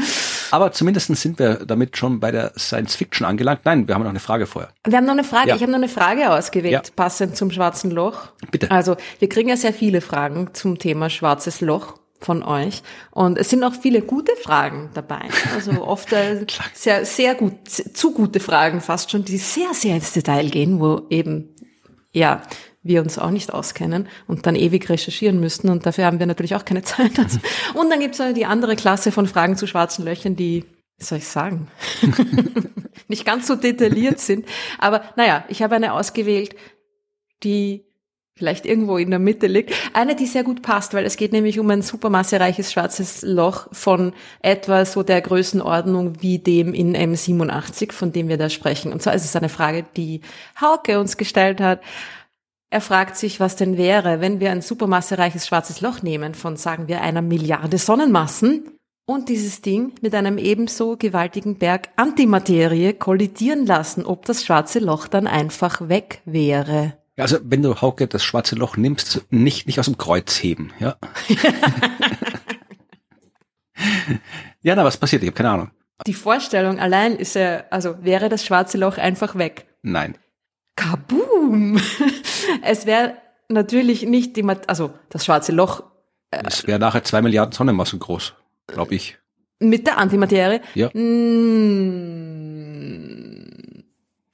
Aber 0.51 0.71
zumindest 0.71 1.07
sind 1.15 1.37
wir 1.39 1.55
damit 1.65 1.97
schon 1.97 2.19
bei 2.19 2.31
der 2.31 2.53
Science 2.57 2.95
Fiction 2.95 3.25
angelangt. 3.25 3.61
Nein, 3.65 3.87
wir 3.87 3.95
haben 3.95 4.03
noch 4.03 4.09
eine 4.09 4.19
Frage 4.19 4.45
vorher. 4.47 4.71
Wir 4.85 4.97
haben 4.97 5.05
noch 5.05 5.13
eine 5.13 5.23
Frage. 5.23 5.49
Ja. 5.49 5.55
Ich 5.55 5.61
habe 5.61 5.71
noch 5.71 5.79
eine 5.79 5.89
Frage 5.89 6.31
ausgewählt, 6.31 6.71
Ja. 6.73 6.81
passend 6.95 7.35
zum 7.35 7.51
schwarzen 7.51 7.91
Loch. 7.91 8.29
Bitte. 8.51 8.71
Also, 8.71 8.95
wir 9.19 9.29
kriegen 9.29 9.49
ja 9.49 9.57
sehr 9.57 9.73
viele 9.73 10.01
Fragen 10.01 10.53
zum 10.53 10.79
Thema 10.79 11.09
schwarzes 11.09 11.61
Loch 11.61 11.95
von 12.21 12.43
euch. 12.43 12.83
Und 13.11 13.37
es 13.37 13.49
sind 13.49 13.63
auch 13.63 13.73
viele 13.73 14.01
gute 14.01 14.35
Fragen 14.35 14.89
dabei. 14.93 15.21
Also 15.53 15.71
oft 15.85 16.11
äh, 16.13 16.45
sehr, 16.73 17.05
sehr 17.05 17.35
gut, 17.35 17.69
zu 17.69 18.11
gute 18.13 18.39
Fragen 18.39 18.81
fast 18.81 19.11
schon, 19.11 19.23
die 19.25 19.37
sehr, 19.37 19.73
sehr 19.73 19.95
ins 19.95 20.13
Detail 20.13 20.49
gehen, 20.49 20.79
wo 20.79 21.03
eben, 21.09 21.55
ja, 22.11 22.41
wir 22.81 23.01
uns 23.01 23.19
auch 23.19 23.29
nicht 23.29 23.53
auskennen 23.53 24.07
und 24.27 24.45
dann 24.45 24.55
ewig 24.55 24.89
recherchieren 24.89 25.39
müssten. 25.39 25.69
Und 25.69 25.85
dafür 25.85 26.05
haben 26.05 26.19
wir 26.19 26.25
natürlich 26.25 26.55
auch 26.55 26.65
keine 26.65 26.81
Zeit. 26.83 27.19
Also. 27.19 27.39
Und 27.73 27.89
dann 27.89 27.99
gibt's 27.99 28.19
es 28.19 28.33
die 28.33 28.45
andere 28.45 28.75
Klasse 28.75 29.11
von 29.11 29.27
Fragen 29.27 29.57
zu 29.57 29.67
schwarzen 29.67 30.05
Löchern, 30.05 30.35
die, 30.35 30.65
wie 30.97 31.03
soll 31.03 31.19
ich 31.19 31.27
sagen, 31.27 31.67
nicht 33.07 33.25
ganz 33.25 33.47
so 33.47 33.55
detailliert 33.55 34.19
sind. 34.19 34.47
Aber 34.77 35.03
naja, 35.15 35.45
ich 35.49 35.61
habe 35.61 35.75
eine 35.75 35.93
ausgewählt, 35.93 36.55
die 37.43 37.85
vielleicht 38.39 38.65
irgendwo 38.65 38.97
in 38.97 39.09
der 39.09 39.19
Mitte 39.19 39.47
liegt. 39.47 39.73
Eine, 39.93 40.15
die 40.15 40.25
sehr 40.25 40.43
gut 40.43 40.61
passt, 40.61 40.93
weil 40.93 41.05
es 41.05 41.17
geht 41.17 41.33
nämlich 41.33 41.59
um 41.59 41.69
ein 41.69 41.81
supermassereiches 41.81 42.71
schwarzes 42.71 43.21
Loch 43.21 43.67
von 43.73 44.13
etwa 44.41 44.85
so 44.85 45.03
der 45.03 45.21
Größenordnung 45.21 46.21
wie 46.21 46.39
dem 46.39 46.73
in 46.73 46.95
M87, 46.95 47.91
von 47.91 48.13
dem 48.13 48.29
wir 48.29 48.37
da 48.37 48.49
sprechen. 48.49 48.93
Und 48.93 49.01
zwar 49.01 49.13
ist 49.13 49.25
es 49.25 49.35
eine 49.35 49.49
Frage, 49.49 49.85
die 49.97 50.21
Hauke 50.59 50.99
uns 50.99 51.17
gestellt 51.17 51.59
hat. 51.59 51.81
Er 52.71 52.81
fragt 52.81 53.17
sich, 53.17 53.39
was 53.39 53.57
denn 53.57 53.77
wäre, 53.77 54.21
wenn 54.21 54.39
wir 54.39 54.51
ein 54.51 54.61
supermassereiches 54.61 55.45
schwarzes 55.45 55.81
Loch 55.81 56.01
nehmen 56.01 56.33
von, 56.33 56.55
sagen 56.55 56.87
wir, 56.87 57.01
einer 57.01 57.21
Milliarde 57.21 57.77
Sonnenmassen 57.77 58.71
und 59.05 59.27
dieses 59.27 59.61
Ding 59.61 59.93
mit 60.01 60.15
einem 60.15 60.37
ebenso 60.37 60.95
gewaltigen 60.95 61.55
Berg 61.55 61.89
Antimaterie 61.97 62.93
kollidieren 62.93 63.65
lassen, 63.65 64.05
ob 64.05 64.23
das 64.25 64.45
schwarze 64.45 64.79
Loch 64.79 65.07
dann 65.07 65.27
einfach 65.27 65.89
weg 65.89 66.21
wäre. 66.25 66.98
Also 67.19 67.37
wenn 67.43 67.61
du 67.61 67.81
Hauke 67.81 68.07
das 68.07 68.23
schwarze 68.23 68.55
Loch 68.55 68.77
nimmst, 68.77 69.25
nicht 69.29 69.67
nicht 69.67 69.79
aus 69.79 69.85
dem 69.85 69.97
Kreuz 69.97 70.41
heben, 70.41 70.71
ja. 70.79 70.95
ja, 74.61 74.75
na, 74.75 74.85
was 74.85 74.97
passiert? 74.97 75.23
Ich 75.23 75.27
habe 75.27 75.37
keine 75.37 75.49
Ahnung. 75.49 75.71
Die 76.07 76.13
Vorstellung 76.13 76.79
allein 76.79 77.15
ist 77.15 77.35
ja, 77.35 77.63
also 77.69 78.03
wäre 78.03 78.29
das 78.29 78.45
schwarze 78.45 78.77
Loch 78.77 78.97
einfach 78.97 79.35
weg. 79.35 79.67
Nein. 79.81 80.17
Kaboom! 80.75 81.81
Es 82.63 82.85
wäre 82.85 83.13
natürlich 83.49 84.03
nicht 84.03 84.35
die, 84.35 84.43
Mat 84.43 84.69
also 84.69 84.93
das 85.09 85.25
schwarze 85.25 85.51
Loch 85.51 85.83
Es 86.31 86.65
wäre 86.67 86.79
nachher 86.79 87.03
zwei 87.03 87.21
Milliarden 87.21 87.51
Sonnenmassen 87.51 87.99
groß, 87.99 88.33
glaube 88.67 88.95
ich. 88.95 89.17
mit 89.59 89.85
der 89.85 89.97
Antimaterie. 89.97 90.61
Ja. 90.73 90.89
Mm. 90.93 92.48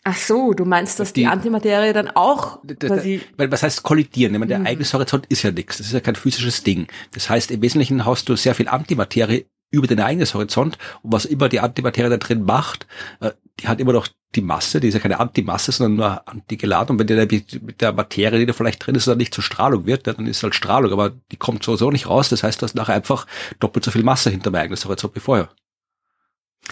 Ach 0.08 0.16
so, 0.16 0.53
du 0.53 0.66
meinst, 0.66 0.99
dass 0.99 1.14
die, 1.14 1.22
Die- 1.22 1.28
Antimaterie 1.28 1.91
dann 1.91 2.10
auch 2.10 2.60
quasi 2.80 3.22
Weil 3.38 3.51
was 3.51 3.64
heißt 3.64 3.82
kollidieren? 3.82 4.34
Ich 4.36 4.39
meine, 4.39 4.45
Mhm. 4.56 4.64
der 4.64 4.66
Ereignishorizont 4.68 5.26
ist 5.28 5.41
ja 5.41 5.51
nichts. 5.51 5.78
Das 5.80 5.88
ist 5.88 5.93
ja 5.93 5.99
kein 5.99 6.16
physisches 6.16 6.64
Ding. 6.64 6.88
Das 7.14 7.30
heißt, 7.30 7.49
im 7.49 7.62
Wesentlichen 7.64 8.06
hast 8.06 8.30
du 8.30 8.36
sehr 8.36 8.53
viel 8.53 8.68
Antimaterie 8.68 9.47
über 9.72 9.88
den 9.88 9.97
Ereignishorizont 9.97 10.78
und 11.01 11.12
was 11.12 11.26
immer 11.26 11.49
die 11.49 11.60
Antimaterie 11.60 12.10
da 12.12 12.18
drin 12.18 12.43
macht, 12.43 12.86
äh, 13.20 13.32
die 13.60 13.68
hat 13.68 13.80
immer 13.80 13.93
noch 13.93 14.08
die 14.36 14.41
Masse, 14.41 14.80
die 14.80 14.89
ist 14.89 14.93
ja 14.93 14.99
keine 14.99 15.20
Antimasse, 15.20 15.72
sondern 15.72 15.95
nur 15.95 16.28
antigeladen. 16.28 16.91
Und 16.99 16.99
wenn 17.10 17.28
die 17.28 17.43
mit 17.62 17.82
der 17.82 17.91
Materie, 17.93 18.38
die 18.38 18.45
da 18.45 18.53
vielleicht 18.53 18.86
drin 18.86 18.93
ist, 18.95 19.08
dann 19.08 19.18
nicht 19.18 19.34
zur 19.34 19.43
Strahlung 19.43 19.86
wird, 19.88 20.06
dann 20.08 20.28
ist 20.28 20.38
es 20.38 20.43
halt 20.43 20.53
Strahlung, 20.56 20.91
aber 20.91 21.10
die 21.32 21.38
kommt 21.38 21.64
sowieso 21.64 21.89
nicht 21.89 22.08
raus. 22.08 22.30
Das 22.30 22.43
heißt, 22.43 22.62
du 22.62 22.66
hast 22.66 22.76
nachher 22.76 22.93
einfach 22.93 23.26
doppelt 23.60 23.84
so 23.86 23.91
viel 23.91 24.03
Masse 24.03 24.30
hinter 24.30 24.51
dem 24.51 24.56
Ereignishorizont 24.56 25.16
wie 25.16 25.20
vorher. 25.20 25.49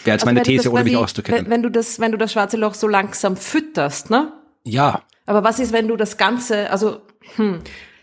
Wäre 0.04 0.16
jetzt 0.16 0.24
Also 0.24 0.26
meine 0.26 0.38
wenn 0.38 0.44
du 0.44 0.50
These, 0.50 0.64
das 0.64 0.74
ohne 0.74 0.84
mich 0.84 0.98
auszukennen. 0.98 1.46
Wenn, 1.46 1.52
wenn 1.52 1.64
du 1.64 1.70
das, 1.70 2.00
wenn 2.00 2.12
du 2.12 2.18
das 2.18 2.32
schwarze 2.32 2.58
Loch 2.58 2.74
so 2.74 2.88
langsam 2.88 3.38
fütterst, 3.38 4.10
ne? 4.10 4.34
ja, 4.64 5.02
Aber 5.26 5.44
was 5.44 5.60
ist, 5.60 5.74
wenn 5.74 5.88
du 5.88 5.96
das 5.96 6.18
Ganze, 6.18 6.70
also, 6.70 7.02
hm, 7.36 7.60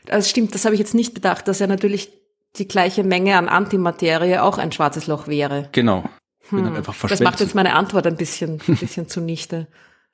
das 0.06 0.30
stimmt, 0.30 0.54
das 0.54 0.64
habe 0.64 0.74
ich 0.74 0.78
jetzt 0.78 0.94
nicht 0.94 1.14
bedacht, 1.14 1.48
dass 1.48 1.58
ja 1.58 1.66
natürlich 1.66 2.12
die 2.56 2.68
gleiche 2.68 3.04
Menge 3.04 3.36
an 3.36 3.48
Antimaterie 3.48 4.38
auch 4.38 4.58
ein 4.58 4.72
schwarzes 4.72 5.06
Loch 5.06 5.28
wäre. 5.28 5.68
genau. 5.72 6.04
Hm. 6.48 6.82
Das 7.08 7.20
macht 7.20 7.38
jetzt 7.38 7.54
meine 7.54 7.74
Antwort 7.74 8.06
ein 8.08 8.16
bisschen, 8.16 8.60
ein 8.66 8.76
bisschen 8.80 9.08
zunichte. 9.08 9.68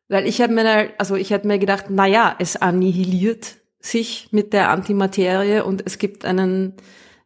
Weil 0.08 0.26
ich 0.26 0.40
habe 0.40 0.52
mir, 0.52 0.90
also 0.98 1.16
ich 1.16 1.30
hätte 1.30 1.46
mir 1.46 1.58
gedacht, 1.58 1.86
na 1.88 2.06
ja, 2.06 2.34
es 2.38 2.56
annihiliert 2.56 3.56
sich 3.80 4.28
mit 4.32 4.52
der 4.52 4.70
Antimaterie 4.70 5.60
und 5.60 5.82
es 5.84 5.98
gibt 5.98 6.24
einen 6.24 6.74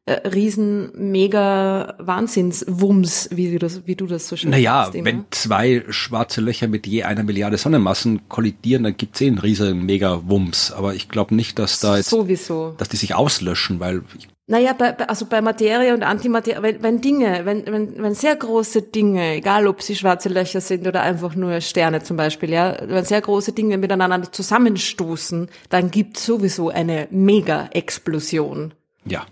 äh, 0.07 0.27
riesen 0.29 0.91
mega 0.95 1.95
Wahnsinnswumms, 1.99 3.29
wie 3.33 3.53
du 3.53 3.59
das, 3.59 3.87
wie 3.87 3.97
du 3.97 4.07
das 4.07 4.29
so 4.29 4.35
schön 4.35 4.51
Naja, 4.51 4.85
sagst 4.85 5.05
wenn 5.05 5.27
zwei 5.31 5.85
schwarze 5.91 6.41
Löcher 6.41 6.69
mit 6.69 6.87
je 6.87 7.03
einer 7.03 7.23
Milliarde 7.23 7.59
Sonnenmassen 7.59 8.27
kollidieren, 8.29 8.85
dann 8.85 8.97
gibt's 8.97 9.21
eh 9.21 9.27
einen 9.27 9.39
riesen 9.39 9.85
Mega-Wumms. 9.85 10.73
Aber 10.73 10.95
ich 10.95 11.11
glaube 11.11 11.35
nicht, 11.35 11.59
dass 11.59 11.81
da 11.81 11.99
jetzt, 11.99 12.09
Sowieso. 12.09 12.75
dass 12.79 12.89
die 12.89 12.97
sich 12.97 13.15
auslöschen, 13.15 13.79
weil 13.79 14.03
Naja, 14.47 14.73
bei, 14.73 14.93
bei, 14.93 15.07
also 15.07 15.27
bei 15.27 15.43
Materie 15.43 15.93
und 15.93 16.03
Antimaterie, 16.03 16.63
wenn, 16.63 16.83
wenn 16.83 17.01
Dinge, 17.03 17.43
wenn, 17.45 17.67
wenn, 17.67 18.03
wenn 18.03 18.15
sehr 18.15 18.35
große 18.35 18.81
Dinge, 18.81 19.35
egal 19.35 19.67
ob 19.67 19.83
sie 19.83 19.97
schwarze 19.97 20.31
Löcher 20.31 20.63
sind 20.63 20.89
oder 20.89 21.03
einfach 21.03 21.35
nur 21.35 21.61
Sterne 21.61 22.03
zum 22.03 22.17
Beispiel, 22.17 22.51
ja, 22.51 22.79
wenn 22.87 23.05
sehr 23.05 23.21
große 23.21 23.53
Dinge 23.53 23.77
miteinander 23.77 24.33
zusammenstoßen, 24.33 25.51
dann 25.69 25.91
gibt 25.91 26.17
sowieso 26.17 26.71
eine 26.71 27.07
Mega-Explosion. 27.11 28.73
ja, 29.05 29.27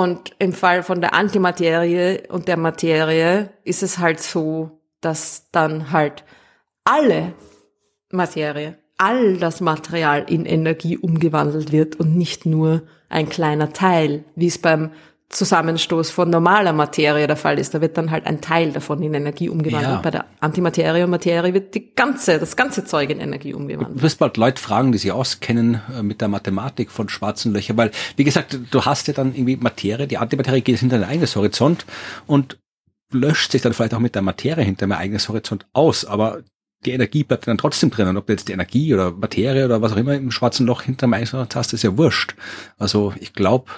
Und 0.00 0.34
im 0.38 0.54
Fall 0.54 0.82
von 0.82 1.02
der 1.02 1.12
Antimaterie 1.12 2.26
und 2.30 2.48
der 2.48 2.56
Materie 2.56 3.50
ist 3.64 3.82
es 3.82 3.98
halt 3.98 4.18
so, 4.18 4.80
dass 5.02 5.50
dann 5.52 5.92
halt 5.92 6.24
alle 6.84 7.34
Materie, 8.10 8.78
all 8.96 9.36
das 9.36 9.60
Material 9.60 10.24
in 10.26 10.46
Energie 10.46 10.96
umgewandelt 10.96 11.70
wird 11.70 11.96
und 11.96 12.16
nicht 12.16 12.46
nur 12.46 12.84
ein 13.10 13.28
kleiner 13.28 13.74
Teil, 13.74 14.24
wie 14.36 14.46
es 14.46 14.56
beim 14.56 14.92
Zusammenstoß 15.30 16.10
von 16.10 16.28
normaler 16.28 16.72
Materie 16.72 17.28
der 17.28 17.36
Fall 17.36 17.60
ist. 17.60 17.72
Da 17.72 17.80
wird 17.80 17.96
dann 17.96 18.10
halt 18.10 18.26
ein 18.26 18.40
Teil 18.40 18.72
davon 18.72 19.00
in 19.00 19.14
Energie 19.14 19.48
umgewandelt. 19.48 19.94
Ja. 19.94 20.00
Bei 20.02 20.10
der 20.10 20.24
Antimaterie 20.40 21.04
und 21.04 21.10
Materie 21.10 21.54
wird 21.54 21.72
die 21.76 21.94
ganze, 21.94 22.40
das 22.40 22.56
ganze 22.56 22.84
Zeug 22.84 23.10
in 23.10 23.20
Energie 23.20 23.54
umgewandelt. 23.54 23.98
Du 23.98 24.02
wirst 24.02 24.18
bald 24.18 24.36
Leute 24.36 24.60
fragen, 24.60 24.90
die 24.90 24.98
sich 24.98 25.12
auskennen 25.12 25.82
äh, 25.96 26.02
mit 26.02 26.20
der 26.20 26.26
Mathematik 26.26 26.90
von 26.90 27.08
schwarzen 27.08 27.52
Löchern, 27.52 27.76
weil, 27.76 27.92
wie 28.16 28.24
gesagt, 28.24 28.58
du 28.72 28.84
hast 28.84 29.06
ja 29.06 29.14
dann 29.14 29.32
irgendwie 29.32 29.56
Materie, 29.56 30.08
die 30.08 30.18
Antimaterie 30.18 30.62
geht 30.62 30.80
hinter 30.80 30.98
dein 30.98 31.08
eigenes 31.08 31.36
Horizont 31.36 31.86
und 32.26 32.58
löscht 33.12 33.52
sich 33.52 33.62
dann 33.62 33.72
vielleicht 33.72 33.94
auch 33.94 34.00
mit 34.00 34.16
der 34.16 34.22
Materie 34.22 34.64
hinter 34.64 34.88
deinem 34.88 34.98
eigenes 34.98 35.28
Horizont 35.28 35.64
aus, 35.72 36.04
aber 36.04 36.42
die 36.84 36.92
Energie 36.92 37.22
bleibt 37.22 37.46
dann 37.46 37.58
trotzdem 37.58 37.90
drin. 37.90 38.08
Und 38.08 38.16
ob 38.16 38.26
du 38.26 38.32
jetzt 38.32 38.48
die 38.48 38.52
Energie 38.52 38.94
oder 38.94 39.12
Materie 39.12 39.64
oder 39.64 39.82
was 39.82 39.92
auch 39.92 39.96
immer 39.96 40.14
im 40.14 40.30
schwarzen 40.30 40.66
Loch 40.66 40.82
hinter 40.82 41.06
dem 41.06 41.14
Eis 41.14 41.32
hast, 41.32 41.72
ist 41.72 41.82
ja 41.82 41.96
wurscht. 41.96 42.34
Also 42.78 43.12
ich 43.20 43.32
glaube, 43.34 43.70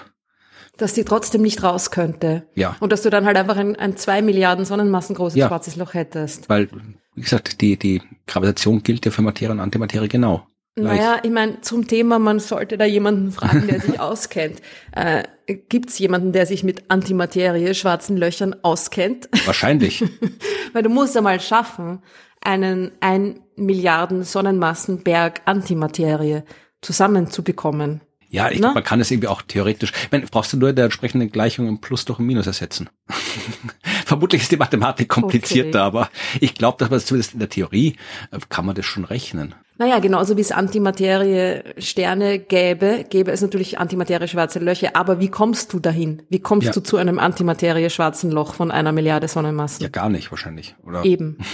dass 0.77 0.93
die 0.93 1.03
trotzdem 1.03 1.41
nicht 1.41 1.63
raus 1.63 1.91
könnte. 1.91 2.47
Ja. 2.55 2.75
Und 2.79 2.91
dass 2.91 3.03
du 3.03 3.09
dann 3.09 3.25
halt 3.25 3.37
einfach 3.37 3.57
ein, 3.57 3.75
ein 3.75 3.95
zwei 3.97 4.21
Milliarden 4.21 4.65
Sonnenmassen 4.65 5.15
großes 5.15 5.37
ja. 5.37 5.47
schwarzes 5.47 5.75
Loch 5.75 5.93
hättest. 5.93 6.49
Weil, 6.49 6.69
wie 7.15 7.21
gesagt, 7.21 7.61
die, 7.61 7.77
die 7.77 8.01
Gravitation 8.27 8.81
gilt 8.81 9.05
ja 9.05 9.11
für 9.11 9.21
Materie 9.21 9.51
und 9.51 9.59
Antimaterie 9.59 10.07
genau. 10.07 10.47
Gleich. 10.75 10.97
Naja, 10.97 11.19
ich 11.21 11.29
meine, 11.29 11.61
zum 11.61 11.87
Thema, 11.87 12.17
man 12.17 12.39
sollte 12.39 12.79
da 12.79 12.85
jemanden 12.85 13.31
fragen, 13.31 13.67
der 13.67 13.79
sich 13.79 13.99
auskennt. 13.99 14.59
Äh, 14.91 15.23
Gibt 15.45 15.89
es 15.89 15.99
jemanden, 15.99 16.31
der 16.31 16.47
sich 16.47 16.63
mit 16.63 16.89
Antimaterie, 16.89 17.75
schwarzen 17.75 18.17
Löchern 18.17 18.55
auskennt? 18.63 19.29
Wahrscheinlich. 19.45 20.03
Weil 20.73 20.81
du 20.81 20.89
musst 20.89 21.15
einmal 21.15 21.39
schaffen, 21.39 21.99
einen 22.41 22.91
ein 23.01 23.41
Milliarden 23.55 24.23
Sonnenmassenberg 24.23 25.41
Antimaterie 25.45 26.41
zusammenzubekommen. 26.81 28.01
Ja, 28.33 28.49
ich 28.49 28.57
glaube, 28.57 28.73
man 28.73 28.83
kann 28.83 28.99
es 28.99 29.11
irgendwie 29.11 29.27
auch 29.27 29.43
theoretisch. 29.43 29.93
Ich 30.05 30.11
meine, 30.11 30.25
brauchst 30.25 30.51
du 30.51 30.57
nur 30.57 30.73
der 30.73 30.85
entsprechenden 30.85 31.31
Gleichung 31.31 31.67
im 31.67 31.79
Plus 31.79 32.03
durch 32.05 32.17
ein 32.17 32.25
Minus 32.25 32.47
ersetzen. 32.47 32.89
Vermutlich 34.05 34.41
ist 34.41 34.51
die 34.51 34.57
Mathematik 34.57 35.07
komplizierter, 35.07 35.85
okay. 35.87 35.97
aber 35.97 36.09
ich 36.39 36.55
glaube, 36.55 36.77
dass 36.79 36.89
man 36.89 36.97
das 36.97 37.05
zumindest 37.05 37.33
in 37.33 37.39
der 37.39 37.49
Theorie 37.49 37.95
äh, 38.31 38.39
kann 38.49 38.65
man 38.65 38.73
das 38.73 38.87
schon 38.87 39.05
rechnen. 39.05 39.53
Naja, 39.77 39.99
genauso 39.99 40.35
wie 40.35 40.41
es 40.41 40.51
Antimaterie 40.51 41.61
Sterne 41.77 42.39
gäbe, 42.39 43.05
gäbe 43.07 43.31
es 43.31 43.41
natürlich 43.41 43.77
Antimaterie 43.77 44.27
schwarze 44.27 44.57
Löcher. 44.57 44.95
Aber 44.95 45.19
wie 45.19 45.29
kommst 45.29 45.71
du 45.71 45.79
dahin? 45.79 46.23
Wie 46.29 46.39
kommst 46.39 46.65
ja. 46.65 46.73
du 46.73 46.79
zu 46.81 46.97
einem 46.97 47.19
Antimaterie 47.19 47.91
schwarzen 47.91 48.31
Loch 48.31 48.55
von 48.55 48.71
einer 48.71 48.93
Milliarde 48.93 49.27
Sonnenmassen? 49.27 49.83
Ja, 49.83 49.89
gar 49.89 50.09
nicht 50.09 50.31
wahrscheinlich, 50.31 50.75
oder? 50.83 51.05
Eben. 51.05 51.37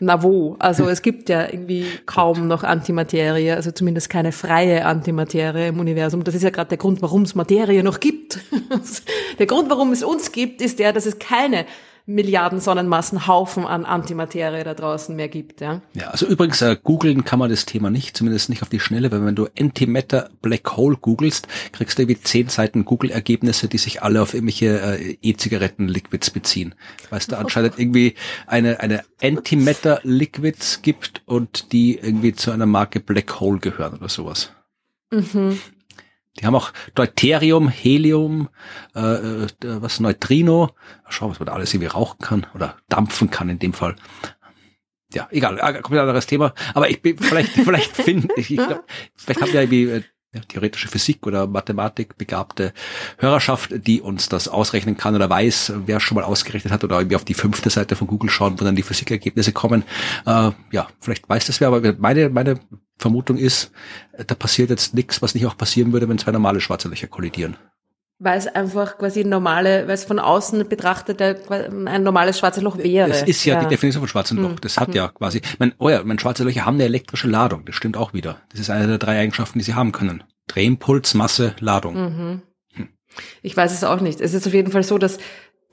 na 0.00 0.22
wo? 0.22 0.56
Also 0.58 0.88
es 0.88 1.02
gibt 1.02 1.28
ja 1.28 1.42
irgendwie 1.42 1.86
kaum 2.06 2.46
noch 2.48 2.64
Antimaterie, 2.64 3.52
also 3.52 3.70
zumindest 3.70 4.10
keine 4.10 4.32
freie 4.32 4.84
Antimaterie 4.84 5.68
im 5.68 5.80
Universum. 5.80 6.24
Das 6.24 6.34
ist 6.34 6.42
ja 6.42 6.50
gerade 6.50 6.68
der 6.68 6.78
Grund, 6.78 7.02
warum 7.02 7.22
es 7.22 7.34
Materie 7.34 7.82
noch 7.82 8.00
gibt. 8.00 8.40
der 9.38 9.46
Grund, 9.46 9.70
warum 9.70 9.92
es 9.92 10.02
uns 10.02 10.32
gibt, 10.32 10.60
ist 10.60 10.78
der, 10.78 10.92
dass 10.92 11.06
es 11.06 11.18
keine 11.18 11.66
Milliarden 12.06 12.60
Sonnenmassen 12.60 13.26
Haufen 13.26 13.64
an 13.64 13.86
Antimaterie 13.86 14.62
da 14.62 14.74
draußen 14.74 15.16
mehr 15.16 15.28
gibt. 15.28 15.62
Ja, 15.62 15.80
ja 15.94 16.08
also 16.08 16.26
übrigens, 16.26 16.60
äh, 16.60 16.76
googeln 16.82 17.24
kann 17.24 17.38
man 17.38 17.48
das 17.48 17.64
Thema 17.64 17.88
nicht, 17.88 18.14
zumindest 18.14 18.50
nicht 18.50 18.60
auf 18.60 18.68
die 18.68 18.80
Schnelle, 18.80 19.10
weil 19.10 19.24
wenn 19.24 19.34
du 19.34 19.48
Antimatter 19.58 20.28
Black 20.42 20.76
Hole 20.76 20.96
googelst, 20.96 21.48
kriegst 21.72 21.96
du 21.96 22.02
irgendwie 22.02 22.20
zehn 22.20 22.48
Seiten 22.48 22.84
Google-Ergebnisse, 22.84 23.68
die 23.68 23.78
sich 23.78 24.02
alle 24.02 24.20
auf 24.20 24.34
irgendwelche 24.34 24.80
äh, 24.80 25.16
E-Zigaretten-Liquids 25.22 26.30
beziehen. 26.30 26.74
Weil 27.08 27.20
es 27.20 27.26
da 27.26 27.38
anscheinend 27.38 27.78
irgendwie 27.78 28.16
eine, 28.46 28.80
eine 28.80 29.02
Antimatter-Liquids 29.22 30.82
gibt 30.82 31.22
und 31.24 31.72
die 31.72 31.96
irgendwie 31.96 32.34
zu 32.34 32.50
einer 32.50 32.66
Marke 32.66 33.00
Black 33.00 33.40
Hole 33.40 33.60
gehören 33.60 33.94
oder 33.94 34.10
sowas. 34.10 34.50
Mhm. 35.10 35.58
Die 36.38 36.46
haben 36.46 36.54
auch 36.54 36.72
Deuterium, 36.94 37.68
Helium, 37.68 38.48
äh, 38.94 39.00
äh, 39.00 39.48
was 39.60 40.00
Neutrino. 40.00 40.70
Schau, 41.08 41.30
was 41.30 41.38
man 41.38 41.46
da 41.46 41.52
alles 41.52 41.72
irgendwie 41.72 41.88
rauchen 41.88 42.18
kann 42.18 42.46
oder 42.54 42.76
dampfen 42.88 43.30
kann 43.30 43.48
in 43.48 43.58
dem 43.58 43.72
Fall. 43.72 43.94
Ja, 45.12 45.28
egal, 45.30 45.58
äh, 45.58 45.80
komplett 45.80 46.00
anderes 46.00 46.26
Thema. 46.26 46.52
Aber 46.74 46.90
ich 46.90 47.00
bin 47.00 47.16
vielleicht, 47.18 47.50
vielleicht 47.52 47.94
finde 47.94 48.28
ich, 48.36 48.50
ich 48.50 48.56
glaub, 48.56 48.84
vielleicht 49.14 49.42
haben 49.42 49.52
wir 49.52 49.60
irgendwie 49.60 49.84
äh, 49.84 50.02
ja, 50.34 50.40
theoretische 50.48 50.88
Physik 50.88 51.26
oder 51.26 51.46
Mathematik 51.46 52.18
begabte 52.18 52.72
Hörerschaft, 53.18 53.70
die 53.86 54.00
uns 54.00 54.28
das 54.28 54.48
ausrechnen 54.48 54.96
kann 54.96 55.14
oder 55.14 55.30
weiß, 55.30 55.72
wer 55.86 56.00
schon 56.00 56.16
mal 56.16 56.24
ausgerechnet 56.24 56.72
hat 56.72 56.84
oder 56.84 56.98
irgendwie 56.98 57.16
auf 57.16 57.24
die 57.24 57.34
fünfte 57.34 57.70
Seite 57.70 57.96
von 57.96 58.08
Google 58.08 58.30
schauen, 58.30 58.60
wo 58.60 58.64
dann 58.64 58.76
die 58.76 58.82
Physikergebnisse 58.82 59.52
kommen. 59.52 59.84
Äh, 60.26 60.50
ja, 60.72 60.88
vielleicht 61.00 61.28
weiß 61.28 61.46
das 61.46 61.60
wer, 61.60 61.68
aber 61.68 61.94
meine, 61.98 62.28
meine 62.28 62.58
Vermutung 62.98 63.36
ist, 63.36 63.72
da 64.26 64.34
passiert 64.34 64.70
jetzt 64.70 64.94
nichts, 64.94 65.22
was 65.22 65.34
nicht 65.34 65.46
auch 65.46 65.56
passieren 65.56 65.92
würde, 65.92 66.08
wenn 66.08 66.18
zwei 66.18 66.32
normale 66.32 66.60
schwarze 66.60 66.88
Löcher 66.88 67.08
kollidieren. 67.08 67.56
Weil 68.20 68.38
es 68.38 68.46
einfach 68.46 68.96
quasi 68.96 69.24
normale, 69.24 69.86
weil 69.86 69.94
es 69.94 70.04
von 70.04 70.18
außen 70.18 70.68
betrachtet 70.68 71.20
ein 71.20 72.02
normales 72.02 72.38
schwarzes 72.38 72.62
Loch 72.62 72.78
wäre. 72.78 73.08
Das 73.08 73.22
ist 73.22 73.44
ja, 73.44 73.54
ja. 73.54 73.60
die 73.60 73.68
Definition 73.68 74.02
von 74.02 74.08
schwarzem 74.08 74.38
Loch. 74.38 74.50
Hm. 74.50 74.60
Das 74.60 74.78
hat 74.78 74.88
hm. 74.88 74.94
ja 74.94 75.08
quasi, 75.08 75.42
mein, 75.58 75.74
oh 75.78 75.88
ja, 75.88 76.02
mein 76.04 76.18
schwarze 76.18 76.44
Löcher 76.44 76.64
haben 76.64 76.76
eine 76.76 76.84
elektrische 76.84 77.26
Ladung. 77.26 77.64
Das 77.64 77.74
stimmt 77.74 77.96
auch 77.96 78.14
wieder. 78.14 78.40
Das 78.50 78.60
ist 78.60 78.70
eine 78.70 78.86
der 78.86 78.98
drei 78.98 79.18
Eigenschaften, 79.18 79.58
die 79.58 79.64
sie 79.64 79.74
haben 79.74 79.92
können. 79.92 80.22
Drehimpuls, 80.46 81.14
Masse, 81.14 81.56
Ladung. 81.58 81.94
Mhm. 81.96 82.42
Hm. 82.74 82.88
Ich 83.42 83.56
weiß 83.56 83.72
es 83.72 83.82
auch 83.82 84.00
nicht. 84.00 84.20
Es 84.20 84.32
ist 84.32 84.46
auf 84.46 84.54
jeden 84.54 84.70
Fall 84.70 84.84
so, 84.84 84.96
dass 84.96 85.18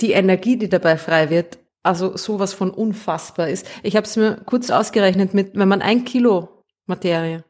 die 0.01 0.13
Energie, 0.13 0.57
die 0.57 0.69
dabei 0.69 0.97
frei 0.97 1.29
wird, 1.29 1.59
also 1.83 2.17
sowas 2.17 2.53
von 2.53 2.71
unfassbar 2.71 3.49
ist. 3.49 3.67
Ich 3.83 3.95
habe 3.95 4.05
es 4.05 4.15
mir 4.15 4.41
kurz 4.45 4.69
ausgerechnet 4.69 5.33
mit, 5.33 5.55
wenn 5.55 5.67
man 5.67 5.81
ein 5.81 6.05
Kilo 6.05 6.63
Materie 6.85 7.43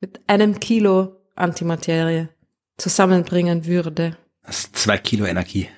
mit 0.00 0.20
einem 0.26 0.60
Kilo 0.60 1.16
Antimaterie 1.34 2.28
zusammenbringen 2.76 3.66
würde. 3.66 4.16
Das 4.48 4.60
ist 4.60 4.76
zwei 4.76 4.96
Kilo 4.96 5.26
Energie. 5.26 5.68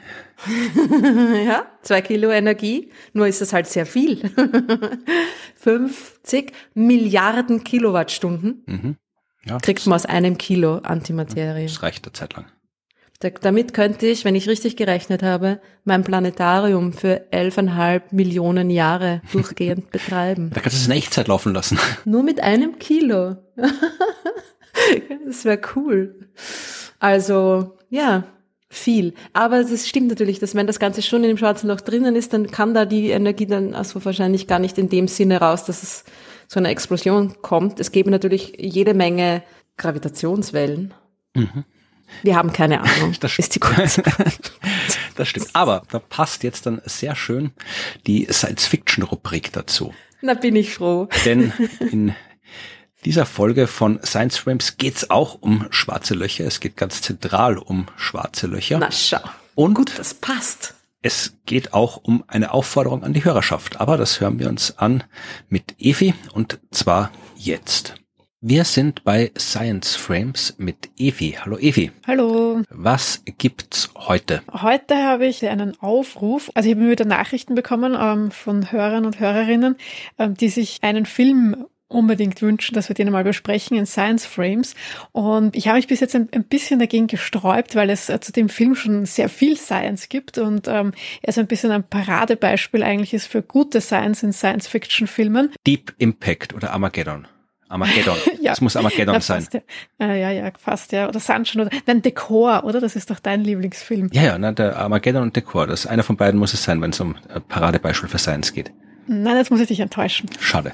ja, 1.44 1.66
zwei 1.82 2.00
Kilo 2.02 2.30
Energie, 2.30 2.92
nur 3.12 3.26
ist 3.26 3.40
das 3.40 3.52
halt 3.52 3.66
sehr 3.66 3.84
viel. 3.84 4.30
50 5.56 6.52
Milliarden 6.74 7.64
Kilowattstunden 7.64 8.62
mhm. 8.66 8.96
ja, 9.44 9.58
kriegt 9.58 9.84
man 9.86 9.96
aus 9.96 10.06
einem 10.06 10.38
Kilo 10.38 10.76
Antimaterie. 10.76 11.66
Das 11.66 11.82
reicht 11.82 12.04
eine 12.04 12.12
Zeit 12.12 12.34
lang. 12.34 12.46
Damit 13.42 13.74
könnte 13.74 14.06
ich, 14.06 14.24
wenn 14.24 14.36
ich 14.36 14.48
richtig 14.48 14.76
gerechnet 14.76 15.24
habe, 15.24 15.60
mein 15.82 16.04
Planetarium 16.04 16.92
für 16.92 17.32
elfeinhalb 17.32 18.12
Millionen 18.12 18.70
Jahre 18.70 19.20
durchgehend 19.32 19.90
betreiben. 19.90 20.50
Da 20.54 20.60
kannst 20.60 20.76
du 20.76 20.80
es 20.80 20.86
in 20.86 20.92
Echtzeit 20.92 21.26
laufen 21.26 21.52
lassen. 21.52 21.76
Nur 22.04 22.22
mit 22.22 22.40
einem 22.40 22.78
Kilo. 22.78 23.36
das 25.26 25.44
wäre 25.44 25.60
cool. 25.74 26.30
Also, 27.00 27.76
ja, 27.88 28.24
viel. 28.70 29.14
Aber 29.32 29.58
es 29.58 29.88
stimmt 29.88 30.08
natürlich, 30.08 30.38
dass 30.38 30.54
wenn 30.54 30.68
das 30.68 30.78
Ganze 30.78 31.02
schon 31.02 31.24
in 31.24 31.28
dem 31.28 31.36
schwarzen 31.36 31.68
Loch 31.68 31.80
drinnen 31.80 32.14
ist, 32.14 32.32
dann 32.32 32.50
kann 32.50 32.72
da 32.72 32.86
die 32.86 33.10
Energie 33.10 33.46
dann 33.46 33.74
also 33.74 34.02
wahrscheinlich 34.04 34.46
gar 34.46 34.60
nicht 34.60 34.78
in 34.78 34.88
dem 34.88 35.08
Sinne 35.08 35.40
raus, 35.40 35.64
dass 35.64 35.82
es 35.82 36.04
zu 36.46 36.60
einer 36.60 36.70
Explosion 36.70 37.42
kommt. 37.42 37.80
Es 37.80 37.90
gäbe 37.90 38.10
natürlich 38.10 38.54
jede 38.58 38.94
Menge 38.94 39.42
Gravitationswellen. 39.76 40.94
Mhm. 41.34 41.64
Wir 42.22 42.36
haben 42.36 42.52
keine 42.52 42.80
Ahnung. 42.82 43.14
Das 43.20 43.38
ist 43.38 43.56
die 43.56 43.60
kurze. 43.60 44.02
das 45.16 45.28
stimmt. 45.28 45.48
Aber 45.52 45.82
da 45.90 45.98
passt 45.98 46.44
jetzt 46.44 46.66
dann 46.66 46.80
sehr 46.84 47.16
schön 47.16 47.50
die 48.06 48.28
Science-Fiction-Rubrik 48.30 49.52
dazu. 49.52 49.92
Na, 50.22 50.34
bin 50.34 50.54
ich 50.54 50.74
froh. 50.74 51.08
Denn 51.24 51.52
in 51.90 52.14
dieser 53.04 53.26
Folge 53.26 53.66
von 53.66 54.00
Science 54.04 54.36
Frames 54.36 54.76
geht's 54.76 55.10
auch 55.10 55.38
um 55.40 55.66
schwarze 55.70 56.14
Löcher. 56.14 56.44
Es 56.44 56.60
geht 56.60 56.76
ganz 56.76 57.02
zentral 57.02 57.58
um 57.58 57.86
schwarze 57.96 58.46
Löcher. 58.46 58.78
Na 58.78 58.90
schau. 58.90 59.20
Und 59.54 59.74
Gut, 59.74 59.98
das 59.98 60.14
passt. 60.14 60.74
Es 61.02 61.34
geht 61.46 61.72
auch 61.72 61.96
um 62.02 62.24
eine 62.26 62.52
Aufforderung 62.52 63.02
an 63.02 63.14
die 63.14 63.24
Hörerschaft. 63.24 63.80
Aber 63.80 63.96
das 63.96 64.20
hören 64.20 64.38
wir 64.38 64.48
uns 64.48 64.76
an 64.78 65.02
mit 65.48 65.74
Evi 65.78 66.14
und 66.34 66.60
zwar 66.70 67.10
jetzt. 67.36 67.94
Wir 68.42 68.64
sind 68.64 69.04
bei 69.04 69.32
Science 69.38 69.96
Frames 69.96 70.54
mit 70.56 70.90
Evi. 70.96 71.36
Hallo 71.40 71.58
Evi. 71.58 71.92
Hallo. 72.06 72.62
Was 72.70 73.22
gibt's 73.38 73.90
heute? 73.94 74.42
Heute 74.50 74.96
habe 74.96 75.26
ich 75.26 75.46
einen 75.46 75.78
Aufruf. 75.82 76.50
Also 76.54 76.68
ich 76.68 76.74
habe 76.74 76.90
wieder 76.90 77.04
Nachrichten 77.04 77.54
bekommen 77.54 77.96
ähm, 77.98 78.30
von 78.30 78.72
Hörern 78.72 79.04
und 79.04 79.20
Hörerinnen, 79.20 79.76
ähm, 80.18 80.34
die 80.34 80.48
sich 80.48 80.78
einen 80.82 81.04
Film 81.04 81.66
unbedingt 81.90 82.40
wünschen, 82.40 82.74
dass 82.74 82.88
wir 82.88 82.94
den 82.94 83.10
mal 83.10 83.24
besprechen 83.24 83.76
in 83.76 83.86
Science 83.86 84.24
Frames. 84.24 84.74
Und 85.12 85.56
ich 85.56 85.68
habe 85.68 85.76
mich 85.76 85.88
bis 85.88 86.00
jetzt 86.00 86.14
ein, 86.14 86.28
ein 86.32 86.44
bisschen 86.44 86.78
dagegen 86.78 87.06
gesträubt, 87.06 87.74
weil 87.74 87.90
es 87.90 88.08
äh, 88.08 88.20
zu 88.20 88.32
dem 88.32 88.48
Film 88.48 88.74
schon 88.74 89.06
sehr 89.06 89.28
viel 89.28 89.56
Science 89.56 90.08
gibt 90.08 90.38
und 90.38 90.68
ähm, 90.68 90.92
er 91.22 91.32
so 91.32 91.40
ein 91.40 91.46
bisschen 91.46 91.70
ein 91.72 91.84
Paradebeispiel 91.84 92.82
eigentlich 92.82 93.12
ist 93.12 93.26
für 93.26 93.42
gute 93.42 93.80
Science 93.80 94.22
in 94.22 94.32
Science-Fiction-Filmen. 94.32 95.50
Deep 95.66 95.94
Impact 95.98 96.54
oder 96.54 96.72
Armageddon. 96.72 97.26
Armageddon. 97.68 98.16
ja. 98.40 98.52
Das 98.52 98.60
muss 98.60 98.76
Armageddon 98.76 99.14
ja, 99.14 99.20
sein. 99.20 99.46
Ja. 99.98 100.14
ja, 100.14 100.30
ja, 100.30 100.50
fast, 100.58 100.92
ja. 100.92 101.08
Oder 101.08 101.20
Sunshine 101.20 101.66
oder, 101.66 101.76
nein, 101.86 102.02
Dekor, 102.02 102.64
oder? 102.64 102.80
Das 102.80 102.96
ist 102.96 103.10
doch 103.10 103.20
dein 103.20 103.42
Lieblingsfilm. 103.42 104.10
Ja, 104.12 104.22
ja, 104.22 104.38
na, 104.38 104.52
der 104.52 104.76
Armageddon 104.76 105.22
und 105.22 105.36
Dekor. 105.36 105.66
Das 105.66 105.86
einer 105.86 106.02
von 106.02 106.16
beiden 106.16 106.38
muss 106.38 106.52
es 106.52 106.64
sein, 106.64 106.80
wenn 106.82 106.90
es 106.90 107.00
um 107.00 107.16
äh, 107.32 107.40
Paradebeispiel 107.40 108.08
für 108.08 108.18
Science 108.18 108.52
geht. 108.52 108.72
Nein, 109.06 109.36
jetzt 109.36 109.50
muss 109.50 109.60
ich 109.60 109.68
dich 109.68 109.80
enttäuschen. 109.80 110.28
Schade. 110.40 110.72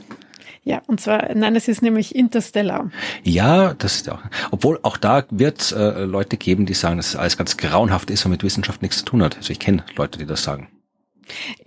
Ja, 0.67 0.83
und 0.89 1.01
zwar, 1.01 1.33
nein, 1.33 1.55
es 1.55 1.69
ist 1.69 1.81
nämlich 1.81 2.13
Interstellar. 2.17 2.91
Ja, 3.23 3.75
das 3.75 3.95
ist 3.95 4.11
auch, 4.11 4.19
obwohl 4.51 4.81
auch 4.83 4.97
da 4.97 5.23
wird 5.31 5.61
es 5.61 5.71
äh, 5.71 6.01
Leute 6.03 6.37
geben, 6.37 6.67
die 6.67 6.75
sagen, 6.75 6.97
dass 6.97 7.15
alles 7.15 7.37
ganz 7.37 7.57
grauenhaft 7.57 8.11
ist 8.11 8.25
und 8.25 8.33
mit 8.33 8.43
Wissenschaft 8.43 8.83
nichts 8.83 8.99
zu 8.99 9.05
tun 9.05 9.23
hat. 9.23 9.37
Also 9.37 9.53
ich 9.53 9.61
kenne 9.61 9.85
Leute, 9.95 10.19
die 10.19 10.27
das 10.27 10.43
sagen. 10.43 10.67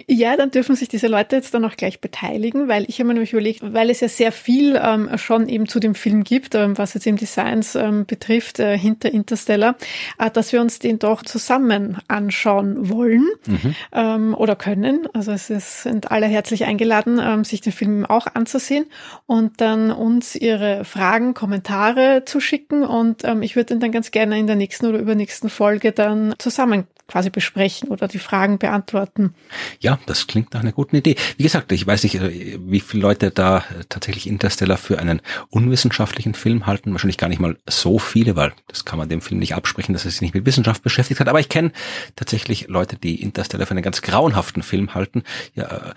Ja, 0.07 0.35
dann 0.37 0.51
dürfen 0.51 0.75
sich 0.75 0.87
diese 0.87 1.07
Leute 1.07 1.35
jetzt 1.35 1.53
dann 1.53 1.65
auch 1.65 1.75
gleich 1.75 2.01
beteiligen, 2.01 2.67
weil 2.67 2.85
ich 2.87 2.99
habe 2.99 3.07
mir 3.07 3.13
nämlich 3.13 3.33
überlegt, 3.33 3.61
weil 3.61 3.89
es 3.89 3.99
ja 3.99 4.07
sehr 4.07 4.31
viel 4.31 4.79
ähm, 4.81 5.09
schon 5.17 5.47
eben 5.47 5.67
zu 5.67 5.79
dem 5.79 5.95
Film 5.95 6.23
gibt, 6.23 6.55
ähm, 6.55 6.77
was 6.77 6.93
jetzt 6.93 7.05
eben 7.05 7.17
die 7.17 7.25
Science 7.25 7.75
ähm, 7.75 8.05
betrifft, 8.05 8.59
äh, 8.59 8.77
hinter 8.77 9.11
Interstellar, 9.11 9.75
äh, 10.17 10.31
dass 10.31 10.53
wir 10.53 10.61
uns 10.61 10.79
den 10.79 10.99
doch 10.99 11.23
zusammen 11.23 11.97
anschauen 12.07 12.89
wollen 12.89 13.27
mhm. 13.45 13.75
ähm, 13.91 14.33
oder 14.33 14.55
können. 14.55 15.07
Also 15.13 15.31
es 15.31 15.49
ist, 15.49 15.83
sind 15.83 16.11
alle 16.11 16.25
herzlich 16.25 16.65
eingeladen, 16.65 17.19
ähm, 17.21 17.43
sich 17.43 17.61
den 17.61 17.73
Film 17.73 18.05
auch 18.05 18.27
anzusehen 18.33 18.85
und 19.25 19.61
dann 19.61 19.91
uns 19.91 20.35
ihre 20.35 20.85
Fragen, 20.85 21.33
Kommentare 21.33 22.23
zu 22.25 22.39
schicken 22.39 22.83
und 22.83 23.23
ähm, 23.25 23.43
ich 23.43 23.55
würde 23.55 23.73
den 23.73 23.79
dann 23.79 23.91
ganz 23.91 24.11
gerne 24.11 24.39
in 24.39 24.47
der 24.47 24.55
nächsten 24.55 24.85
oder 24.87 24.99
übernächsten 24.99 25.49
Folge 25.49 25.91
dann 25.91 26.33
zusammen 26.37 26.87
quasi 27.09 27.29
besprechen 27.29 27.89
oder 27.89 28.07
die 28.07 28.19
Fragen 28.19 28.59
beantworten. 28.59 29.33
Ja, 29.79 29.99
das 30.05 30.27
klingt 30.27 30.53
nach 30.53 30.61
einer 30.61 30.71
guten 30.71 30.95
Idee. 30.95 31.15
Wie 31.37 31.43
gesagt, 31.43 31.71
ich 31.71 31.85
weiß 31.85 32.03
nicht, 32.03 32.15
äh, 32.15 32.59
wie 32.61 32.79
viele 32.79 33.01
Leute 33.01 33.31
da 33.31 33.57
äh, 33.57 33.83
tatsächlich 33.89 34.27
Interstellar 34.27 34.77
für 34.77 34.99
einen 34.99 35.21
unwissenschaftlichen 35.49 36.35
Film 36.35 36.67
halten. 36.67 36.91
Wahrscheinlich 36.91 37.17
gar 37.17 37.29
nicht 37.29 37.41
mal 37.41 37.57
so 37.67 37.99
viele, 37.99 38.35
weil 38.35 38.53
das 38.67 38.85
kann 38.85 38.99
man 38.99 39.09
dem 39.09 39.21
Film 39.21 39.39
nicht 39.39 39.55
absprechen, 39.55 39.93
dass 39.93 40.05
er 40.05 40.11
sich 40.11 40.21
nicht 40.21 40.35
mit 40.35 40.45
Wissenschaft 40.45 40.83
beschäftigt 40.83 41.19
hat. 41.19 41.27
Aber 41.27 41.39
ich 41.39 41.49
kenne 41.49 41.71
tatsächlich 42.15 42.67
Leute, 42.67 42.97
die 42.97 43.21
Interstellar 43.21 43.65
für 43.65 43.71
einen 43.71 43.83
ganz 43.83 44.01
grauenhaften 44.01 44.63
Film 44.63 44.93
halten. 44.93 45.23
Ja, 45.55 45.65
äh, 45.65 45.93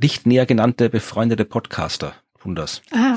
nicht 0.00 0.26
näher 0.26 0.46
genannte 0.46 0.90
befreundete 0.90 1.44
Podcaster 1.44 2.14
tun 2.46 2.54
das. 2.54 2.82
Ah, 2.92 3.16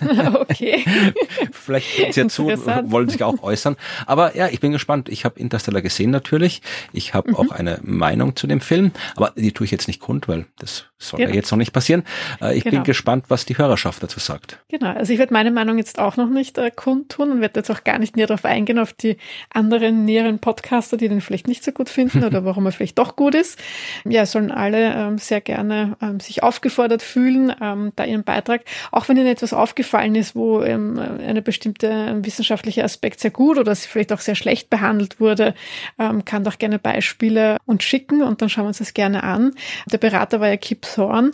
okay. 0.40 0.84
Vielleicht 1.52 1.98
hören 1.98 2.12
sie 2.12 2.20
ja 2.20 2.28
zu 2.28 2.46
und 2.46 2.90
wollen 2.90 3.08
sich 3.08 3.22
auch 3.22 3.42
äußern. 3.42 3.76
Aber 4.06 4.36
ja, 4.36 4.48
ich 4.48 4.60
bin 4.60 4.72
gespannt. 4.72 5.08
Ich 5.08 5.24
habe 5.24 5.38
Interstellar 5.38 5.82
gesehen 5.82 6.10
natürlich. 6.10 6.62
Ich 6.92 7.14
habe 7.14 7.30
mhm. 7.30 7.36
auch 7.36 7.50
eine 7.50 7.78
Meinung 7.82 8.36
zu 8.36 8.46
dem 8.46 8.60
Film, 8.60 8.92
aber 9.16 9.32
die 9.36 9.52
tue 9.52 9.64
ich 9.64 9.70
jetzt 9.70 9.86
nicht 9.86 10.00
kund, 10.00 10.28
weil 10.28 10.46
das 10.58 10.86
soll 11.08 11.20
ja, 11.20 11.28
ja 11.28 11.34
jetzt 11.34 11.50
noch 11.50 11.58
nicht 11.58 11.72
passieren. 11.72 12.04
Äh, 12.40 12.56
ich 12.56 12.64
genau. 12.64 12.76
bin 12.76 12.84
gespannt, 12.84 13.26
was 13.28 13.44
die 13.44 13.56
Hörerschaft 13.56 14.02
dazu 14.02 14.20
sagt. 14.20 14.58
Genau, 14.68 14.92
also 14.92 15.12
ich 15.12 15.18
werde 15.18 15.32
meine 15.32 15.50
Meinung 15.50 15.78
jetzt 15.78 15.98
auch 15.98 16.16
noch 16.16 16.28
nicht 16.28 16.58
äh, 16.58 16.70
kundtun 16.70 17.30
und 17.30 17.40
werde 17.40 17.60
jetzt 17.60 17.70
auch 17.70 17.84
gar 17.84 17.98
nicht 17.98 18.16
näher 18.16 18.26
darauf 18.26 18.44
eingehen, 18.44 18.78
auf 18.78 18.92
die 18.92 19.16
anderen 19.50 20.04
näheren 20.04 20.38
Podcaster, 20.38 20.96
die 20.96 21.08
den 21.08 21.20
vielleicht 21.20 21.48
nicht 21.48 21.64
so 21.64 21.72
gut 21.72 21.88
finden 21.88 22.24
oder 22.24 22.44
warum 22.44 22.66
er 22.66 22.72
vielleicht 22.72 22.98
doch 22.98 23.16
gut 23.16 23.34
ist. 23.34 23.58
Ja, 24.04 24.26
sollen 24.26 24.50
alle 24.50 24.94
ähm, 24.94 25.18
sehr 25.18 25.40
gerne 25.40 25.96
ähm, 26.00 26.20
sich 26.20 26.42
aufgefordert 26.42 27.02
fühlen, 27.02 27.54
ähm, 27.60 27.92
da 27.96 28.04
ihren 28.04 28.24
Beitrag 28.24 28.62
auch 28.90 29.08
wenn 29.08 29.16
Ihnen 29.16 29.26
etwas 29.26 29.52
aufgefallen 29.52 30.14
ist, 30.14 30.36
wo 30.36 30.62
ähm, 30.62 30.98
eine 30.98 31.42
bestimmte 31.42 31.88
ähm, 31.88 32.24
wissenschaftliche 32.24 32.84
Aspekt 32.84 33.20
sehr 33.20 33.30
gut 33.30 33.58
oder 33.58 33.74
vielleicht 33.74 34.12
auch 34.12 34.20
sehr 34.20 34.34
schlecht 34.34 34.70
behandelt 34.70 35.20
wurde, 35.20 35.54
ähm, 35.98 36.24
kann 36.24 36.44
doch 36.44 36.58
gerne 36.58 36.78
Beispiele 36.78 37.56
uns 37.66 37.82
schicken 37.82 38.22
und 38.22 38.40
dann 38.40 38.48
schauen 38.48 38.64
wir 38.64 38.68
uns 38.68 38.78
das 38.78 38.94
gerne 38.94 39.22
an. 39.22 39.52
Der 39.90 39.98
Berater 39.98 40.40
war 40.40 40.48
ja 40.48 40.56
Kip 40.56 40.86
Thorne, 40.94 41.32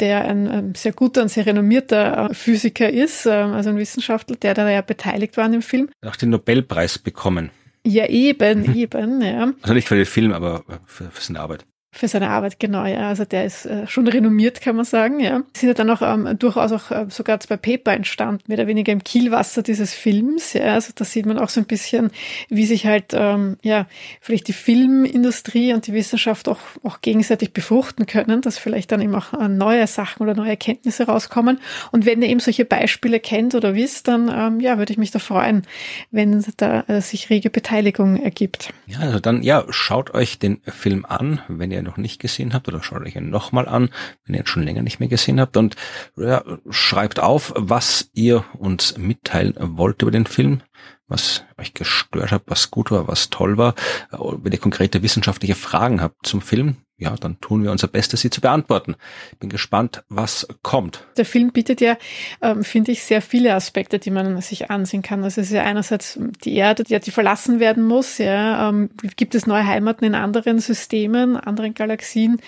der 0.00 0.24
ein, 0.24 0.74
sehr 0.74 0.92
guter 0.92 1.22
und 1.22 1.28
sehr 1.28 1.46
renommierter 1.46 2.30
äh, 2.30 2.34
Physiker 2.34 2.90
ist, 2.90 3.26
äh, 3.26 3.30
also 3.30 3.70
ein 3.70 3.76
Wissenschaftler, 3.76 4.36
der 4.36 4.54
da 4.54 4.68
ja 4.68 4.80
beteiligt 4.80 5.36
war 5.36 5.44
an 5.44 5.52
dem 5.52 5.62
Film. 5.62 5.88
Auch 6.04 6.16
den 6.16 6.30
Nobelpreis 6.30 6.98
bekommen. 6.98 7.50
Ja, 7.86 8.06
eben, 8.06 8.74
eben, 8.76 9.22
ja. 9.22 9.52
Also 9.62 9.74
nicht 9.74 9.88
für 9.88 9.96
den 9.96 10.06
Film, 10.06 10.32
aber 10.32 10.64
für, 10.86 11.10
für 11.10 11.22
seine 11.22 11.40
Arbeit. 11.40 11.64
Für 11.90 12.06
seine 12.06 12.28
Arbeit, 12.28 12.60
genau, 12.60 12.84
ja. 12.84 13.08
Also 13.08 13.24
der 13.24 13.46
ist 13.46 13.64
äh, 13.64 13.86
schon 13.86 14.06
renommiert, 14.06 14.60
kann 14.60 14.76
man 14.76 14.84
sagen, 14.84 15.20
ja. 15.20 15.40
Sind 15.56 15.68
ja 15.68 15.74
dann 15.74 15.88
auch 15.88 16.02
ähm, 16.02 16.38
durchaus 16.38 16.70
auch 16.70 16.90
äh, 16.90 17.06
sogar 17.08 17.40
zwei 17.40 17.56
Paper 17.56 17.92
entstanden, 17.92 18.44
mehr 18.46 18.58
oder 18.58 18.66
weniger 18.66 18.92
im 18.92 19.02
Kielwasser 19.02 19.62
dieses 19.62 19.94
Films, 19.94 20.52
ja. 20.52 20.74
Also 20.74 20.92
da 20.94 21.06
sieht 21.06 21.24
man 21.24 21.38
auch 21.38 21.48
so 21.48 21.60
ein 21.60 21.66
bisschen, 21.66 22.10
wie 22.50 22.66
sich 22.66 22.84
halt, 22.84 23.14
ähm, 23.14 23.56
ja, 23.62 23.86
vielleicht 24.20 24.48
die 24.48 24.52
Filmindustrie 24.52 25.72
und 25.72 25.86
die 25.86 25.94
Wissenschaft 25.94 26.46
auch, 26.48 26.58
auch 26.82 27.00
gegenseitig 27.00 27.54
befruchten 27.54 28.04
können, 28.04 28.42
dass 28.42 28.58
vielleicht 28.58 28.92
dann 28.92 29.00
eben 29.00 29.14
auch 29.14 29.32
äh, 29.32 29.48
neue 29.48 29.86
Sachen 29.86 30.22
oder 30.22 30.34
neue 30.34 30.50
Erkenntnisse 30.50 31.06
rauskommen. 31.06 31.58
Und 31.90 32.04
wenn 32.04 32.20
ihr 32.20 32.28
eben 32.28 32.40
solche 32.40 32.66
Beispiele 32.66 33.18
kennt 33.18 33.54
oder 33.54 33.74
wisst, 33.74 34.08
dann, 34.08 34.30
ähm, 34.32 34.60
ja, 34.60 34.76
würde 34.76 34.92
ich 34.92 34.98
mich 34.98 35.10
da 35.10 35.20
freuen, 35.20 35.62
wenn 36.10 36.44
da 36.58 36.84
äh, 36.86 37.00
sich 37.00 37.30
rege 37.30 37.48
Beteiligung 37.48 38.22
ergibt. 38.22 38.74
Ja, 38.86 38.98
also 38.98 39.20
dann, 39.20 39.42
ja, 39.42 39.64
schaut 39.70 40.12
euch 40.12 40.38
den 40.38 40.60
Film 40.66 41.06
an, 41.06 41.40
wenn 41.48 41.70
ihr 41.70 41.77
ihr 41.78 41.82
noch 41.82 41.96
nicht 41.96 42.20
gesehen 42.20 42.54
habt 42.54 42.68
oder 42.68 42.82
schaut 42.82 43.02
euch 43.02 43.16
ihn 43.16 43.30
nochmal 43.30 43.68
an, 43.68 43.90
wenn 44.24 44.34
ihr 44.34 44.42
ihn 44.42 44.46
schon 44.46 44.62
länger 44.62 44.82
nicht 44.82 45.00
mehr 45.00 45.08
gesehen 45.08 45.40
habt 45.40 45.56
und 45.56 45.76
ja, 46.16 46.44
schreibt 46.70 47.20
auf, 47.20 47.52
was 47.56 48.10
ihr 48.12 48.44
uns 48.58 48.96
mitteilen 48.98 49.54
wollt 49.58 50.02
über 50.02 50.10
den 50.10 50.26
Film, 50.26 50.60
was 51.06 51.44
euch 51.56 51.74
gestört 51.74 52.32
hat, 52.32 52.42
was 52.46 52.70
gut 52.70 52.90
war, 52.90 53.08
was 53.08 53.30
toll 53.30 53.56
war. 53.56 53.74
Wenn 54.10 54.52
ihr 54.52 54.58
konkrete 54.58 55.02
wissenschaftliche 55.02 55.54
Fragen 55.54 56.00
habt 56.00 56.26
zum 56.26 56.40
Film, 56.40 56.76
ja, 56.98 57.14
dann 57.14 57.40
tun 57.40 57.62
wir 57.62 57.70
unser 57.70 57.86
Bestes, 57.86 58.22
sie 58.22 58.30
zu 58.30 58.40
beantworten. 58.40 58.96
Ich 59.30 59.38
bin 59.38 59.50
gespannt, 59.50 60.02
was 60.08 60.48
kommt. 60.62 61.06
Der 61.16 61.24
Film 61.24 61.52
bietet 61.52 61.80
ja, 61.80 61.96
ähm, 62.42 62.64
finde 62.64 62.90
ich, 62.90 63.04
sehr 63.04 63.22
viele 63.22 63.54
Aspekte, 63.54 64.00
die 64.00 64.10
man 64.10 64.40
sich 64.40 64.68
ansehen 64.68 65.02
kann. 65.02 65.22
Also 65.22 65.40
es 65.40 65.48
ist 65.48 65.52
ja 65.52 65.62
einerseits 65.62 66.18
die 66.44 66.56
Erde, 66.56 66.82
die, 66.82 66.98
die 66.98 67.12
verlassen 67.12 67.60
werden 67.60 67.84
muss. 67.84 68.18
Ja, 68.18 68.68
ähm, 68.68 68.90
gibt 69.16 69.36
es 69.36 69.46
neue 69.46 69.64
Heimaten 69.64 70.04
in 70.04 70.16
anderen 70.16 70.58
Systemen, 70.58 71.36
anderen 71.36 71.74
Galaxien? 71.74 72.40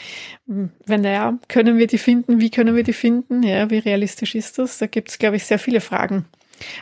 Wenn 0.47 1.05
ja, 1.05 1.39
können 1.47 1.79
wir 1.79 1.87
die 1.87 1.99
finden? 1.99 2.41
Wie 2.41 2.51
können 2.51 2.75
wir 2.75 2.83
die 2.83 2.93
finden? 2.93 3.45
Ja, 3.45 3.71
wie 3.71 3.79
realistisch 3.79 4.35
ist 4.35 4.59
das? 4.59 4.79
Da 4.79 4.87
gibt 4.87 5.11
es, 5.11 5.19
glaube 5.19 5.37
ich, 5.37 5.47
sehr 5.47 5.61
viele 5.61 5.81
Fragen 5.81 6.25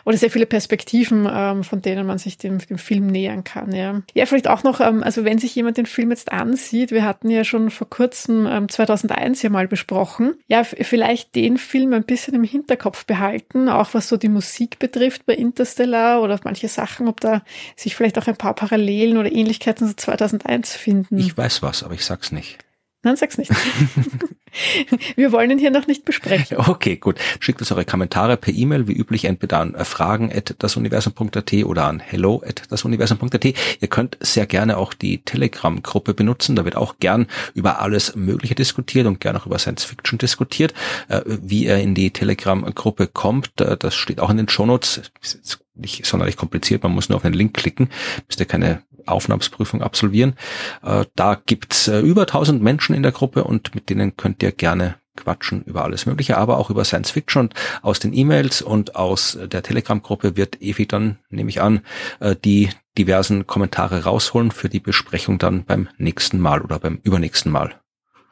oder 0.05 0.17
sehr 0.17 0.31
viele 0.31 0.47
Perspektiven, 0.47 1.29
ähm, 1.31 1.65
von 1.65 1.83
denen 1.83 2.07
man 2.07 2.19
sich 2.19 2.39
dem, 2.39 2.59
dem 2.59 2.79
Film 2.79 3.07
nähern 3.07 3.45
kann. 3.45 3.73
Ja. 3.73 4.03
ja, 4.15 4.27
vielleicht 4.27 4.49
auch 4.49 4.63
noch, 4.63 4.81
ähm, 4.81 5.03
also 5.03 5.25
wenn 5.25 5.39
sich 5.39 5.55
jemand 5.55 5.77
den 5.77 5.87
Film 5.87 6.11
jetzt 6.11 6.33
ansieht, 6.33 6.91
wir 6.91 7.05
hatten 7.05 7.31
ja 7.31 7.45
schon 7.45 7.71
vor 7.71 7.89
kurzem 7.89 8.47
ähm, 8.47 8.69
2001 8.69 9.43
ja 9.43 9.51
mal 9.51 9.69
besprochen, 9.69 10.35
ja, 10.47 10.65
vielleicht 10.65 11.35
den 11.35 11.59
Film 11.59 11.93
ein 11.93 12.05
bisschen 12.05 12.35
im 12.35 12.45
Hinterkopf 12.45 13.05
behalten, 13.07 13.69
auch 13.69 13.95
was 13.95 14.09
so 14.09 14.17
die 14.17 14.29
Musik 14.29 14.79
betrifft 14.79 15.27
bei 15.27 15.35
Interstellar 15.35 16.23
oder 16.23 16.39
manche 16.45 16.69
Sachen, 16.69 17.09
ob 17.09 17.21
da 17.21 17.43
sich 17.77 17.97
vielleicht 17.97 18.19
auch 18.19 18.27
ein 18.27 18.37
paar 18.37 18.55
Parallelen 18.55 19.17
oder 19.17 19.31
Ähnlichkeiten 19.31 19.89
zu 19.89 19.97
2001 19.97 20.77
finden. 20.77 21.19
Ich 21.19 21.37
weiß 21.37 21.63
was, 21.63 21.83
aber 21.83 21.95
ich 21.95 22.05
sag's 22.05 22.33
nicht. 22.33 22.59
Nein, 23.03 23.17
sag's 23.17 23.39
nicht. 23.39 23.53
Wir 25.17 25.31
wollen 25.31 25.51
ihn 25.51 25.59
hier 25.59 25.71
noch 25.71 25.87
nicht 25.87 26.05
besprechen. 26.05 26.57
Okay, 26.57 26.97
gut. 26.97 27.17
Schickt 27.39 27.61
uns 27.61 27.71
eure 27.71 27.85
Kommentare 27.85 28.37
per 28.37 28.53
E-Mail, 28.53 28.89
wie 28.89 28.93
üblich, 28.93 29.27
entweder 29.27 29.61
an 29.61 29.75
äh, 29.75 29.85
fragen 29.85 30.33
at 30.33 30.57
dasuniversum.at 30.59 31.53
oder 31.65 31.85
an 31.85 32.01
hello 32.01 32.43
at 32.45 32.63
dasuniversum.at. 32.71 33.45
Ihr 33.45 33.89
könnt 33.89 34.19
sehr 34.21 34.47
gerne 34.47 34.79
auch 34.79 34.95
die 34.95 35.23
Telegram-Gruppe 35.23 36.13
benutzen. 36.13 36.57
Da 36.57 36.65
wird 36.65 36.77
auch 36.77 36.99
gern 36.99 37.27
über 37.55 37.81
alles 37.81 38.17
Mögliche 38.17 38.57
diskutiert 38.57 39.07
und 39.07 39.21
gern 39.21 39.37
auch 39.37 39.47
über 39.47 39.59
Science 39.59 39.85
Fiction 39.85 40.19
diskutiert. 40.19 40.75
Äh, 41.09 41.21
wie 41.27 41.67
ihr 41.67 41.77
in 41.77 41.95
die 41.95 42.11
Telegram-Gruppe 42.11 43.07
kommt, 43.07 43.61
äh, 43.61 43.77
das 43.77 43.95
steht 43.95 44.19
auch 44.19 44.31
in 44.31 44.39
den 44.39 44.49
Shownotes. 44.49 45.03
Ist 45.23 45.61
nicht 45.79 46.05
sonderlich 46.05 46.37
kompliziert, 46.37 46.83
man 46.83 46.93
muss 46.93 47.09
nur 47.09 47.17
auf 47.17 47.23
den 47.23 47.33
Link 47.33 47.55
klicken, 47.55 47.91
müsst 48.27 48.41
ihr 48.41 48.47
keine 48.47 48.83
Aufnahmsprüfung 49.11 49.83
absolvieren. 49.83 50.35
Äh, 50.83 51.05
da 51.17 51.41
gibt's 51.45 51.89
äh, 51.89 52.01
über 52.01 52.23
1000 52.23 52.63
Menschen 52.63 52.95
in 52.95 53.03
der 53.03 53.13
Gruppe 53.13 53.45
und 53.45 53.75
mit 53.75 53.91
denen 53.91 54.17
könnt 54.17 54.43
ihr 54.43 54.53
gerne 54.53 54.97
quatschen 55.17 55.63
über 55.65 55.85
alles 55.85 56.07
Mögliche, 56.07 56.39
aber 56.39 56.59
auch 56.59 56.71
über 56.71 56.85
Science 56.85 57.11
Fiction 57.11 57.43
und 57.43 57.55
aus 57.83 57.99
den 57.99 58.13
E-Mails 58.13 58.63
und 58.63 58.97
aus 58.97 59.39
der 59.41 59.63
Telegram-Gruppe 59.63 60.37
wird 60.37 60.63
Evi 60.63 60.87
dann, 60.87 61.19
nehme 61.29 61.51
ich 61.51 61.61
an, 61.61 61.81
äh, 62.21 62.37
die 62.37 62.71
diversen 62.97 63.47
Kommentare 63.47 64.05
rausholen 64.05 64.51
für 64.51 64.69
die 64.69 64.81
Besprechung 64.81 65.39
dann 65.39 65.65
beim 65.65 65.89
nächsten 65.99 66.41
Mal 66.41 66.63
oder 66.63 66.79
beim 66.79 67.01
übernächsten 67.03 67.53
Mal. 67.53 67.75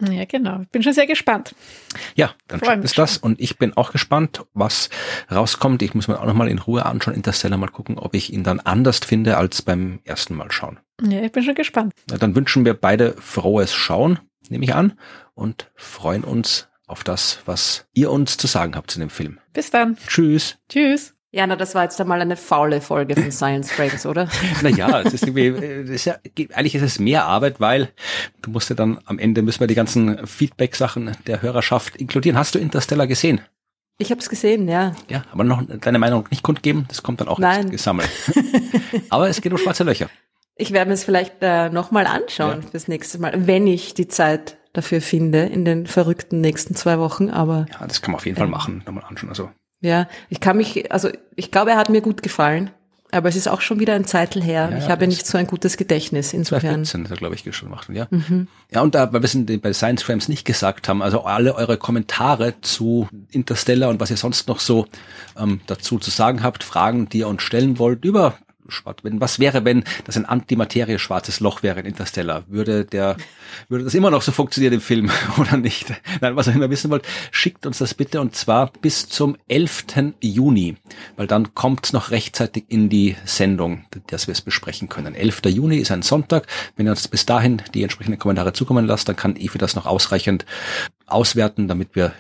Ja, 0.01 0.25
genau. 0.27 0.61
Ich 0.63 0.69
bin 0.69 0.83
schon 0.83 0.93
sehr 0.93 1.07
gespannt. 1.07 1.55
Ja, 2.15 2.35
dann 2.49 2.61
schickt 2.63 2.85
es 2.85 2.93
das 2.93 3.17
und 3.17 3.41
ich 3.41 3.59
bin 3.59 3.77
auch 3.77 3.93
gespannt, 3.93 4.45
was 4.53 4.91
rauskommt. 5.31 5.83
Ich 5.83 5.95
muss 5.95 6.09
mir 6.09 6.21
auch 6.21 6.27
nochmal 6.27 6.49
in 6.49 6.59
Ruhe 6.59 6.85
anschauen, 6.85 7.15
Interstellar 7.15 7.57
mal 7.57 7.69
gucken, 7.69 7.99
ob 7.99 8.15
ich 8.15 8.33
ihn 8.33 8.45
dann 8.45 8.61
anders 8.61 8.99
finde 8.99 9.37
als 9.37 9.63
beim 9.63 10.01
ersten 10.05 10.35
Mal 10.35 10.53
schauen. 10.53 10.79
Ja, 11.03 11.23
ich 11.23 11.33
bin 11.33 11.43
schon 11.43 11.55
gespannt. 11.55 11.95
Ja, 12.11 12.19
dann 12.19 12.35
wünschen 12.35 12.65
wir 12.65 12.75
beide 12.75 13.15
frohes 13.15 13.75
Schauen, 13.75 14.19
nehme 14.49 14.65
ich 14.65 14.75
an, 14.75 14.99
und 15.35 15.71
freuen 15.75 16.25
uns 16.25 16.69
auf 16.87 17.03
das, 17.03 17.41
was 17.47 17.87
ihr 17.95 18.11
uns 18.11 18.37
zu 18.37 18.47
sagen 18.47 18.77
habt 18.77 18.91
zu 18.91 18.99
dem 18.99 19.11
Film. 19.11 19.41
Bis 19.53 19.71
dann. 19.71 19.97
Tschüss. 20.07 20.59
Tschüss. 20.69 21.16
Ja, 21.37 21.47
na, 21.47 21.55
das 21.55 21.75
war 21.75 21.83
jetzt 21.83 22.01
einmal 22.01 22.19
eine 22.23 22.35
faule 22.35 22.81
Folge 22.81 23.15
von 23.15 23.31
Science 23.31 23.71
Frames, 23.71 24.07
oder? 24.07 24.27
naja, 24.63 25.03
es 25.03 25.13
ist 25.13 25.27
irgendwie, 25.27 25.83
das 25.83 25.91
ist 25.91 26.05
ja, 26.07 26.17
eigentlich 26.55 26.75
ist 26.75 26.81
es 26.81 26.99
mehr 26.99 27.27
Arbeit, 27.27 27.61
weil 27.61 27.91
du 28.41 28.51
musst 28.51 28.71
ja 28.71 28.75
dann 28.75 28.99
am 29.05 29.19
Ende 29.19 29.43
müssen 29.43 29.61
wir 29.61 29.67
die 29.67 29.75
ganzen 29.75 30.27
Feedback-Sachen 30.27 31.15
der 31.27 31.43
Hörerschaft 31.43 31.97
inkludieren. 31.97 32.39
Hast 32.39 32.55
du 32.55 32.59
Interstellar 32.59 33.07
gesehen? 33.07 33.43
Ich 33.99 34.11
habe 34.11 34.19
es 34.19 34.31
gesehen, 34.31 34.67
ja. 34.67 34.95
Ja, 35.11 35.25
aber 35.31 35.45
noch 35.45 35.63
deine 35.63 35.99
Meinung 35.99 36.27
nicht 36.31 36.43
kundgeben, 36.43 36.87
das 36.89 37.03
kommt 37.03 37.21
dann 37.21 37.29
auch 37.29 37.39
Nein. 37.39 37.69
gesammelt. 37.71 38.09
aber 39.11 39.29
es 39.29 39.43
geht 39.43 39.53
um 39.53 39.59
schwarze 39.59 39.85
Löcher. 39.85 40.09
Ich 40.57 40.73
werde 40.73 40.89
mir 40.89 40.95
es 40.95 41.05
vielleicht 41.05 41.35
äh, 41.43 41.69
nochmal 41.69 42.07
anschauen 42.07 42.63
Ja. 42.63 42.69
fürs 42.71 42.89
nächste 42.89 43.19
Mal, 43.19 43.47
wenn 43.47 43.67
ich 43.67 43.93
die 43.93 44.09
Zeit 44.09 44.57
dafür 44.73 45.03
finde 45.03 45.41
in 45.45 45.67
den 45.67 45.87
verrückten 45.87 46.41
nächsten 46.41 46.75
zwei 46.75 46.99
Wochen. 46.99 47.29
Aber 47.29 47.67
Ja, 47.79 47.87
das 47.87 48.01
kann 48.01 48.13
man 48.13 48.21
auf 48.21 48.25
jeden 48.25 48.39
Fall 48.39 48.47
machen, 48.49 48.83
nochmal 48.87 49.05
anschauen. 49.07 49.29
Also 49.29 49.51
ja, 49.81 50.09
ich 50.29 50.41
kann 50.41 50.57
mich, 50.57 50.91
also 50.93 51.09
ich 51.35 51.51
glaube, 51.51 51.73
er 51.73 51.77
hat 51.77 51.89
mir 51.89 52.01
gut 52.01 52.23
gefallen. 52.23 52.71
Aber 53.13 53.29
es 53.29 53.37
ist 53.37 53.47
auch 53.47 53.61
schon 53.61 53.79
wieder 53.79 53.95
ein 53.95 54.05
Zeitl 54.05 54.43
her. 54.43 54.69
Ja, 54.71 54.79
ich 54.79 54.89
habe 54.89 55.07
nicht 55.07 55.27
so 55.27 55.39
ein 55.39 55.47
gutes 55.47 55.77
Gedächtnis. 55.77 56.33
Insofern. 56.33 56.85
2014 56.85 57.05
ist 57.05 57.11
er, 57.13 57.17
glaube 57.17 57.35
ich, 57.37 57.57
schon 57.57 57.69
gemacht. 57.69 57.89
Ja, 57.93 58.09
ja 58.73 58.81
und 58.81 58.97
da, 58.97 59.13
weil 59.13 59.23
wir 59.23 59.27
es 59.27 59.61
bei 59.61 59.73
Science 59.73 60.03
Frames 60.03 60.29
nicht 60.29 60.45
gesagt 60.45 60.89
haben, 60.89 61.03
also 61.03 61.23
alle 61.23 61.55
eure 61.55 61.79
Kommentare 61.79 62.61
zu 62.63 63.09
Interstellar 63.31 63.91
und 63.91 64.01
was 64.01 64.11
ihr 64.11 64.17
sonst 64.17 64.49
noch 64.49 64.59
so 64.59 64.87
ähm, 65.39 65.61
dazu 65.69 65.99
zu 65.99 66.11
sagen 66.11 66.43
habt, 66.43 66.65
Fragen, 66.65 67.09
die 67.09 67.19
ihr 67.19 67.29
uns 67.29 67.43
stellen 67.43 67.79
wollt 67.79 68.05
über 68.05 68.35
wenn, 69.03 69.21
was 69.21 69.39
wäre, 69.39 69.65
wenn 69.65 69.85
das 70.05 70.17
ein 70.17 70.27
Antimaterie 70.27 70.99
schwarzes 70.99 71.41
Loch 71.41 71.63
wäre 71.63 71.81
in 71.81 71.87
Interstellar? 71.87 72.45
Würde 72.49 72.85
der, 72.85 73.17
würde 73.69 73.85
das 73.85 73.95
immer 73.95 74.11
noch 74.11 74.23
so 74.23 74.33
funktionieren 74.33 74.75
im 74.75 74.81
Film 74.81 75.11
oder 75.39 75.57
nicht? 75.57 75.93
Nein, 76.21 76.37
was 76.37 76.47
ihr 76.47 76.55
immer 76.55 76.71
wissen 76.71 76.91
wollt, 76.91 77.07
schickt 77.31 77.67
uns 77.67 77.79
das 77.79 77.95
bitte 77.95 78.21
und 78.21 78.35
zwar 78.35 78.73
bis 78.81 79.09
zum 79.09 79.37
11. 79.49 79.87
Juni, 80.21 80.77
weil 81.17 81.27
dann 81.27 81.55
kommt 81.55 81.87
es 81.87 81.93
noch 81.93 82.11
rechtzeitig 82.11 82.65
in 82.69 82.89
die 82.89 83.17
Sendung, 83.25 83.85
dass 84.09 84.27
wir 84.27 84.33
es 84.33 84.43
besprechen 84.43 84.89
können. 84.89 85.15
11. 85.15 85.43
Juni 85.47 85.79
ist 85.79 85.91
ein 85.91 86.03
Sonntag. 86.03 86.47
Wenn 86.77 86.87
ihr 86.87 86.91
uns 86.91 87.09
bis 87.09 87.27
dahin 87.27 87.63
die 87.75 87.83
entsprechenden 87.83 88.19
Kommentare 88.19 88.53
zukommen 88.53 88.87
lasst, 88.87 89.09
dann 89.09 89.17
kann 89.17 89.37
Evi 89.37 89.59
das 89.59 89.75
noch 89.77 89.87
ausreichend 89.87 90.47
auswerten, 91.07 91.69
damit 91.69 91.95
wir 91.95 92.13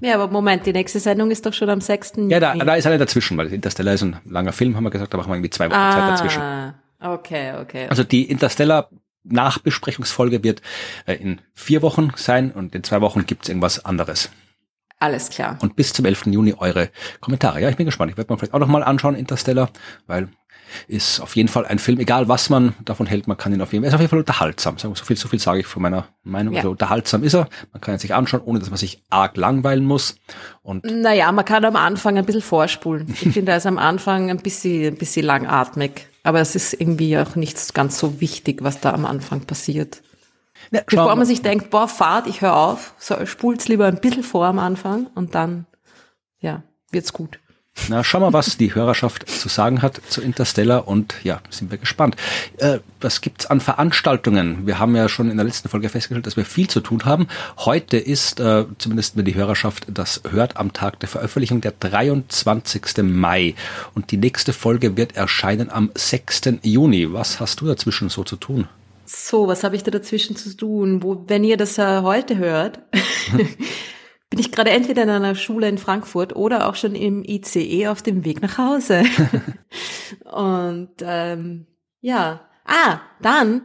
Ja, 0.00 0.14
aber 0.14 0.32
Moment, 0.32 0.64
die 0.66 0.72
nächste 0.72 1.00
Sendung 1.00 1.30
ist 1.30 1.44
doch 1.44 1.52
schon 1.52 1.68
am 1.68 1.80
6. 1.80 2.14
ja, 2.28 2.40
da, 2.40 2.54
da 2.54 2.74
ist 2.74 2.86
eine 2.86 2.98
dazwischen, 2.98 3.36
weil 3.36 3.52
Interstellar 3.52 3.94
ist 3.94 4.02
ein 4.02 4.16
langer 4.24 4.52
Film, 4.52 4.76
haben 4.76 4.84
wir 4.84 4.90
gesagt, 4.90 5.12
da 5.12 5.18
machen 5.18 5.30
wir 5.30 5.36
irgendwie 5.36 5.50
zwei 5.50 5.66
Wochen 5.66 5.74
Zeit 5.74 6.10
dazwischen. 6.10 6.42
ah, 6.42 6.74
okay, 7.00 7.52
okay. 7.60 7.86
Also 7.88 8.04
die 8.04 8.30
Interstellar 8.30 8.88
Nachbesprechungsfolge 9.24 10.42
wird 10.42 10.62
äh, 11.06 11.14
in 11.14 11.40
vier 11.54 11.82
Wochen 11.82 12.12
sein 12.16 12.50
und 12.50 12.74
in 12.74 12.82
zwei 12.82 13.00
Wochen 13.00 13.26
gibt's 13.26 13.48
irgendwas 13.48 13.84
anderes. 13.84 14.30
Alles 14.98 15.30
klar. 15.30 15.58
Und 15.60 15.74
bis 15.74 15.92
zum 15.92 16.04
11. 16.04 16.26
Juni 16.26 16.54
eure 16.56 16.90
Kommentare. 17.20 17.60
Ja, 17.60 17.68
ich 17.68 17.76
bin 17.76 17.86
gespannt. 17.86 18.12
Ich 18.12 18.16
werde 18.16 18.32
mir 18.32 18.38
vielleicht 18.38 18.54
auch 18.54 18.60
nochmal 18.60 18.84
anschauen, 18.84 19.16
Interstellar, 19.16 19.70
weil 20.06 20.28
ist 20.88 21.20
auf 21.20 21.36
jeden 21.36 21.48
Fall 21.48 21.66
ein 21.66 21.78
Film, 21.78 21.98
egal 21.98 22.28
was 22.28 22.50
man 22.50 22.74
davon 22.84 23.06
hält, 23.06 23.26
man 23.26 23.36
kann 23.36 23.52
ihn 23.52 23.60
auf 23.60 23.72
jeden 23.72 23.82
Fall, 23.82 23.88
ist 23.88 23.94
auf 23.94 24.00
jeden 24.00 24.10
Fall 24.10 24.18
unterhaltsam. 24.20 24.78
So 24.78 24.94
viel, 24.94 25.16
so 25.16 25.28
viel 25.28 25.38
sage 25.38 25.60
ich 25.60 25.66
von 25.66 25.82
meiner 25.82 26.06
Meinung. 26.22 26.54
Ja. 26.54 26.60
Also 26.60 26.70
unterhaltsam 26.70 27.22
ist 27.22 27.34
er. 27.34 27.48
Man 27.72 27.80
kann 27.80 27.94
ihn 27.94 27.98
sich 27.98 28.14
anschauen, 28.14 28.42
ohne 28.44 28.58
dass 28.58 28.70
man 28.70 28.78
sich 28.78 29.02
arg 29.10 29.36
langweilen 29.36 29.84
muss. 29.84 30.16
Und 30.62 30.84
Naja, 30.84 31.30
man 31.32 31.44
kann 31.44 31.64
am 31.64 31.76
Anfang 31.76 32.18
ein 32.18 32.24
bisschen 32.24 32.42
vorspulen. 32.42 33.08
Ich 33.22 33.32
finde, 33.32 33.52
er 33.52 33.58
ist 33.58 33.66
am 33.66 33.78
Anfang 33.78 34.30
ein 34.30 34.38
bisschen, 34.38 34.94
ein 34.94 34.98
bisschen 34.98 35.26
langatmig. 35.26 36.06
Aber 36.22 36.40
es 36.40 36.54
ist 36.54 36.74
irgendwie 36.74 37.18
auch 37.18 37.34
nicht 37.34 37.74
ganz 37.74 37.98
so 37.98 38.20
wichtig, 38.20 38.62
was 38.62 38.80
da 38.80 38.92
am 38.92 39.06
Anfang 39.06 39.40
passiert. 39.40 40.02
ja, 40.70 40.82
Bevor 40.86 41.06
schauen 41.06 41.18
man 41.18 41.26
sich 41.26 41.42
denkt, 41.42 41.70
boah, 41.70 41.88
Fahrt, 41.88 42.26
ich 42.26 42.40
höre 42.40 42.56
auf, 42.56 42.94
so, 42.98 43.26
spult's 43.26 43.68
lieber 43.68 43.86
ein 43.86 44.00
bisschen 44.00 44.22
vor 44.22 44.46
am 44.46 44.58
Anfang 44.58 45.08
und 45.14 45.34
dann, 45.34 45.66
ja, 46.38 46.62
wird's 46.92 47.12
gut. 47.12 47.40
Na, 47.88 48.04
schauen 48.04 48.22
wir, 48.22 48.32
was 48.32 48.56
die 48.56 48.74
Hörerschaft 48.74 49.28
zu 49.28 49.48
sagen 49.48 49.82
hat 49.82 50.00
zu 50.08 50.20
Interstellar 50.20 50.86
und 50.86 51.14
ja, 51.24 51.40
sind 51.50 51.70
wir 51.70 51.78
gespannt. 51.78 52.16
Äh, 52.58 52.78
was 53.00 53.20
gibt's 53.20 53.46
an 53.46 53.60
Veranstaltungen? 53.60 54.66
Wir 54.66 54.78
haben 54.78 54.94
ja 54.94 55.08
schon 55.08 55.30
in 55.30 55.36
der 55.36 55.46
letzten 55.46 55.68
Folge 55.68 55.88
festgestellt, 55.88 56.26
dass 56.26 56.36
wir 56.36 56.44
viel 56.44 56.68
zu 56.68 56.80
tun 56.80 57.04
haben. 57.04 57.26
Heute 57.58 57.96
ist, 57.96 58.40
äh, 58.40 58.66
zumindest 58.78 59.16
wenn 59.16 59.24
die 59.24 59.34
Hörerschaft 59.34 59.86
das 59.88 60.22
hört, 60.30 60.56
am 60.56 60.72
Tag 60.72 61.00
der 61.00 61.08
Veröffentlichung 61.08 61.60
der 61.60 61.72
23. 61.72 63.02
Mai 63.02 63.54
und 63.94 64.10
die 64.10 64.16
nächste 64.16 64.52
Folge 64.52 64.96
wird 64.96 65.16
erscheinen 65.16 65.70
am 65.70 65.90
6. 65.94 66.60
Juni. 66.62 67.12
Was 67.12 67.40
hast 67.40 67.60
du 67.60 67.66
dazwischen 67.66 68.10
so 68.10 68.22
zu 68.22 68.36
tun? 68.36 68.68
So, 69.06 69.48
was 69.48 69.64
habe 69.64 69.76
ich 69.76 69.82
da 69.82 69.90
dazwischen 69.90 70.36
zu 70.36 70.56
tun? 70.56 71.02
Wo, 71.02 71.24
wenn 71.26 71.42
ihr 71.42 71.56
das 71.56 71.78
äh, 71.78 72.02
heute 72.02 72.36
hört, 72.38 72.80
bin 74.32 74.38
ich 74.38 74.50
gerade 74.50 74.70
entweder 74.70 75.02
in 75.02 75.10
einer 75.10 75.34
Schule 75.34 75.68
in 75.68 75.76
Frankfurt 75.76 76.34
oder 76.34 76.66
auch 76.66 76.74
schon 76.74 76.94
im 76.94 77.22
ICE 77.22 77.88
auf 77.88 78.00
dem 78.00 78.24
Weg 78.24 78.40
nach 78.40 78.56
Hause. 78.56 79.02
Und 80.24 80.88
ähm, 81.02 81.66
ja, 82.00 82.40
ah, 82.64 83.00
dann 83.20 83.60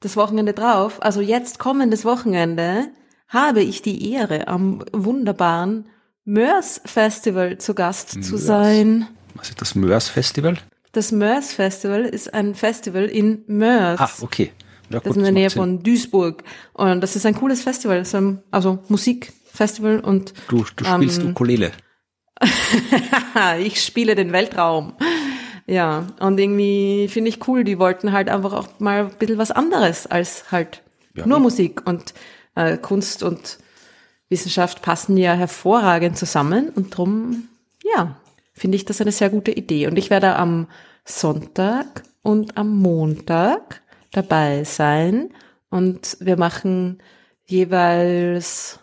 das 0.00 0.16
Wochenende 0.16 0.52
drauf, 0.52 1.00
also 1.00 1.20
jetzt 1.20 1.60
kommendes 1.60 2.04
Wochenende, 2.04 2.88
habe 3.28 3.62
ich 3.62 3.82
die 3.82 4.10
Ehre, 4.10 4.48
am 4.48 4.84
wunderbaren 4.92 5.86
Mörs 6.24 6.80
Festival 6.84 7.58
zu 7.58 7.74
Gast 7.74 8.10
zu 8.10 8.32
Mörs. 8.32 8.44
sein. 8.44 9.06
Was 9.34 9.50
ist 9.50 9.60
das 9.60 9.76
Mörs 9.76 10.08
Festival? 10.08 10.58
Das 10.90 11.12
Mörs 11.12 11.52
Festival 11.52 12.04
ist 12.04 12.34
ein 12.34 12.56
Festival 12.56 13.04
in 13.04 13.44
Mörs. 13.46 14.00
Ah, 14.00 14.10
okay. 14.22 14.50
Ja, 14.90 14.98
Das 14.98 15.12
ist 15.12 15.16
in 15.18 15.22
der 15.22 15.32
Nähe 15.32 15.50
von 15.50 15.84
Duisburg. 15.84 16.42
Und 16.72 17.00
das 17.00 17.14
ist 17.14 17.24
ein 17.26 17.36
cooles 17.36 17.62
Festival, 17.62 18.00
das 18.00 18.08
ist 18.08 18.14
Musikfestival 19.54 20.00
und 20.00 20.34
Du, 20.48 20.64
du 20.76 20.84
spielst 20.84 21.22
ähm, 21.22 21.30
Ukulele. 21.30 21.72
ich 23.60 23.82
spiele 23.82 24.14
den 24.14 24.32
Weltraum. 24.32 24.94
Ja, 25.66 26.08
und 26.20 26.38
irgendwie 26.38 27.08
finde 27.08 27.30
ich 27.30 27.46
cool, 27.48 27.64
die 27.64 27.78
wollten 27.78 28.12
halt 28.12 28.28
einfach 28.28 28.52
auch 28.52 28.80
mal 28.80 29.06
ein 29.06 29.18
bisschen 29.18 29.38
was 29.38 29.50
anderes 29.50 30.06
als 30.06 30.50
halt 30.52 30.82
Ja. 31.14 31.26
nur 31.26 31.38
Musik 31.40 31.86
und 31.86 32.12
äh, 32.54 32.76
Kunst 32.76 33.22
und 33.22 33.58
Wissenschaft 34.28 34.82
passen 34.82 35.16
ja 35.16 35.32
hervorragend 35.34 36.18
zusammen 36.18 36.68
und 36.70 36.96
drum, 36.96 37.48
ja, 37.82 38.16
finde 38.52 38.76
ich 38.76 38.84
das 38.84 39.00
eine 39.00 39.12
sehr 39.12 39.30
gute 39.30 39.52
Idee. 39.52 39.86
Und 39.86 39.96
ich 39.96 40.10
werde 40.10 40.36
am 40.36 40.66
Sonntag 41.04 42.02
und 42.22 42.56
am 42.58 42.76
Montag 42.76 43.82
dabei 44.12 44.64
sein 44.64 45.30
und 45.70 46.16
wir 46.20 46.36
machen 46.36 46.98
jeweils 47.46 48.80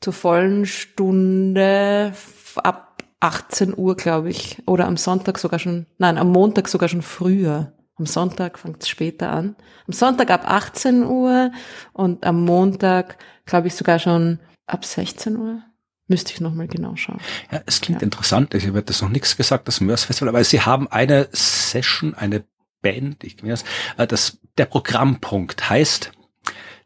zur 0.00 0.12
vollen 0.12 0.66
Stunde 0.66 2.12
ab 2.56 3.02
18 3.20 3.76
Uhr, 3.76 3.96
glaube 3.96 4.30
ich, 4.30 4.58
oder 4.66 4.86
am 4.86 4.96
Sonntag 4.96 5.38
sogar 5.38 5.58
schon, 5.58 5.86
nein, 5.98 6.18
am 6.18 6.30
Montag 6.30 6.68
sogar 6.68 6.88
schon 6.88 7.02
früher. 7.02 7.72
Am 7.96 8.06
Sonntag 8.06 8.60
fängt 8.60 8.82
es 8.82 8.88
später 8.88 9.30
an. 9.30 9.56
Am 9.88 9.92
Sonntag 9.92 10.30
ab 10.30 10.44
18 10.46 11.02
Uhr 11.02 11.50
und 11.92 12.24
am 12.24 12.44
Montag, 12.44 13.18
glaube 13.44 13.66
ich, 13.66 13.74
sogar 13.74 13.98
schon 13.98 14.38
ab 14.66 14.84
16 14.84 15.36
Uhr. 15.36 15.62
Müsste 16.06 16.32
ich 16.32 16.40
nochmal 16.40 16.68
genau 16.68 16.94
schauen. 16.94 17.20
Ja, 17.50 17.60
es 17.66 17.80
klingt 17.80 18.02
interessant. 18.02 18.54
Ich 18.54 18.66
habe 18.66 18.82
das 18.82 19.02
noch 19.02 19.10
nichts 19.10 19.36
gesagt, 19.36 19.66
das 19.66 19.80
Mörs 19.80 20.04
Festival, 20.04 20.28
aber 20.28 20.44
sie 20.44 20.60
haben 20.60 20.88
eine 20.88 21.28
Session, 21.32 22.14
eine 22.14 22.44
Band, 22.80 23.24
ich 23.24 23.36
das, 23.36 23.64
äh, 23.96 24.06
das, 24.06 24.38
der 24.56 24.66
Programmpunkt 24.66 25.68
heißt 25.68 26.12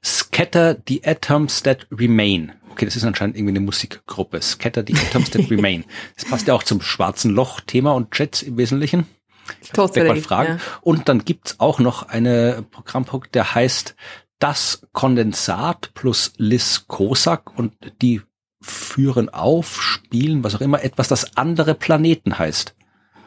Scatter 0.02 0.78
the 0.88 1.04
Atoms 1.04 1.62
That 1.62 1.86
Remain. 1.92 2.52
Okay, 2.72 2.86
das 2.86 2.96
ist 2.96 3.04
anscheinend 3.04 3.36
irgendwie 3.36 3.52
eine 3.52 3.60
Musikgruppe. 3.60 4.40
Scatter 4.40 4.82
the 4.86 4.94
Atoms 4.94 5.30
That 5.30 5.50
Remain. 5.50 5.84
Das 6.16 6.24
passt 6.24 6.48
ja 6.48 6.54
auch 6.54 6.62
zum 6.62 6.80
schwarzen 6.80 7.30
Loch-Thema 7.30 7.92
und 7.92 8.18
Jets 8.18 8.42
im 8.42 8.56
Wesentlichen. 8.56 9.06
Totally, 9.74 10.08
mal 10.08 10.16
fragen. 10.16 10.54
ja. 10.54 10.78
Und 10.80 11.08
dann 11.08 11.24
gibt's 11.24 11.60
auch 11.60 11.78
noch 11.80 12.08
eine 12.08 12.64
Programmpunkt, 12.70 13.34
der 13.34 13.54
heißt 13.54 13.94
Das 14.38 14.86
Kondensat 14.92 15.92
plus 15.94 16.32
Liz 16.38 16.86
Kosak 16.88 17.56
und 17.58 17.74
die 18.00 18.22
führen 18.62 19.28
auf, 19.28 19.82
spielen, 19.82 20.42
was 20.42 20.54
auch 20.54 20.60
immer, 20.60 20.82
etwas, 20.82 21.08
das 21.08 21.36
andere 21.36 21.74
Planeten 21.74 22.38
heißt. 22.38 22.74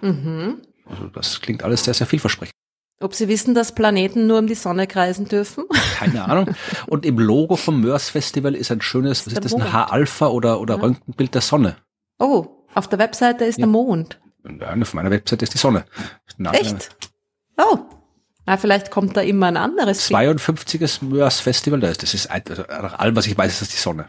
Mhm. 0.02 0.62
Also 0.89 1.08
das 1.08 1.41
klingt 1.41 1.64
alles 1.64 1.84
sehr, 1.84 1.93
sehr 1.93 2.08
vielversprechend. 2.08 2.56
Ob 3.02 3.14
Sie 3.14 3.28
wissen, 3.28 3.54
dass 3.54 3.76
Planeten 3.76 4.26
nur 4.28 4.39
um 4.39 4.48
die 4.48 4.56
Sonne 4.56 4.88
kreisen 4.88 5.28
dürfen? 5.28 5.66
Keine 6.00 6.24
Ahnung. 6.26 6.56
Und 6.88 7.06
im 7.06 7.20
Logo 7.20 7.56
vom 7.58 7.82
Mörs 7.82 8.10
Festival 8.10 8.56
ist 8.56 8.72
ein 8.72 8.82
schönes, 8.82 9.26
was 9.26 9.34
ist 9.34 9.43
das, 9.46 9.54
ein. 9.54 9.74
H-Alpha 9.74 10.28
oder, 10.28 10.60
oder 10.62 10.76
Ja. 10.76 10.82
Röntgenbild 10.82 11.34
der 11.34 11.41
Sonne. 11.41 11.76
Oh, 12.20 12.46
auf 12.74 12.88
der 12.88 13.00
Webseite 13.00 13.43
ist 13.46 13.58
Ja. 13.58 13.64
der 13.66 13.72
Mond. 13.72 14.20
Und 14.43 14.64
Auf 14.64 14.93
meiner 14.93 15.12
Webseite 15.12 15.43
ist 15.43 15.54
die 15.54 15.58
Sonne. 15.58 15.86
Na, 16.38 16.52
Echt? 16.54 16.96
Oh. 17.58 17.80
Na, 18.46 18.58
vielleicht 18.58 18.91
kommt 18.91 19.18
da 19.18 19.22
immer 19.22 19.48
ein 19.48 19.58
anderes 19.58 19.98
Bild. 20.08 20.39
52. 20.39 21.02
Mörs 21.02 21.39
Festival, 21.39 21.80
da 21.80 21.89
ist, 21.89 22.04
das 22.04 22.14
ist, 22.14 22.28
also 22.30 22.62
nach 22.70 23.00
allem, 23.00 23.16
was 23.16 23.26
ich 23.28 23.38
weiß, 23.38 23.52
ist 23.52 23.62
das 23.62 23.70
die 23.70 23.78
Sonne. 23.78 24.08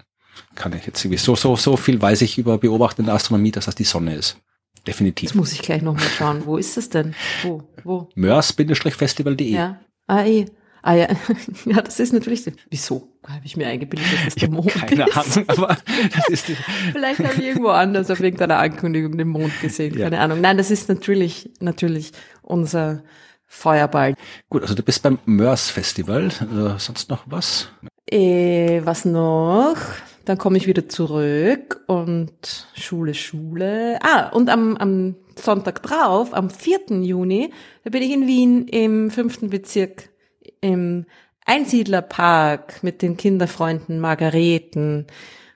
Kann 0.54 0.72
ich 0.74 0.86
jetzt 0.86 1.02
irgendwie, 1.04 1.18
so, 1.18 1.34
so, 1.34 1.56
so 1.56 1.76
viel 1.76 2.00
weiß 2.00 2.20
ich 2.22 2.36
über 2.38 2.58
beobachtende 2.58 3.12
Astronomie, 3.12 3.50
dass 3.50 3.64
das 3.64 3.74
die 3.74 3.84
Sonne 3.84 4.14
ist. 4.14 4.36
Definitiv. 4.86 5.30
Jetzt 5.30 5.36
muss 5.36 5.52
ich 5.52 5.62
gleich 5.62 5.82
nochmal 5.82 6.08
schauen. 6.16 6.46
Wo 6.46 6.56
ist 6.56 6.76
es 6.76 6.88
denn? 6.88 7.14
Wo? 7.42 7.62
Wo? 7.84 8.08
Mörs-festival.de. 8.14 9.50
Ja. 9.50 9.80
Ah, 10.06 10.24
eh. 10.24 10.46
Ah 10.82 10.94
ja. 10.94 11.08
ja, 11.64 11.82
das 11.82 11.98
ist 11.98 12.12
natürlich. 12.12 12.44
Wieso 12.70 13.08
habe 13.26 13.44
ich 13.44 13.56
mir 13.56 13.66
eingebildet, 13.66 14.06
dass 14.12 14.24
das 14.26 14.34
der 14.36 14.50
Mond 14.50 14.72
Keine 14.72 15.08
ist? 15.08 15.16
Ahnung, 15.16 15.48
aber 15.48 15.76
das 16.14 16.28
ist 16.28 16.46
Vielleicht 16.92 17.18
habe 17.24 17.34
ich 17.34 17.42
irgendwo 17.42 17.68
anders 17.70 18.08
auf 18.10 18.20
irgendeiner 18.20 18.58
Ankündigung 18.58 19.18
den 19.18 19.28
Mond 19.28 19.60
gesehen. 19.60 19.98
Ja. 19.98 20.04
Keine 20.04 20.20
Ahnung. 20.20 20.40
Nein, 20.40 20.56
das 20.56 20.70
ist 20.70 20.88
natürlich, 20.88 21.50
natürlich 21.58 22.12
unser 22.42 23.02
Feuerball. 23.46 24.14
gut, 24.48 24.62
also 24.62 24.74
du 24.74 24.82
bist 24.84 25.02
beim 25.02 25.18
Mörs 25.24 25.70
Festival, 25.70 26.26
äh, 26.28 26.78
sonst 26.78 27.10
noch 27.10 27.24
was? 27.26 27.68
Äh, 28.08 28.80
was 28.84 29.04
noch? 29.04 29.76
Dann 30.26 30.38
komme 30.38 30.58
ich 30.58 30.66
wieder 30.66 30.88
zurück 30.88 31.84
und 31.86 32.66
Schule, 32.74 33.14
Schule. 33.14 33.98
Ah, 34.02 34.28
und 34.30 34.50
am, 34.50 34.76
am 34.76 35.14
Sonntag 35.36 35.82
drauf, 35.82 36.34
am 36.34 36.50
4. 36.50 37.02
Juni, 37.02 37.52
da 37.84 37.90
bin 37.90 38.02
ich 38.02 38.12
in 38.12 38.26
Wien 38.26 38.66
im 38.66 39.10
fünften 39.10 39.50
Bezirk 39.50 40.10
im 40.60 41.06
Einsiedlerpark 41.44 42.82
mit 42.82 43.02
den 43.02 43.16
Kinderfreunden 43.16 44.00
Margareten 44.00 45.06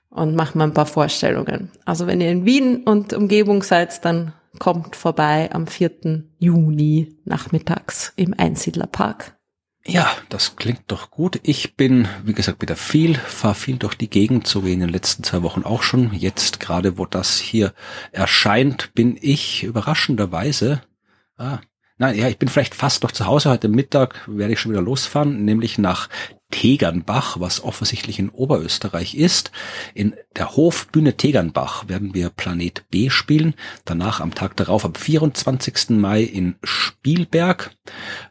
und 0.09 0.37
mache 0.37 0.57
mal 0.57 0.65
ein 0.65 0.75
paar 0.75 0.87
Vorstellungen. 0.87 1.73
Also 1.85 2.07
wenn 2.07 2.21
ihr 2.21 2.31
in 2.31 2.47
Wien 2.47 2.85
und 2.85 3.13
Umgebung 3.13 3.65
seid, 3.65 4.05
dann 4.05 4.35
kommt 4.61 4.95
vorbei 4.95 5.51
am 5.53 5.67
4. 5.67 6.25
Juni 6.39 7.17
nachmittags 7.25 8.13
im 8.15 8.35
Einsiedlerpark. 8.39 9.37
Ja, 9.87 10.15
das 10.29 10.57
klingt 10.57 10.83
doch 10.89 11.11
gut. 11.11 11.41
Ich 11.43 11.75
bin, 11.75 12.07
wie 12.25 12.35
gesagt, 12.35 12.61
wieder 12.61 12.77
viel, 12.77 13.15
fahre 13.15 13.55
viel 13.55 13.79
durch 13.79 13.95
die 13.95 14.11
Gegend, 14.11 14.47
so 14.47 14.65
wie 14.65 14.73
in 14.75 14.81
den 14.81 14.91
letzten 14.91 15.25
zwei 15.25 15.43
Wochen 15.43 15.63
auch 15.63 15.83
schon. 15.83 16.13
Jetzt 16.13 16.61
gerade, 16.61 16.99
wo 16.99 17.07
das 17.07 17.39
hier 17.39 17.73
erscheint, 18.13 18.93
bin 18.95 19.19
ich 19.21 19.65
überraschenderweise, 19.65 20.83
ah, 21.39 21.61
Nein, 22.01 22.17
ja, 22.17 22.29
ich 22.29 22.39
bin 22.39 22.49
vielleicht 22.49 22.75
fast 22.75 23.03
noch 23.03 23.13
zu 23.13 23.27
Hause. 23.27 23.51
Heute 23.51 23.69
Mittag 23.69 24.27
werde 24.27 24.55
ich 24.55 24.59
schon 24.59 24.73
wieder 24.73 24.81
losfahren, 24.81 25.45
nämlich 25.45 25.77
nach 25.77 26.09
Tegernbach, 26.51 27.41
was 27.41 27.63
offensichtlich 27.63 28.19
in 28.19 28.29
Oberösterreich 28.29 29.15
ist. 29.15 29.51
In 29.95 30.15
der 30.37 30.57
Hofbühne 30.57 31.17
Tegernbach 31.17 31.89
werden 31.89 32.15
wir 32.15 32.31
Planet 32.31 32.85
B 32.91 33.11
spielen. 33.11 33.55
Danach 33.85 34.21
am 34.21 34.35
Tag 34.35 34.57
darauf, 34.57 34.85
am 34.85 34.95
24. 34.95 35.91
Mai 35.91 36.23
in 36.23 36.57
Spielberg, 36.63 37.71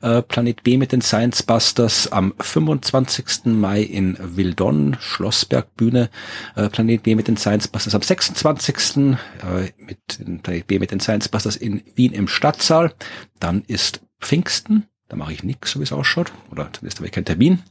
äh, 0.01 0.21
Planet 0.21 0.63
B 0.63 0.77
mit 0.77 0.91
den 0.91 1.01
Science 1.01 1.43
Busters. 1.43 2.11
Am 2.11 2.33
25. 2.39 3.45
Mai 3.45 3.81
in 3.81 4.17
Wildon, 4.19 4.97
Schlossbergbühne, 4.99 6.09
äh, 6.55 6.69
Planet 6.69 7.03
B 7.03 7.15
mit 7.15 7.27
den 7.27 7.37
Science 7.37 7.67
Busters. 7.67 7.95
Am 7.95 8.01
26. 8.01 9.17
Äh, 9.43 9.71
mit 9.77 10.43
Planet 10.43 10.67
B 10.67 10.79
mit 10.79 10.91
den 10.91 10.99
Science 10.99 11.29
Busters 11.29 11.55
in 11.55 11.81
Wien 11.95 12.13
im 12.13 12.27
Stadtsaal. 12.27 12.93
Dann 13.39 13.63
ist 13.67 14.01
Pfingsten, 14.19 14.87
da 15.09 15.15
mache 15.15 15.33
ich 15.33 15.43
nichts, 15.43 15.71
so 15.71 15.79
wie 15.79 15.83
es 15.83 15.91
ausschaut. 15.91 16.31
Oder 16.51 16.71
zumindest 16.71 16.99
habe 16.99 17.07
ich 17.07 17.11
keinen 17.11 17.25
Termin. 17.25 17.63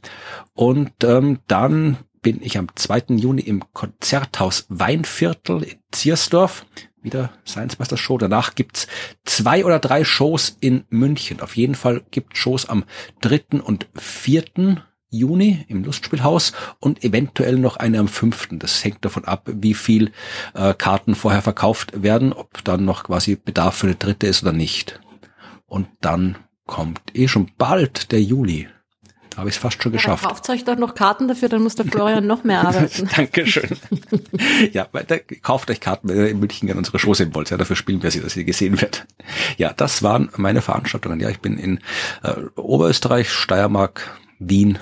Und 0.53 0.91
ähm, 1.03 1.39
dann 1.47 1.97
bin 2.21 2.41
ich 2.41 2.57
am 2.57 2.67
2. 2.75 3.15
Juni 3.15 3.41
im 3.41 3.63
Konzerthaus 3.73 4.65
Weinviertel 4.69 5.63
in 5.63 5.79
Ziersdorf. 5.91 6.65
Wieder 7.01 7.31
Science 7.47 7.79
Master 7.79 7.95
Show. 7.95 8.17
Danach 8.17 8.55
gibt's 8.55 8.87
zwei 9.23 9.63
oder 9.63 9.79
drei 9.79 10.03
Shows 10.03 10.57
in 10.59 10.83
München. 10.89 11.39
Auf 11.39 11.55
jeden 11.55 11.75
Fall 11.75 12.03
gibt 12.11 12.37
Shows 12.37 12.67
am 12.67 12.83
3. 13.21 13.61
und 13.63 13.87
4. 13.95 14.83
Juni 15.11 15.65
im 15.69 15.85
Lustspielhaus 15.85 16.51
und 16.79 17.03
eventuell 17.03 17.57
noch 17.57 17.77
eine 17.77 17.99
am 17.99 18.09
5. 18.09 18.49
Das 18.51 18.83
hängt 18.83 19.05
davon 19.05 19.23
ab, 19.23 19.49
wie 19.51 19.73
viel 19.73 20.11
äh, 20.53 20.73
Karten 20.73 21.15
vorher 21.15 21.41
verkauft 21.41 22.03
werden, 22.03 22.33
ob 22.33 22.63
dann 22.65 22.85
noch 22.85 23.05
quasi 23.05 23.37
Bedarf 23.37 23.77
für 23.77 23.87
eine 23.87 23.95
dritte 23.95 24.27
ist 24.27 24.43
oder 24.43 24.51
nicht. 24.51 24.99
Und 25.65 25.87
dann 26.01 26.37
kommt 26.69 27.01
eh 27.15 27.27
schon 27.27 27.49
bald 27.57 28.11
der 28.11 28.21
Juli. 28.21 28.67
Da 29.31 29.37
habe 29.37 29.49
ich 29.49 29.55
es 29.55 29.61
fast 29.61 29.81
schon 29.81 29.91
geschafft. 29.91 30.23
Ja, 30.23 30.29
kauft 30.29 30.49
euch 30.51 30.63
doch 30.65 30.77
noch 30.77 30.93
Karten 30.93 31.27
dafür, 31.27 31.49
dann 31.49 31.63
muss 31.63 31.73
der 31.73 31.85
Florian 31.85 32.27
noch 32.27 32.43
mehr 32.43 32.61
arbeiten. 32.67 33.09
Dankeschön. 33.15 33.75
ja, 34.71 34.87
weiter, 34.91 35.17
kauft 35.17 35.71
euch 35.71 35.79
Karten, 35.79 36.07
wenn 36.07 36.17
ihr 36.17 36.29
in 36.29 36.39
München 36.39 36.69
an 36.69 36.77
unsere 36.77 36.99
Show 36.99 37.15
sehen 37.15 37.33
wollt. 37.33 37.49
Ja, 37.49 37.57
dafür 37.57 37.75
spielen 37.75 38.03
wir 38.03 38.11
sie, 38.11 38.21
dass 38.21 38.33
sie 38.33 38.45
gesehen 38.45 38.79
wird. 38.79 39.07
Ja, 39.57 39.73
das 39.73 40.03
waren 40.03 40.29
meine 40.37 40.61
Veranstaltungen. 40.61 41.19
Ja, 41.19 41.29
ich 41.29 41.39
bin 41.39 41.57
in 41.57 41.79
äh, 42.21 42.35
Oberösterreich, 42.55 43.31
Steiermark, 43.31 44.19
Wien, 44.37 44.77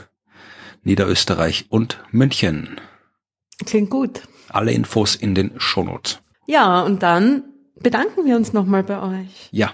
Niederösterreich 0.84 1.68
und 1.70 2.04
München. 2.12 2.82
Klingt 3.66 3.90
gut. 3.90 4.24
Alle 4.50 4.74
Infos 4.74 5.16
in 5.16 5.36
den 5.36 5.52
Shownotes. 5.58 6.20
Ja, 6.48 6.82
und 6.82 7.02
dann 7.02 7.44
bedanken 7.80 8.26
wir 8.26 8.36
uns 8.36 8.52
nochmal 8.52 8.84
bei 8.84 9.02
euch. 9.02 9.48
Ja, 9.52 9.72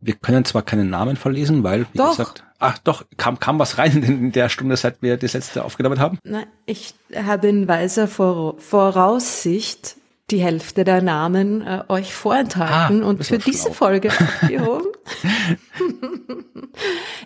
wir 0.00 0.14
können 0.14 0.44
zwar 0.44 0.62
keinen 0.62 0.90
Namen 0.90 1.16
verlesen, 1.16 1.62
weil, 1.64 1.86
wie 1.92 1.98
Doch. 1.98 2.10
gesagt, 2.10 2.44
ach 2.58 2.78
doch, 2.78 3.04
kam, 3.16 3.38
kam 3.40 3.58
was 3.58 3.78
rein 3.78 4.02
in 4.02 4.32
der 4.32 4.48
Stunde, 4.48 4.76
seit 4.76 5.02
wir 5.02 5.16
das 5.16 5.32
letzte 5.32 5.64
aufgenommen 5.64 5.98
haben. 6.00 6.18
Nein, 6.24 6.46
ich 6.66 6.94
habe 7.14 7.48
in 7.48 7.66
weiser 7.68 8.06
Vor 8.08 8.58
Voraussicht 8.58 9.96
die 10.30 10.40
Hälfte 10.40 10.82
der 10.84 11.02
Namen 11.02 11.62
äh, 11.62 11.84
euch 11.88 12.12
vorenthalten 12.14 13.02
Ah, 13.04 13.06
und 13.06 13.18
für 13.24 13.40
schlau. 13.40 13.50
diese 13.50 13.72
Folge 13.72 14.08
aufgehoben. 14.10 14.86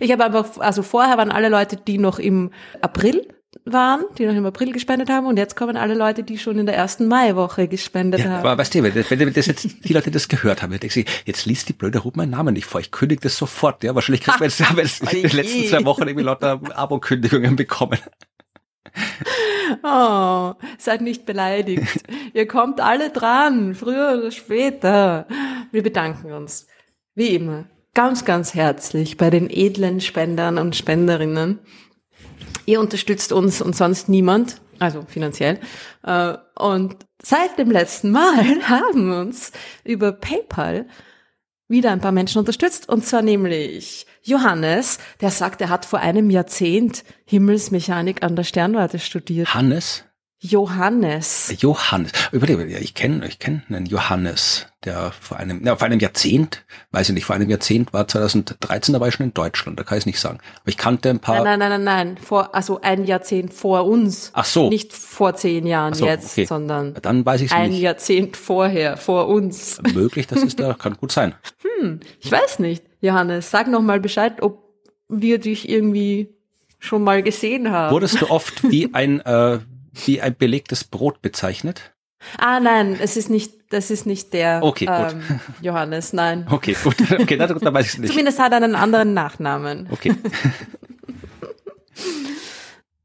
ich 0.00 0.12
habe 0.12 0.24
einfach, 0.24 0.58
also 0.58 0.82
vorher 0.82 1.16
waren 1.18 1.30
alle 1.30 1.48
Leute, 1.48 1.76
die 1.76 1.98
noch 1.98 2.18
im 2.18 2.50
April 2.82 3.26
waren, 3.64 4.04
die 4.16 4.26
noch 4.26 4.34
im 4.34 4.46
April 4.46 4.72
gespendet 4.72 5.10
haben 5.10 5.26
und 5.26 5.36
jetzt 5.36 5.56
kommen 5.56 5.76
alle 5.76 5.94
Leute, 5.94 6.22
die 6.22 6.38
schon 6.38 6.58
in 6.58 6.66
der 6.66 6.76
ersten 6.76 7.08
Maiwoche 7.08 7.66
gespendet 7.68 8.20
Ja, 8.20 8.26
haben. 8.30 8.46
aber 8.46 8.58
weißt 8.58 8.74
du, 8.74 8.82
wenn, 8.82 8.94
wenn 8.94 9.32
das 9.32 9.46
jetzt 9.46 9.84
die 9.84 9.92
Leute 9.92 10.10
das 10.10 10.28
gehört 10.28 10.62
haben, 10.62 10.78
sie, 10.88 11.04
jetzt 11.24 11.46
liest 11.46 11.68
die 11.68 11.72
blöde 11.72 11.98
Ruth 11.98 12.16
meinen 12.16 12.30
Namen 12.30 12.54
nicht 12.54 12.66
vor, 12.66 12.80
ich 12.80 12.90
kündige 12.90 13.22
das 13.22 13.36
sofort. 13.36 13.82
Ja, 13.82 13.94
wahrscheinlich 13.94 14.22
kriegt 14.22 14.38
man 14.40 14.48
jetzt, 14.48 14.60
haben 14.68 14.78
jetzt 14.78 15.02
in 15.12 15.22
den 15.22 15.30
letzten 15.32 15.64
zwei 15.66 15.84
Wochen 15.84 16.02
irgendwie 16.02 16.24
lauter 16.24 16.60
Abo-Kündigungen 16.74 17.56
bekommen. 17.56 17.98
Oh, 19.82 20.54
seid 20.78 21.00
nicht 21.00 21.26
beleidigt. 21.26 22.04
Ihr 22.34 22.46
kommt 22.46 22.80
alle 22.80 23.10
dran, 23.10 23.74
früher 23.74 24.18
oder 24.18 24.30
später. 24.30 25.26
Wir 25.70 25.82
bedanken 25.82 26.32
uns, 26.32 26.66
wie 27.14 27.34
immer, 27.34 27.66
ganz, 27.94 28.24
ganz 28.24 28.54
herzlich 28.54 29.16
bei 29.16 29.30
den 29.30 29.48
edlen 29.50 30.00
Spendern 30.00 30.58
und 30.58 30.76
Spenderinnen. 30.76 31.58
Ihr 32.66 32.80
unterstützt 32.80 33.32
uns 33.32 33.60
und 33.60 33.74
sonst 33.74 34.08
niemand, 34.08 34.60
also 34.78 35.04
finanziell. 35.08 35.58
Äh, 36.02 36.34
Und 36.56 36.96
seit 37.22 37.58
dem 37.58 37.70
letzten 37.70 38.10
Mal 38.10 38.44
haben 38.68 39.12
uns 39.12 39.52
über 39.84 40.12
PayPal 40.12 40.86
wieder 41.68 41.92
ein 41.92 42.00
paar 42.00 42.12
Menschen 42.12 42.38
unterstützt. 42.38 42.88
Und 42.88 43.04
zwar 43.06 43.22
nämlich 43.22 44.06
Johannes, 44.22 44.98
der 45.20 45.30
sagt, 45.30 45.60
er 45.60 45.68
hat 45.68 45.84
vor 45.84 46.00
einem 46.00 46.30
Jahrzehnt 46.30 47.04
Himmelsmechanik 47.24 48.22
an 48.22 48.36
der 48.36 48.44
Sternwarte 48.44 48.98
studiert. 48.98 49.54
Hannes? 49.54 50.04
Johannes. 50.42 51.54
Johannes. 51.58 52.12
Überlege, 52.32 52.66
ja, 52.66 52.78
ich 52.78 52.94
kenne 52.94 53.26
ich 53.28 53.38
kenn 53.38 53.62
einen 53.68 53.84
Johannes, 53.84 54.66
der 54.84 55.12
vor 55.12 55.36
einem, 55.36 55.64
ja, 55.66 55.76
vor 55.76 55.86
einem 55.86 56.00
Jahrzehnt, 56.00 56.64
weiß 56.92 57.10
ich 57.10 57.14
nicht, 57.14 57.26
vor 57.26 57.36
einem 57.36 57.50
Jahrzehnt 57.50 57.92
war 57.92 58.08
2013, 58.08 58.94
da 58.94 59.00
war 59.00 59.08
ich 59.08 59.14
schon 59.14 59.26
in 59.26 59.34
Deutschland, 59.34 59.78
da 59.78 59.84
kann 59.84 59.98
ich 59.98 60.02
es 60.02 60.06
nicht 60.06 60.18
sagen. 60.18 60.38
Aber 60.62 60.68
ich 60.68 60.78
kannte 60.78 61.10
ein 61.10 61.20
paar. 61.20 61.44
Nein, 61.44 61.58
nein, 61.58 61.70
nein, 61.70 61.84
nein, 61.84 62.06
nein. 62.14 62.18
Vor, 62.18 62.54
also 62.54 62.80
ein 62.80 63.04
Jahrzehnt 63.04 63.52
vor 63.52 63.84
uns. 63.84 64.30
Ach 64.32 64.46
so. 64.46 64.70
Nicht 64.70 64.94
vor 64.94 65.34
zehn 65.34 65.66
Jahren 65.66 65.92
so, 65.92 66.06
jetzt, 66.06 66.32
okay. 66.32 66.46
sondern 66.46 66.94
Dann 67.02 67.26
weiß 67.26 67.42
ich 67.42 67.48
es 67.48 67.52
ein 67.52 67.70
nicht. 67.70 67.80
Jahrzehnt 67.80 68.36
vorher, 68.38 68.96
vor 68.96 69.28
uns. 69.28 69.80
Möglich, 69.92 70.26
das 70.26 70.42
ist 70.42 70.58
da, 70.58 70.72
kann 70.78 70.96
gut 70.96 71.12
sein. 71.12 71.34
Ich 72.20 72.32
weiß 72.32 72.58
nicht. 72.58 72.84
Johannes, 73.00 73.50
sag 73.50 73.68
noch 73.68 73.82
mal 73.82 74.00
Bescheid, 74.00 74.42
ob 74.42 74.62
wir 75.08 75.38
dich 75.38 75.68
irgendwie 75.68 76.34
schon 76.78 77.04
mal 77.04 77.22
gesehen 77.22 77.70
haben. 77.70 77.92
Wurdest 77.92 78.20
du 78.20 78.30
oft 78.30 78.62
wie 78.70 78.92
ein, 78.94 79.20
äh, 79.20 79.58
wie 79.92 80.20
ein 80.20 80.34
belegtes 80.36 80.84
Brot 80.84 81.22
bezeichnet? 81.22 81.92
Ah, 82.38 82.60
nein, 82.60 82.98
es 83.00 83.16
ist 83.16 83.30
nicht, 83.30 83.52
das 83.70 83.90
ist 83.90 84.04
nicht 84.04 84.32
der 84.34 84.62
Okay, 84.62 84.86
ähm, 84.90 85.22
Johannes, 85.62 86.12
nein. 86.12 86.46
Okay, 86.50 86.76
gut. 86.82 86.96
Okay, 87.18 87.36
dann, 87.36 87.58
dann 87.58 87.74
weiß 87.74 87.86
ich 87.86 87.92
es 87.94 87.98
nicht. 87.98 88.10
Zumindest 88.10 88.38
hat 88.38 88.52
er 88.52 88.56
einen 88.58 88.74
anderen 88.74 89.14
Nachnamen. 89.14 89.88
Okay. 89.90 90.14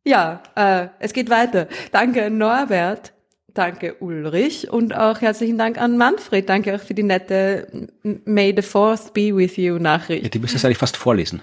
Ja, 0.08 0.44
äh, 0.56 0.90
es 1.00 1.14
geht 1.14 1.32
weiter. 1.32 1.68
Danke 1.92 2.30
Norbert, 2.30 3.12
danke 3.56 3.96
Ulrich 4.00 4.70
und 4.70 4.96
auch 4.96 5.20
herzlichen 5.22 5.58
Dank 5.58 5.80
an 5.80 5.98
Manfred. 5.98 6.48
Danke 6.48 6.76
auch 6.76 6.80
für 6.80 6.94
die 6.94 7.02
nette 7.02 7.90
May 8.04 8.54
the 8.56 8.62
Fourth 8.62 9.14
be 9.16 9.36
with 9.36 9.58
you 9.58 9.74
Ja, 9.78 9.80
Nachricht. 9.82 10.32
die 10.32 10.40
müsstest 10.40 10.64
du 10.64 10.68
eigentlich 10.68 10.78
fast 10.78 10.96
vorlesen. 10.96 11.42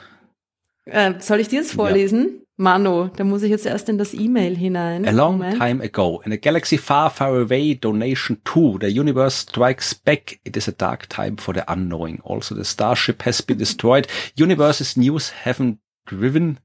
Äh, 0.84 1.14
soll 1.20 1.40
ich 1.40 1.48
dir 1.48 1.60
das 1.62 1.72
vorlesen? 1.72 2.42
Mano, 2.56 3.10
da 3.16 3.24
muss 3.24 3.42
ich 3.42 3.50
jetzt 3.50 3.66
erst 3.66 3.88
in 3.88 3.98
das 3.98 4.12
E-Mail 4.14 4.56
hinein. 4.56 5.06
A 5.06 5.10
long 5.10 5.38
Moment. 5.38 5.58
time 5.58 5.82
ago, 5.82 6.22
in 6.24 6.32
a 6.32 6.36
galaxy 6.36 6.76
far, 6.76 7.10
far 7.10 7.34
away, 7.34 7.74
donation 7.74 8.38
2, 8.44 8.78
the 8.80 8.88
universe 8.88 9.36
strikes 9.38 9.94
back. 9.94 10.38
It 10.44 10.56
is 10.56 10.68
a 10.68 10.72
dark 10.72 11.08
time 11.08 11.38
for 11.38 11.54
the 11.54 11.64
unknowing. 11.66 12.20
Also 12.22 12.54
the 12.54 12.64
starship 12.64 13.22
has 13.22 13.40
been 13.42 13.58
destroyed. 13.58 14.06
Universe's 14.36 14.96
news 14.96 15.30
haven't 15.30 15.78
driven, 16.06 16.58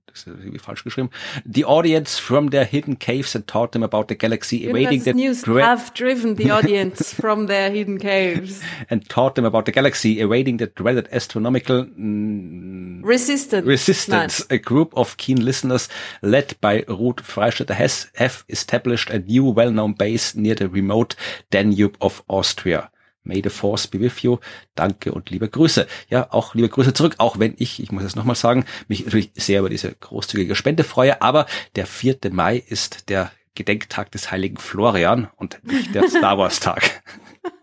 falsch 0.60 0.84
geschrieben, 0.84 1.10
the 1.46 1.66
audience 1.66 2.20
from 2.20 2.50
their 2.50 2.66
hidden 2.66 3.00
caves 3.00 3.36
and 3.36 3.48
taught 3.48 3.72
them 3.72 3.84
about 3.84 4.08
the 4.08 4.16
galaxy, 4.16 4.70
awaiting 4.70 5.04
the 5.04 5.14
News 5.14 5.44
have 5.46 5.94
driven 5.94 6.36
the 6.36 6.52
audience 6.58 7.14
from 7.14 7.48
their 7.48 7.70
hidden 7.70 8.00
caves. 8.00 8.62
and 8.90 9.08
taught 9.10 9.36
them 9.36 9.46
about 9.46 9.66
the 9.66 9.72
galaxy, 9.72 10.22
awaiting 10.22 10.58
the 10.58 10.68
dreaded 10.68 11.08
astronomical 11.12 11.86
mm, 11.86 13.02
Resistant. 13.04 13.66
Resistance, 13.66 14.46
a 14.50 14.58
group 14.58 14.94
of 14.98 15.18
keen 15.18 15.44
listeners 15.44 15.88
led 16.22 16.56
by 16.62 16.84
Ruth 16.88 17.18
Freistetter 17.18 17.74
has 17.74 18.12
have 18.16 18.44
established 18.50 19.10
a 19.10 19.20
new 19.20 19.46
well-known 19.46 19.94
base 19.94 20.36
near 20.36 20.56
the 20.56 20.68
remote 20.68 21.16
Danube 21.52 21.98
of 22.02 22.22
Austria. 22.28 22.90
May 23.28 23.42
the 23.44 23.50
force 23.50 23.88
be 23.88 24.00
with 24.00 24.20
you. 24.22 24.38
Danke 24.76 25.12
und 25.12 25.30
liebe 25.30 25.50
Grüße. 25.50 25.88
Ja, 26.10 26.32
auch 26.32 26.56
liebe 26.56 26.70
Grüße 26.70 26.94
zurück, 26.94 27.16
auch 27.18 27.40
wenn 27.40 27.54
ich, 27.58 27.82
ich 27.82 27.92
muss 27.92 28.04
es 28.04 28.16
nochmal 28.16 28.36
sagen, 28.36 28.66
mich 28.88 29.06
natürlich 29.06 29.32
sehr 29.36 29.60
über 29.60 29.70
diese 29.70 29.94
großzügige 29.94 30.56
Spende 30.56 30.84
freue, 30.84 31.22
aber 31.22 31.46
der 31.76 31.86
4. 31.86 32.18
Mai 32.32 32.58
ist 32.58 33.10
der 33.10 33.32
Gedenktag 33.56 34.12
des 34.12 34.32
heiligen 34.32 34.58
Florian 34.58 35.28
und 35.36 35.60
nicht 35.64 35.94
der 35.94 36.08
Star 36.10 36.38
Wars 36.38 36.60
Tag. 36.60 37.04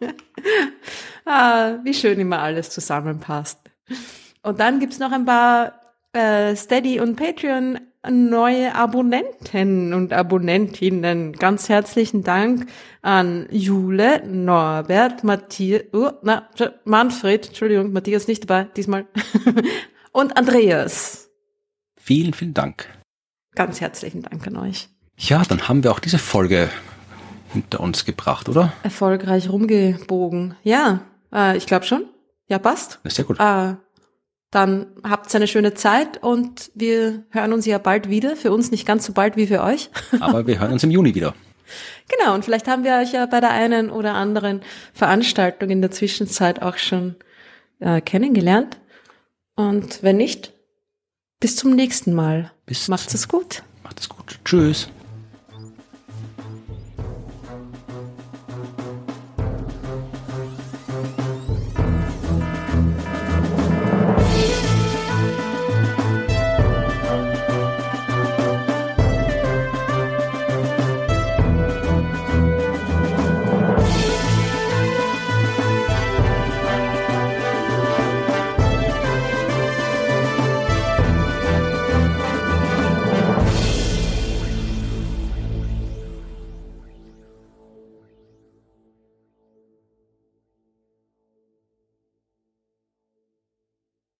ah, 1.24 1.78
wie 1.84 1.94
schön 1.94 2.18
immer 2.20 2.40
alles 2.40 2.70
zusammenpasst. 2.70 3.58
Und 4.42 4.60
dann 4.60 4.80
gibt's 4.80 4.98
noch 4.98 5.12
ein 5.12 5.24
paar 5.24 5.80
äh, 6.12 6.54
Steady 6.56 7.00
und 7.00 7.16
Patreon 7.16 7.80
neue 8.10 8.74
Abonnenten 8.74 9.94
und 9.94 10.12
Abonnentinnen. 10.12 11.32
Ganz 11.32 11.68
herzlichen 11.68 12.22
Dank 12.22 12.66
an 13.02 13.46
Jule, 13.50 14.26
Norbert, 14.26 15.24
Matthias, 15.24 15.82
oh, 15.92 16.10
na, 16.22 16.48
Manfred, 16.84 17.48
Entschuldigung, 17.48 17.92
Matthias 17.92 18.28
nicht 18.28 18.48
dabei 18.48 18.64
diesmal, 18.76 19.06
und 20.12 20.36
Andreas. 20.36 21.30
Vielen, 21.96 22.34
vielen 22.34 22.54
Dank. 22.54 22.88
Ganz 23.54 23.80
herzlichen 23.80 24.22
Dank 24.22 24.46
an 24.46 24.56
euch. 24.56 24.88
Ja, 25.16 25.42
dann 25.42 25.68
haben 25.68 25.84
wir 25.84 25.92
auch 25.92 26.00
diese 26.00 26.18
Folge 26.18 26.68
hinter 27.52 27.80
uns 27.80 28.04
gebracht, 28.04 28.48
oder? 28.48 28.72
Erfolgreich 28.82 29.48
rumgebogen. 29.48 30.56
Ja, 30.64 31.00
äh, 31.32 31.56
ich 31.56 31.66
glaube 31.66 31.86
schon. 31.86 32.04
Ja, 32.48 32.58
passt. 32.58 33.00
Sehr 33.04 33.24
gut. 33.24 33.38
Äh, 33.40 33.74
dann 34.54 34.86
habt 35.02 35.34
eine 35.34 35.48
schöne 35.48 35.74
Zeit 35.74 36.22
und 36.22 36.70
wir 36.74 37.24
hören 37.30 37.52
uns 37.52 37.66
ja 37.66 37.78
bald 37.78 38.08
wieder. 38.08 38.36
Für 38.36 38.52
uns 38.52 38.70
nicht 38.70 38.86
ganz 38.86 39.04
so 39.04 39.12
bald 39.12 39.36
wie 39.36 39.46
für 39.46 39.62
euch. 39.62 39.90
Aber 40.20 40.46
wir 40.46 40.60
hören 40.60 40.72
uns 40.72 40.84
im 40.84 40.90
Juni 40.90 41.14
wieder. 41.14 41.34
Genau, 42.08 42.34
und 42.34 42.44
vielleicht 42.44 42.68
haben 42.68 42.84
wir 42.84 42.94
euch 42.94 43.12
ja 43.12 43.26
bei 43.26 43.40
der 43.40 43.50
einen 43.50 43.90
oder 43.90 44.14
anderen 44.14 44.62
Veranstaltung 44.92 45.70
in 45.70 45.80
der 45.80 45.90
Zwischenzeit 45.90 46.62
auch 46.62 46.76
schon 46.76 47.16
äh, 47.80 48.00
kennengelernt. 48.00 48.78
Und 49.56 50.02
wenn 50.02 50.18
nicht, 50.18 50.52
bis 51.40 51.56
zum 51.56 51.74
nächsten 51.74 52.14
Mal. 52.14 52.52
Bis 52.66 52.88
Macht's 52.88 53.14
es 53.14 53.28
gut. 53.28 53.62
Macht 53.82 54.00
es 54.00 54.08
gut. 54.08 54.38
Tschüss. 54.44 54.88